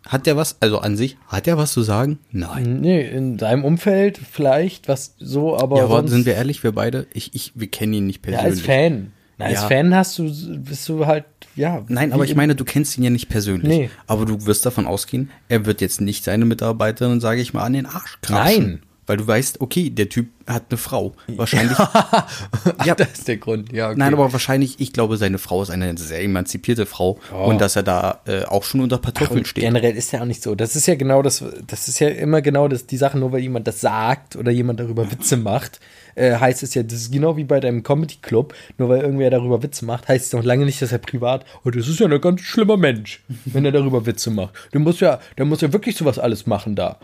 Hat 0.06 0.26
der 0.26 0.36
was, 0.36 0.56
also 0.60 0.78
an 0.78 0.96
sich, 0.96 1.16
hat 1.26 1.48
er 1.48 1.58
was 1.58 1.72
zu 1.72 1.82
sagen? 1.82 2.20
Nein. 2.30 2.80
nee, 2.80 3.04
in 3.04 3.40
seinem 3.40 3.64
Umfeld 3.64 4.18
vielleicht, 4.18 4.86
was 4.86 5.16
so, 5.18 5.56
aber. 5.58 5.78
Ja, 5.78 5.84
aber 5.86 5.96
sonst, 5.96 6.12
sind 6.12 6.26
wir 6.26 6.34
ehrlich, 6.34 6.62
wir 6.62 6.70
beide, 6.70 7.08
ich, 7.12 7.34
ich, 7.34 7.50
wir 7.56 7.66
kennen 7.66 7.92
ihn 7.92 8.06
nicht 8.06 8.24
ja, 8.24 8.36
persönlich. 8.38 8.58
als 8.58 8.66
Fan. 8.66 9.12
Na, 9.36 9.46
als 9.46 9.62
Ja. 9.62 9.66
Fan 9.68 9.94
hast 9.96 10.16
du, 10.16 10.32
bist 10.60 10.88
du 10.88 11.06
halt, 11.06 11.24
ja. 11.56 11.84
Nein, 11.88 12.12
aber 12.12 12.24
ich 12.24 12.34
meine, 12.34 12.54
du 12.54 12.64
kennst 12.64 12.96
ihn 12.96 13.04
ja 13.04 13.10
nicht 13.10 13.28
persönlich. 13.28 13.68
Nee. 13.68 13.90
Aber 14.06 14.24
du 14.24 14.46
wirst 14.46 14.64
davon 14.66 14.86
ausgehen, 14.86 15.30
er 15.48 15.66
wird 15.66 15.80
jetzt 15.80 16.00
nicht 16.00 16.24
seine 16.24 16.44
Mitarbeiterin, 16.44 17.20
sage 17.20 17.40
ich 17.40 17.54
mal, 17.54 17.64
an 17.64 17.72
den 17.72 17.86
Arsch 17.86 18.18
kratschen. 18.22 18.64
Nein. 18.64 18.82
Weil 19.10 19.16
du 19.16 19.26
weißt, 19.26 19.60
okay, 19.60 19.90
der 19.90 20.08
Typ 20.08 20.28
hat 20.46 20.66
eine 20.70 20.78
Frau. 20.78 21.14
Wahrscheinlich. 21.26 21.76
ja, 22.84 22.94
das 22.94 23.08
ist 23.14 23.26
der 23.26 23.38
Grund, 23.38 23.72
ja. 23.72 23.88
Okay. 23.88 23.98
Nein, 23.98 24.14
aber 24.14 24.32
wahrscheinlich, 24.32 24.78
ich 24.78 24.92
glaube, 24.92 25.16
seine 25.16 25.38
Frau 25.38 25.64
ist 25.64 25.70
eine 25.70 25.98
sehr 25.98 26.22
emanzipierte 26.22 26.86
Frau 26.86 27.18
und 27.32 27.60
dass 27.60 27.74
er 27.74 27.82
da 27.82 28.20
äh, 28.26 28.44
auch 28.44 28.62
schon 28.62 28.80
unter 28.80 28.98
Kartoffeln 28.98 29.40
Und 29.40 29.48
steht. 29.48 29.64
generell 29.64 29.96
ist 29.96 30.12
ja 30.12 30.20
auch 30.20 30.26
nicht 30.26 30.44
so. 30.44 30.54
Das 30.54 30.76
ist 30.76 30.86
ja 30.86 30.94
genau 30.94 31.22
das, 31.22 31.42
das 31.66 31.88
ist 31.88 31.98
ja 31.98 32.06
immer 32.06 32.40
genau 32.40 32.68
das, 32.68 32.86
die 32.86 32.96
Sache, 32.96 33.18
nur 33.18 33.32
weil 33.32 33.40
jemand 33.40 33.66
das 33.66 33.80
sagt 33.80 34.36
oder 34.36 34.52
jemand 34.52 34.78
darüber 34.78 35.10
Witze 35.10 35.36
macht, 35.36 35.80
äh, 36.14 36.36
heißt 36.36 36.62
es 36.62 36.74
ja, 36.74 36.84
das 36.84 37.00
ist 37.00 37.12
genau 37.12 37.36
wie 37.36 37.42
bei 37.42 37.58
deinem 37.58 37.82
Comedy 37.82 38.18
Club, 38.22 38.54
nur 38.78 38.90
weil 38.90 39.00
irgendwer 39.00 39.30
darüber 39.30 39.60
Witze 39.64 39.84
macht, 39.84 40.06
heißt 40.06 40.26
es 40.26 40.32
noch 40.32 40.44
lange 40.44 40.66
nicht, 40.66 40.80
dass 40.82 40.92
er 40.92 40.98
privat, 40.98 41.44
oh, 41.64 41.70
das 41.70 41.88
ist 41.88 41.98
ja 41.98 42.06
ein 42.06 42.20
ganz 42.20 42.42
schlimmer 42.42 42.76
Mensch, 42.76 43.24
wenn 43.44 43.64
er 43.64 43.72
darüber 43.72 44.06
Witze 44.06 44.30
macht. 44.30 44.54
Der 44.72 44.78
muss 44.78 45.00
ja, 45.00 45.18
der 45.36 45.46
muss 45.46 45.62
ja 45.62 45.72
wirklich 45.72 45.96
sowas 45.96 46.20
alles 46.20 46.46
machen 46.46 46.76
da. 46.76 47.00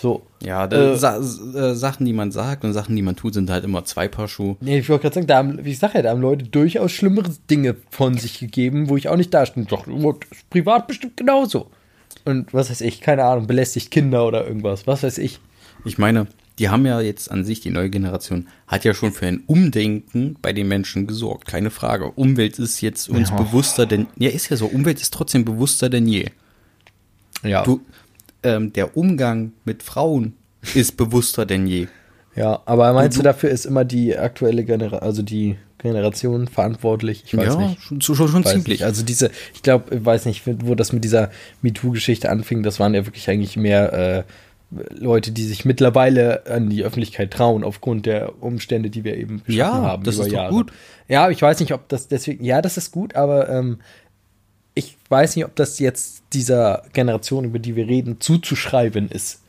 So. 0.00 0.22
Ja, 0.42 0.66
da, 0.68 0.92
Äh, 0.92 0.96
Sa 0.96 1.16
äh, 1.18 1.74
Sachen, 1.74 2.06
die 2.06 2.12
man 2.12 2.30
sagt 2.30 2.64
und 2.64 2.72
Sachen, 2.72 2.94
die 2.94 3.02
man 3.02 3.16
tut, 3.16 3.34
sind 3.34 3.50
halt 3.50 3.64
immer 3.64 3.84
zwei 3.84 4.06
Paar 4.06 4.28
Schuhe. 4.28 4.56
Nee, 4.60 4.78
ich 4.78 4.88
wollte 4.88 5.02
gerade 5.02 5.14
sagen, 5.16 5.26
da 5.26 5.36
haben, 5.38 5.64
wie 5.64 5.70
ich 5.72 5.78
sage 5.80 5.94
ja, 5.96 6.02
da 6.02 6.10
haben 6.10 6.20
Leute 6.20 6.44
durchaus 6.46 6.92
schlimmere 6.92 7.30
Dinge 7.50 7.74
von 7.90 8.16
sich 8.16 8.38
gegeben, 8.38 8.88
wo 8.88 8.96
ich 8.96 9.08
auch 9.08 9.16
nicht 9.16 9.34
da 9.34 9.44
stand. 9.44 9.72
Doch, 9.72 9.86
das 9.86 10.38
ist 10.38 10.50
privat 10.50 10.86
bestimmt 10.86 11.16
genauso. 11.16 11.70
Und 12.24 12.54
was 12.54 12.70
weiß 12.70 12.80
ich, 12.82 13.00
keine 13.00 13.24
Ahnung, 13.24 13.46
belästigt 13.48 13.90
Kinder 13.90 14.24
oder 14.26 14.46
irgendwas, 14.46 14.86
was 14.86 15.02
weiß 15.02 15.18
ich. 15.18 15.40
Ich 15.84 15.98
meine, 15.98 16.26
die 16.58 16.68
haben 16.68 16.86
ja 16.86 17.00
jetzt 17.00 17.30
an 17.30 17.44
sich, 17.44 17.60
die 17.60 17.70
neue 17.70 17.90
Generation, 17.90 18.46
hat 18.66 18.84
ja 18.84 18.94
schon 18.94 19.12
für 19.12 19.26
ein 19.26 19.42
Umdenken 19.46 20.36
bei 20.42 20.52
den 20.52 20.68
Menschen 20.68 21.06
gesorgt. 21.08 21.46
Keine 21.46 21.70
Frage. 21.70 22.10
Umwelt 22.12 22.58
ist 22.58 22.80
jetzt 22.80 23.08
uns 23.08 23.30
Ja. 23.30 23.36
bewusster 23.36 23.86
denn, 23.86 24.06
ja, 24.16 24.30
ist 24.30 24.48
ja 24.48 24.56
so, 24.56 24.66
Umwelt 24.66 25.00
ist 25.00 25.12
trotzdem 25.12 25.44
bewusster 25.44 25.88
denn 25.88 26.06
je. 26.06 26.26
Ja. 27.42 27.62
Du, 27.62 27.80
ähm, 28.56 28.72
der 28.72 28.96
Umgang 28.96 29.52
mit 29.64 29.82
Frauen 29.82 30.34
ist 30.74 30.96
bewusster 30.96 31.46
denn 31.46 31.66
je. 31.66 31.86
Ja, 32.34 32.60
aber 32.66 32.92
meinst 32.92 33.16
du, 33.16 33.20
du- 33.22 33.24
dafür 33.24 33.50
ist 33.50 33.66
immer 33.66 33.84
die 33.84 34.16
aktuelle 34.16 34.64
Generation, 34.64 35.02
also 35.02 35.22
die 35.22 35.56
Generation 35.78 36.46
verantwortlich? 36.48 37.24
Ich 37.26 37.36
weiß 37.36 37.54
ja, 37.54 37.60
nicht. 37.60 37.82
schon, 37.82 38.00
schon, 38.00 38.14
schon 38.28 38.44
ziemlich. 38.44 38.66
Nicht. 38.68 38.84
Also 38.84 39.04
diese, 39.04 39.30
ich 39.54 39.62
glaube, 39.62 39.94
ich 39.96 40.04
weiß 40.04 40.24
nicht, 40.26 40.42
wo 40.46 40.74
das 40.74 40.92
mit 40.92 41.02
dieser 41.04 41.30
MeToo-Geschichte 41.62 42.28
anfing, 42.30 42.62
das 42.62 42.78
waren 42.80 42.94
ja 42.94 43.06
wirklich 43.06 43.28
eigentlich 43.30 43.56
mehr 43.56 43.92
äh, 43.92 44.22
Leute, 44.94 45.32
die 45.32 45.44
sich 45.44 45.64
mittlerweile 45.64 46.46
an 46.46 46.68
die 46.68 46.84
Öffentlichkeit 46.84 47.30
trauen, 47.32 47.64
aufgrund 47.64 48.06
der 48.06 48.40
Umstände, 48.42 48.90
die 48.90 49.02
wir 49.02 49.16
eben 49.16 49.38
geschaffen 49.44 49.54
Ja, 49.56 49.72
haben 49.72 50.04
das 50.04 50.16
über 50.16 50.24
ist 50.24 50.32
doch 50.32 50.36
Jahre. 50.36 50.52
gut. 50.52 50.72
Ja, 51.08 51.30
ich 51.30 51.40
weiß 51.40 51.58
nicht, 51.60 51.72
ob 51.72 51.88
das 51.88 52.06
deswegen, 52.08 52.44
ja, 52.44 52.60
das 52.60 52.76
ist 52.76 52.92
gut, 52.92 53.16
aber 53.16 53.48
ähm, 53.48 53.78
ich 54.78 54.96
weiß 55.08 55.36
nicht, 55.36 55.44
ob 55.44 55.56
das 55.56 55.78
jetzt 55.78 56.22
dieser 56.32 56.84
Generation, 56.92 57.44
über 57.44 57.58
die 57.58 57.74
wir 57.76 57.88
reden, 57.88 58.20
zuzuschreiben 58.20 59.10
ist. 59.10 59.40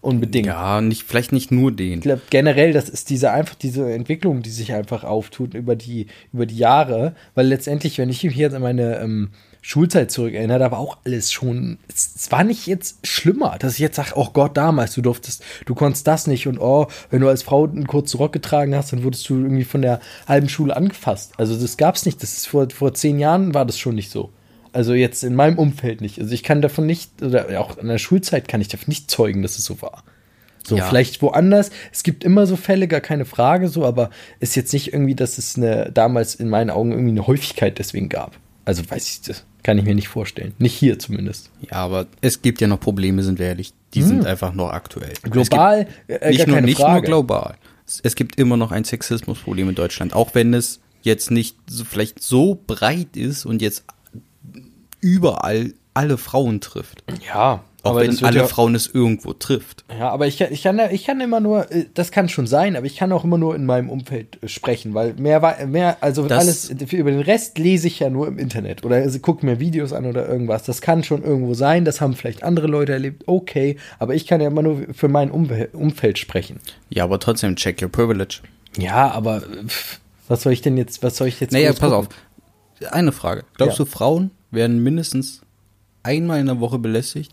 Unbedingt. 0.00 0.46
ja, 0.46 0.80
nicht, 0.80 1.02
vielleicht 1.02 1.32
nicht 1.32 1.50
nur 1.50 1.70
Ich 1.70 1.76
den. 1.76 2.00
glaube, 2.00 2.22
generell, 2.30 2.72
das 2.72 2.88
ist 2.88 3.10
diese 3.10 3.32
einfach 3.32 3.56
diese 3.56 3.92
Entwicklung, 3.92 4.42
die 4.42 4.50
sich 4.50 4.72
einfach 4.72 5.02
auftut 5.02 5.54
über 5.54 5.74
die, 5.74 6.06
über 6.32 6.46
die 6.46 6.56
Jahre, 6.58 7.16
weil 7.34 7.48
letztendlich, 7.48 7.98
wenn 7.98 8.08
ich 8.08 8.22
mich 8.22 8.36
jetzt 8.36 8.54
an 8.54 8.62
meine 8.62 9.00
ähm, 9.00 9.30
Schulzeit 9.62 10.12
zurückerinnere, 10.12 10.60
da 10.60 10.70
war 10.70 10.78
auch 10.78 10.98
alles 11.04 11.32
schon, 11.32 11.78
es, 11.92 12.12
es 12.14 12.30
war 12.30 12.44
nicht 12.44 12.68
jetzt 12.68 13.04
schlimmer, 13.04 13.56
dass 13.58 13.72
ich 13.72 13.78
jetzt 13.80 13.96
sage, 13.96 14.12
oh 14.14 14.28
Gott, 14.32 14.56
damals, 14.56 14.94
du 14.94 15.02
durftest, 15.02 15.42
du 15.64 15.74
konntest 15.74 16.06
das 16.06 16.28
nicht 16.28 16.46
und 16.46 16.60
oh, 16.60 16.86
wenn 17.10 17.20
du 17.20 17.28
als 17.28 17.42
Frau 17.42 17.64
einen 17.64 17.88
kurzen 17.88 18.18
Rock 18.18 18.32
getragen 18.32 18.76
hast, 18.76 18.92
dann 18.92 19.02
wurdest 19.02 19.28
du 19.28 19.34
irgendwie 19.34 19.64
von 19.64 19.82
der 19.82 19.98
halben 20.28 20.48
Schule 20.48 20.76
angefasst. 20.76 21.32
Also 21.36 21.60
das 21.60 21.76
gab's 21.76 22.06
nicht, 22.06 22.22
das 22.22 22.34
ist 22.34 22.46
vor, 22.46 22.68
vor 22.70 22.94
zehn 22.94 23.18
Jahren 23.18 23.54
war 23.54 23.64
das 23.64 23.76
schon 23.76 23.96
nicht 23.96 24.12
so. 24.12 24.30
Also 24.76 24.92
jetzt 24.92 25.24
in 25.24 25.34
meinem 25.34 25.56
Umfeld 25.58 26.02
nicht. 26.02 26.20
Also 26.20 26.34
ich 26.34 26.42
kann 26.42 26.60
davon 26.60 26.84
nicht, 26.84 27.22
oder 27.22 27.58
auch 27.58 27.78
in 27.78 27.88
der 27.88 27.96
Schulzeit 27.96 28.46
kann 28.46 28.60
ich 28.60 28.68
davon 28.68 28.84
nicht 28.88 29.10
zeugen, 29.10 29.40
dass 29.40 29.56
es 29.56 29.64
so 29.64 29.80
war. 29.80 30.04
So, 30.66 30.76
Ja. 30.76 30.84
vielleicht 30.86 31.22
woanders. 31.22 31.70
Es 31.92 32.02
gibt 32.02 32.24
immer 32.24 32.46
so 32.46 32.56
Fälle, 32.56 32.86
gar 32.86 33.00
keine 33.00 33.24
Frage, 33.24 33.68
so, 33.68 33.86
aber 33.86 34.10
ist 34.38 34.54
jetzt 34.54 34.74
nicht 34.74 34.92
irgendwie, 34.92 35.14
dass 35.14 35.38
es 35.38 35.56
eine, 35.56 35.90
damals 35.92 36.34
in 36.34 36.50
meinen 36.50 36.68
Augen 36.68 36.90
irgendwie 36.90 37.12
eine 37.12 37.26
Häufigkeit 37.26 37.78
deswegen 37.78 38.10
gab. 38.10 38.36
Also 38.66 38.82
weiß 38.86 39.08
ich, 39.08 39.22
das 39.22 39.44
kann 39.62 39.78
ich 39.78 39.84
mir 39.84 39.94
nicht 39.94 40.08
vorstellen. 40.08 40.52
Nicht 40.58 40.74
hier 40.74 40.98
zumindest. 40.98 41.50
Ja, 41.70 41.78
aber 41.78 42.06
es 42.20 42.42
gibt 42.42 42.60
ja 42.60 42.66
noch 42.66 42.78
Probleme, 42.80 43.22
sind 43.22 43.38
wir 43.38 43.46
ehrlich. 43.46 43.72
Die 43.94 44.02
sind 44.02 44.26
einfach 44.26 44.52
noch 44.52 44.68
aktuell. 44.72 45.14
Hm. 45.22 45.30
Global, 45.30 45.86
es 46.06 46.16
äh, 46.16 46.30
gibt, 46.32 46.38
nicht, 46.38 46.46
nur, 46.48 46.60
nicht 46.60 46.78
nur 46.80 46.88
Frage. 46.88 47.06
global. 47.06 47.54
Es, 47.86 48.00
es 48.02 48.14
gibt 48.14 48.38
immer 48.38 48.58
noch 48.58 48.72
ein 48.72 48.84
Sexismusproblem 48.84 49.70
in 49.70 49.74
Deutschland, 49.74 50.12
auch 50.12 50.34
wenn 50.34 50.52
es 50.52 50.80
jetzt 51.00 51.30
nicht 51.30 51.56
so, 51.66 51.84
vielleicht 51.84 52.22
so 52.22 52.60
breit 52.66 53.16
ist 53.16 53.46
und 53.46 53.62
jetzt 53.62 53.84
überall 55.00 55.72
alle 55.94 56.18
Frauen 56.18 56.60
trifft. 56.60 57.04
Ja, 57.26 57.64
Auch 57.82 57.92
aber 57.92 58.00
wenn 58.02 58.22
alle 58.22 58.40
ja, 58.40 58.46
Frauen 58.46 58.74
es 58.74 58.86
irgendwo 58.86 59.32
trifft. 59.32 59.84
Ja, 59.98 60.10
aber 60.10 60.26
ich, 60.26 60.36
kann- 60.36 60.52
ich, 60.52 60.62
kann, 60.62 60.78
ich 60.90 61.04
kann 61.06 61.20
immer 61.22 61.40
nur, 61.40 61.72
äh, 61.72 61.86
das 61.94 62.10
kann 62.10 62.28
schon 62.28 62.46
sein, 62.46 62.76
aber 62.76 62.84
ich 62.84 62.96
kann 62.96 63.10
auch 63.12 63.24
immer 63.24 63.38
nur 63.38 63.54
in 63.56 63.64
meinem 63.64 63.88
Umfeld 63.88 64.42
äh, 64.42 64.48
sprechen, 64.48 64.92
weil 64.92 65.14
mehr, 65.14 65.40
mehr 65.66 65.96
also 66.02 66.26
Das- 66.28 66.38
alles, 66.38 66.68
über 66.92 67.10
den 67.10 67.20
Rest 67.20 67.56
lese 67.56 67.86
ich 67.86 67.98
ja 68.00 68.10
nur 68.10 68.28
im 68.28 68.38
Internet 68.38 68.84
oder 68.84 68.96
also 68.96 69.18
gucke 69.20 69.46
mir 69.46 69.58
Videos 69.58 69.94
an 69.94 70.04
oder 70.04 70.28
irgendwas. 70.28 70.64
Das 70.64 70.82
kann 70.82 71.02
schon 71.02 71.22
irgendwo 71.24 71.54
sein, 71.54 71.86
das 71.86 72.02
haben 72.02 72.14
vielleicht 72.14 72.42
andere 72.42 72.66
Leute 72.66 72.92
erlebt, 72.92 73.22
okay, 73.26 73.76
aber 73.98 74.14
ich 74.14 74.26
kann 74.26 74.42
ja 74.42 74.48
immer 74.48 74.62
nur 74.62 74.82
für 74.92 75.08
mein 75.08 75.30
Umwel- 75.30 75.70
Umfeld 75.72 76.18
sprechen. 76.18 76.60
Ja, 76.90 77.04
aber 77.04 77.18
trotzdem, 77.20 77.56
check 77.56 77.80
your 77.80 77.88
privilege. 77.88 78.40
Ja, 78.76 79.10
aber 79.12 79.40
pff, 79.66 80.00
was 80.28 80.42
soll 80.42 80.52
ich 80.52 80.60
denn 80.60 80.76
jetzt, 80.76 81.02
was 81.02 81.16
soll 81.16 81.28
ich 81.28 81.40
jetzt 81.40 81.52
Naja, 81.52 81.70
pass 81.70 81.78
gucken? 81.80 81.94
auf. 81.94 82.08
Eine 82.92 83.12
Frage. 83.12 83.44
Glaubst 83.54 83.78
Ja. 83.78 83.84
du, 83.86 83.90
Frauen 83.90 84.30
werden 84.56 84.82
mindestens 84.82 85.42
einmal 86.02 86.40
in 86.40 86.46
der 86.46 86.58
Woche 86.58 86.80
belästigt? 86.80 87.32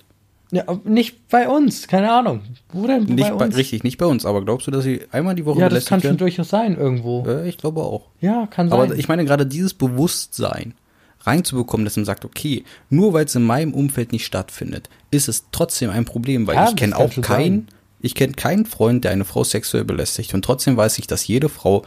Ja, 0.51 0.65
nicht 0.83 1.29
bei 1.29 1.49
uns, 1.49 1.87
keine 1.87 2.11
Ahnung. 2.11 2.41
Wo 2.71 2.85
denn 2.85 3.05
Nicht 3.05 3.27
bei 3.29 3.33
bei, 3.33 3.45
uns? 3.45 3.57
richtig, 3.57 3.83
nicht 3.83 3.97
bei 3.97 4.05
uns, 4.05 4.23
aber 4.23 4.45
glaubst 4.45 4.67
du, 4.67 4.71
dass 4.71 4.83
sie 4.83 5.01
einmal 5.11 5.33
die 5.33 5.45
Woche 5.45 5.59
ja, 5.59 5.65
das 5.65 5.71
belästigt 5.71 5.89
kann 5.89 6.01
schon 6.01 6.09
werden? 6.11 6.17
durchaus 6.19 6.49
sein 6.49 6.77
irgendwo. 6.77 7.25
Äh, 7.25 7.49
ich 7.49 7.57
glaube 7.57 7.81
auch. 7.81 8.09
Ja, 8.21 8.45
kann 8.45 8.69
sein. 8.69 8.79
Aber 8.79 8.95
ich 8.95 9.07
meine, 9.07 9.25
gerade 9.25 9.47
dieses 9.47 9.73
Bewusstsein 9.73 10.75
reinzubekommen, 11.21 11.85
dass 11.85 11.95
man 11.95 12.05
sagt, 12.05 12.23
okay, 12.23 12.65
nur 12.91 13.13
weil 13.13 13.25
es 13.25 13.33
in 13.33 13.43
meinem 13.43 13.73
Umfeld 13.73 14.11
nicht 14.11 14.25
stattfindet, 14.25 14.89
ist 15.09 15.27
es 15.27 15.45
trotzdem 15.51 15.89
ein 15.89 16.05
Problem, 16.05 16.45
weil 16.45 16.55
Ja, 16.55 16.65
ich 16.65 16.69
das 16.71 16.75
kenne 16.79 16.97
auch 16.97 17.09
keinen, 17.21 17.67
ich 18.01 18.13
kenne 18.13 18.33
keinen 18.33 18.65
Freund, 18.67 19.05
der 19.05 19.11
eine 19.11 19.25
Frau 19.25 19.43
sexuell 19.43 19.85
belästigt 19.85 20.35
und 20.35 20.43
trotzdem 20.45 20.77
weiß 20.77 20.99
ich, 20.99 21.07
dass 21.07 21.25
jede 21.25 21.49
Frau, 21.49 21.83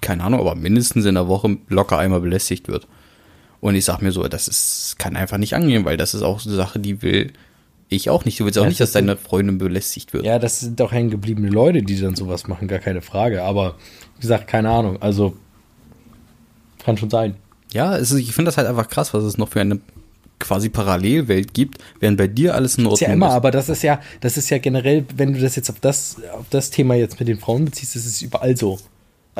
keine 0.00 0.22
Ahnung, 0.24 0.40
aber 0.40 0.54
mindestens 0.54 1.04
in 1.04 1.14
der 1.16 1.28
Woche 1.28 1.58
locker 1.68 1.98
einmal 1.98 2.20
belästigt 2.20 2.68
wird. 2.68 2.86
Und 3.60 3.74
ich 3.74 3.84
sag 3.84 4.00
mir 4.00 4.12
so, 4.12 4.26
das 4.26 4.48
ist, 4.48 4.96
kann 4.98 5.16
einfach 5.16 5.36
nicht 5.38 5.54
angehen, 5.54 5.84
weil 5.84 5.96
das 5.96 6.14
ist 6.14 6.22
auch 6.22 6.44
eine 6.44 6.54
Sache, 6.54 6.78
die 6.78 7.02
will 7.02 7.32
ich 7.88 8.08
auch 8.08 8.24
nicht. 8.24 8.38
Du 8.40 8.44
willst 8.44 8.56
auch 8.58 8.62
Ja, 8.62 8.68
nicht, 8.68 8.80
das 8.80 8.88
dass 8.88 8.92
deine 8.94 9.16
Freundin 9.16 9.58
belästigt 9.58 10.12
wird. 10.12 10.24
Ja, 10.24 10.38
das 10.38 10.60
sind 10.60 10.78
doch 10.80 10.92
hängengebliebene 10.92 11.48
Leute, 11.48 11.82
die 11.82 12.00
dann 12.00 12.14
sowas 12.16 12.46
machen, 12.48 12.68
gar 12.68 12.78
keine 12.78 13.02
Frage. 13.02 13.42
Aber 13.42 13.74
wie 14.16 14.20
gesagt, 14.22 14.46
keine 14.46 14.70
Ahnung. 14.70 15.02
Also 15.02 15.36
Kann 16.84 16.96
schon 16.96 17.10
sein. 17.10 17.34
Ja, 17.72 17.96
ist, 17.96 18.12
ich 18.12 18.32
finde 18.32 18.48
das 18.48 18.56
halt 18.56 18.66
einfach 18.68 18.88
krass, 18.88 19.12
was 19.12 19.24
es 19.24 19.36
noch 19.38 19.48
für 19.48 19.60
eine 19.60 19.80
quasi 20.38 20.70
Parallelwelt 20.70 21.52
gibt, 21.52 21.78
während 22.00 22.16
bei 22.16 22.26
dir 22.26 22.54
alles 22.54 22.78
in 22.78 22.84
Ordnung 22.86 22.94
ist. 22.94 23.00
Ja 23.02 23.12
immer, 23.12 23.30
aber 23.30 23.50
das 23.50 23.68
ist 23.68 23.82
ja, 23.82 24.00
das 24.20 24.38
ist 24.38 24.48
ja 24.48 24.56
generell, 24.58 25.04
wenn 25.16 25.34
du 25.34 25.40
das 25.40 25.54
jetzt 25.54 25.68
auf 25.68 25.80
das, 25.80 26.16
auf 26.32 26.46
das 26.48 26.70
Thema 26.70 26.94
jetzt 26.94 27.18
mit 27.20 27.28
den 27.28 27.38
Frauen 27.38 27.66
beziehst, 27.66 27.94
ist 27.96 28.06
es 28.06 28.22
überall 28.22 28.56
so. 28.56 28.78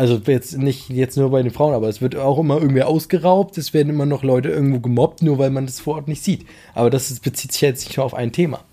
Also 0.00 0.18
jetzt 0.28 0.56
nicht 0.56 0.88
jetzt 0.88 1.18
nur 1.18 1.30
bei 1.30 1.42
den 1.42 1.50
Frauen, 1.50 1.74
aber 1.74 1.86
es 1.86 2.00
wird 2.00 2.16
auch 2.16 2.38
immer 2.38 2.58
irgendwie 2.58 2.82
ausgeraubt, 2.82 3.58
es 3.58 3.74
werden 3.74 3.90
immer 3.90 4.06
noch 4.06 4.22
Leute 4.22 4.48
irgendwo 4.48 4.80
gemobbt, 4.80 5.20
nur 5.20 5.36
weil 5.36 5.50
man 5.50 5.66
das 5.66 5.78
vor 5.78 5.96
Ort 5.96 6.08
nicht 6.08 6.24
sieht. 6.24 6.46
Aber 6.72 6.88
das 6.88 7.10
ist, 7.10 7.22
bezieht 7.22 7.52
sich 7.52 7.60
jetzt 7.60 7.84
nicht 7.84 7.98
nur 7.98 8.06
auf 8.06 8.14
ein 8.14 8.32
Thema. 8.32 8.64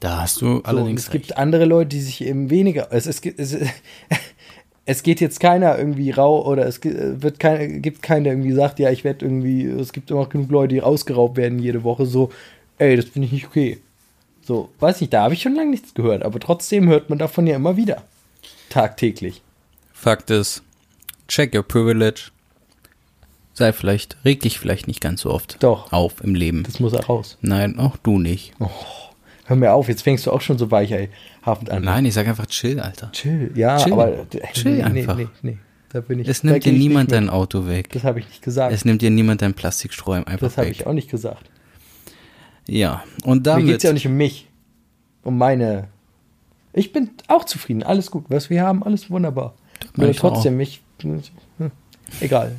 Da 0.00 0.22
hast 0.22 0.40
du 0.40 0.62
allerdings. 0.62 1.02
So, 1.02 1.08
es 1.08 1.12
recht. 1.12 1.26
gibt 1.26 1.36
andere 1.36 1.66
Leute, 1.66 1.90
die 1.90 2.00
sich 2.00 2.24
eben 2.24 2.48
weniger. 2.48 2.88
Es, 2.90 3.04
es, 3.04 3.20
es, 3.20 3.54
es 4.86 5.02
geht 5.02 5.20
jetzt 5.20 5.40
keiner 5.40 5.76
irgendwie 5.76 6.10
rau 6.10 6.42
oder 6.46 6.64
es 6.64 6.80
wird 6.82 7.38
kein, 7.38 7.82
gibt 7.82 8.00
keiner, 8.00 8.24
der 8.24 8.32
irgendwie 8.32 8.52
sagt, 8.52 8.78
ja, 8.78 8.88
ich 8.88 9.04
werde 9.04 9.26
irgendwie, 9.26 9.66
es 9.66 9.92
gibt 9.92 10.10
immer 10.10 10.24
genug 10.24 10.50
Leute, 10.50 10.72
die 10.72 10.78
rausgeraubt 10.78 11.36
werden 11.36 11.58
jede 11.58 11.84
Woche, 11.84 12.06
so, 12.06 12.30
ey, 12.78 12.96
das 12.96 13.04
finde 13.04 13.26
ich 13.26 13.32
nicht 13.32 13.46
okay. 13.46 13.76
So, 14.40 14.70
weiß 14.78 15.02
nicht, 15.02 15.12
da 15.12 15.24
habe 15.24 15.34
ich 15.34 15.42
schon 15.42 15.54
lange 15.54 15.68
nichts 15.68 15.92
gehört, 15.92 16.22
aber 16.22 16.40
trotzdem 16.40 16.88
hört 16.88 17.10
man 17.10 17.18
davon 17.18 17.46
ja 17.46 17.56
immer 17.56 17.76
wieder. 17.76 18.04
Tagtäglich. 18.70 19.42
Fakt 20.00 20.30
ist, 20.30 20.62
check 21.28 21.54
your 21.54 21.62
privilege. 21.62 22.30
Sei 23.52 23.70
vielleicht, 23.74 24.16
reg 24.24 24.40
dich 24.40 24.58
vielleicht 24.58 24.86
nicht 24.88 25.02
ganz 25.02 25.20
so 25.20 25.30
oft 25.30 25.62
Doch. 25.62 25.92
auf 25.92 26.24
im 26.24 26.34
Leben. 26.34 26.62
Das 26.62 26.80
muss 26.80 26.94
er 26.94 27.04
raus. 27.04 27.36
Nein, 27.42 27.78
auch 27.78 27.98
du 27.98 28.18
nicht. 28.18 28.54
Oh, 28.60 28.70
hör 29.44 29.56
mir 29.56 29.74
auf, 29.74 29.88
jetzt 29.88 30.00
fängst 30.00 30.24
du 30.24 30.30
auch 30.30 30.40
schon 30.40 30.56
so 30.56 30.70
weichhaft 30.70 31.68
an. 31.68 31.84
Nein, 31.84 32.06
ich 32.06 32.14
sag 32.14 32.26
einfach 32.26 32.46
chill, 32.46 32.80
Alter. 32.80 33.12
Chill, 33.12 33.52
ja, 33.54 33.76
Chill. 33.76 33.92
aber 33.92 34.26
Chill 34.54 34.76
nee, 34.76 34.82
einfach. 34.82 35.16
Nee, 35.18 35.28
nee, 35.42 35.50
nee, 35.50 35.58
da 35.90 36.00
bin 36.00 36.20
ich. 36.20 36.28
Es 36.28 36.44
nimmt 36.44 36.64
dir 36.64 36.72
niemand 36.72 37.12
dein 37.12 37.28
Auto 37.28 37.66
weg. 37.66 37.90
Das 37.92 38.02
habe 38.04 38.20
ich 38.20 38.26
nicht 38.28 38.40
gesagt. 38.40 38.72
Es 38.72 38.86
nimmt 38.86 39.02
dir 39.02 39.10
niemand 39.10 39.42
dein 39.42 39.52
Plastikstrohhalm 39.52 40.24
einfach 40.24 40.46
das 40.46 40.56
habe 40.56 40.68
weg. 40.68 40.76
ich 40.80 40.86
auch 40.86 40.94
nicht 40.94 41.10
gesagt. 41.10 41.50
Ja, 42.66 43.04
und 43.24 43.38
Mir 43.38 43.42
damit. 43.42 43.66
geht 43.66 43.76
es 43.76 43.82
ja 43.82 43.90
auch 43.90 43.94
nicht 43.94 44.06
um 44.06 44.16
mich. 44.16 44.48
Um 45.24 45.36
meine. 45.36 45.88
Ich 46.72 46.90
bin 46.92 47.10
auch 47.28 47.44
zufrieden. 47.44 47.82
Alles 47.82 48.10
gut. 48.10 48.24
Was 48.28 48.48
wir 48.48 48.62
haben, 48.62 48.82
alles 48.82 49.10
wunderbar. 49.10 49.56
Nur 49.96 50.08
ich 50.08 50.18
trotzdem, 50.18 50.56
mich. 50.56 50.82
Hm, 51.02 51.22
egal. 52.20 52.56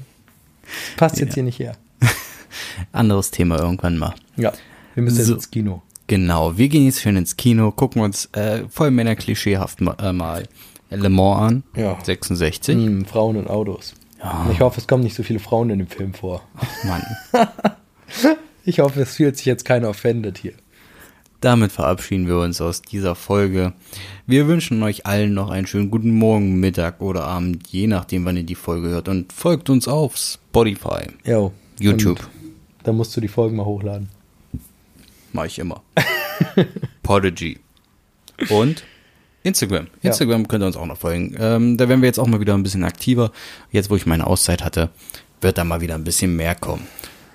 Passt 0.97 1.19
jetzt 1.19 1.29
Ja. 1.29 1.35
hier 1.35 1.43
nicht 1.43 1.59
her. 1.59 1.75
anderes 2.91 3.31
Thema 3.31 3.59
irgendwann 3.59 3.97
mal. 3.97 4.13
Ja. 4.37 4.51
Wir 4.95 5.03
müssen 5.03 5.15
So. 5.15 5.21
jetzt 5.21 5.29
ins 5.45 5.51
Kino. 5.51 5.81
Genau, 6.07 6.57
wir 6.57 6.67
gehen 6.69 6.85
jetzt 6.85 7.01
schön 7.01 7.15
ins 7.15 7.37
Kino, 7.37 7.71
gucken 7.71 8.01
uns 8.01 8.25
äh, 8.33 8.63
voll 8.69 8.91
Männer 8.91 9.15
klischeehaft 9.15 9.79
ma- 9.81 9.95
äh, 10.01 10.11
mal 10.11 10.47
Le 10.89 11.09
Mans 11.09 11.41
an. 11.41 11.63
Ja. 11.75 11.97
66. 12.03 12.75
Hm, 12.75 13.05
Frauen 13.05 13.37
und 13.37 13.47
Autos. 13.49 13.93
Ja. 14.21 14.47
Ich 14.51 14.59
hoffe, 14.59 14.81
es 14.81 14.87
kommen 14.87 15.03
nicht 15.03 15.15
so 15.15 15.23
viele 15.23 15.39
Frauen 15.39 15.69
in 15.69 15.79
dem 15.79 15.87
Film 15.87 16.13
vor. 16.13 16.43
Mann. 16.85 17.03
Ich 18.63 18.79
hoffe, 18.79 19.01
es 19.01 19.15
fühlt 19.15 19.37
sich 19.37 19.47
jetzt 19.47 19.65
keiner 19.65 19.89
offended 19.89 20.37
hier. 20.37 20.53
Damit 21.41 21.71
verabschieden 21.71 22.27
wir 22.27 22.37
uns 22.37 22.61
aus 22.61 22.83
dieser 22.83 23.15
Folge. 23.15 23.73
Wir 24.27 24.47
wünschen 24.47 24.81
euch 24.83 25.07
allen 25.07 25.33
noch 25.33 25.49
einen 25.49 25.65
schönen 25.65 25.89
guten 25.89 26.11
Morgen, 26.11 26.59
Mittag 26.59 27.01
oder 27.01 27.23
Abend, 27.23 27.67
je 27.69 27.87
nachdem, 27.87 28.25
wann 28.25 28.37
ihr 28.37 28.43
die 28.43 28.53
Folge 28.53 28.89
hört. 28.89 29.09
Und 29.09 29.33
folgt 29.33 29.71
uns 29.71 29.87
auf 29.87 30.15
Spotify, 30.15 31.07
Jo. 31.25 31.51
YouTube. 31.79 32.19
Dann 32.83 32.95
musst 32.95 33.17
du 33.17 33.21
die 33.21 33.27
Folgen 33.27 33.55
mal 33.55 33.65
hochladen. 33.65 34.09
Mache 35.33 35.47
ich 35.47 35.57
immer. 35.57 35.81
Podigy. 37.03 37.59
Und 38.49 38.83
Instagram. 39.41 39.87
Ja. 40.03 40.11
Instagram 40.11 40.47
könnt 40.47 40.63
ihr 40.63 40.67
uns 40.67 40.77
auch 40.77 40.85
noch 40.85 40.97
folgen. 40.97 41.35
Ähm, 41.39 41.75
da 41.75 41.89
werden 41.89 42.01
wir 42.01 42.07
jetzt 42.07 42.19
auch 42.19 42.27
mal 42.27 42.39
wieder 42.39 42.53
ein 42.53 42.61
bisschen 42.61 42.83
aktiver. 42.83 43.31
Jetzt, 43.71 43.89
wo 43.89 43.95
ich 43.95 44.05
meine 44.05 44.27
Auszeit 44.27 44.63
hatte, 44.63 44.89
wird 45.41 45.57
da 45.57 45.63
mal 45.63 45.81
wieder 45.81 45.95
ein 45.95 46.03
bisschen 46.03 46.35
mehr 46.35 46.53
kommen. 46.53 46.85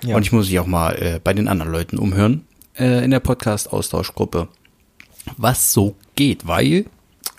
Ja. 0.01 0.15
Und 0.15 0.21
ich 0.21 0.31
muss 0.31 0.47
mich 0.47 0.59
auch 0.59 0.67
mal 0.67 0.93
äh, 0.93 1.19
bei 1.21 1.33
den 1.33 1.49
anderen 1.49 1.73
Leuten 1.73 1.97
umhören 1.97 2.46
äh, 2.79 3.03
in 3.03 3.11
der 3.11 3.19
Podcast-Austauschgruppe, 3.19 4.47
was 5.37 5.73
so 5.73 5.95
geht, 6.15 6.47
weil 6.47 6.85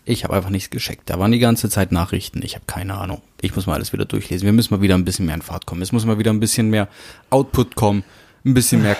ich 0.04 0.24
habe 0.24 0.34
einfach 0.34 0.50
nichts 0.50 0.70
gescheckt. 0.70 1.10
Da 1.10 1.18
waren 1.18 1.32
die 1.32 1.38
ganze 1.38 1.68
Zeit 1.68 1.92
Nachrichten. 1.92 2.42
Ich 2.42 2.54
habe 2.54 2.64
keine 2.66 2.94
Ahnung. 2.94 3.20
Ich 3.40 3.54
muss 3.54 3.66
mal 3.66 3.74
alles 3.74 3.92
wieder 3.92 4.04
durchlesen. 4.06 4.46
Wir 4.46 4.52
müssen 4.52 4.72
mal 4.74 4.80
wieder 4.80 4.94
ein 4.94 5.04
bisschen 5.04 5.26
mehr 5.26 5.34
in 5.34 5.42
Fahrt 5.42 5.66
kommen. 5.66 5.82
Es 5.82 5.92
muss 5.92 6.04
mal 6.06 6.18
wieder 6.18 6.32
ein 6.32 6.40
bisschen 6.40 6.70
mehr 6.70 6.88
Output 7.30 7.74
kommen, 7.76 8.04
ein 8.44 8.54
bisschen 8.54 8.82
mehr 8.82 8.96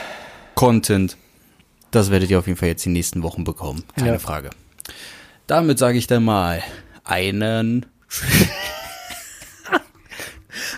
Content. 0.55 1.17
Das 1.91 2.11
werdet 2.11 2.31
ihr 2.31 2.39
auf 2.39 2.47
jeden 2.47 2.59
Fall 2.59 2.69
jetzt 2.69 2.85
die 2.85 2.91
nächsten 2.91 3.23
Wochen 3.23 3.45
bekommen. 3.45 3.85
Keine 3.97 4.13
Ja. 4.13 4.19
Frage. 4.19 4.51
Damit 5.47 5.79
sage 5.79 5.97
ich 5.97 6.07
dann 6.07 6.25
mal 6.25 6.63
einen 7.05 7.87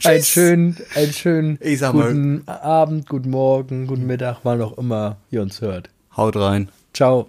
Einen 0.05 0.23
schönen, 0.25 0.77
einen 0.95 1.13
schönen 1.13 1.59
sag 1.77 1.95
mal- 1.95 2.09
guten 2.13 2.43
Abend, 2.49 3.09
guten 3.09 3.31
Morgen, 3.31 3.87
guten 3.87 4.07
Mittag, 4.07 4.39
wann 4.43 4.61
auch 4.63 4.77
immer 4.79 5.17
ihr 5.31 5.43
uns 5.43 5.61
hört. 5.61 5.91
Haut 6.17 6.37
rein. 6.37 6.69
Ciao. 6.93 7.29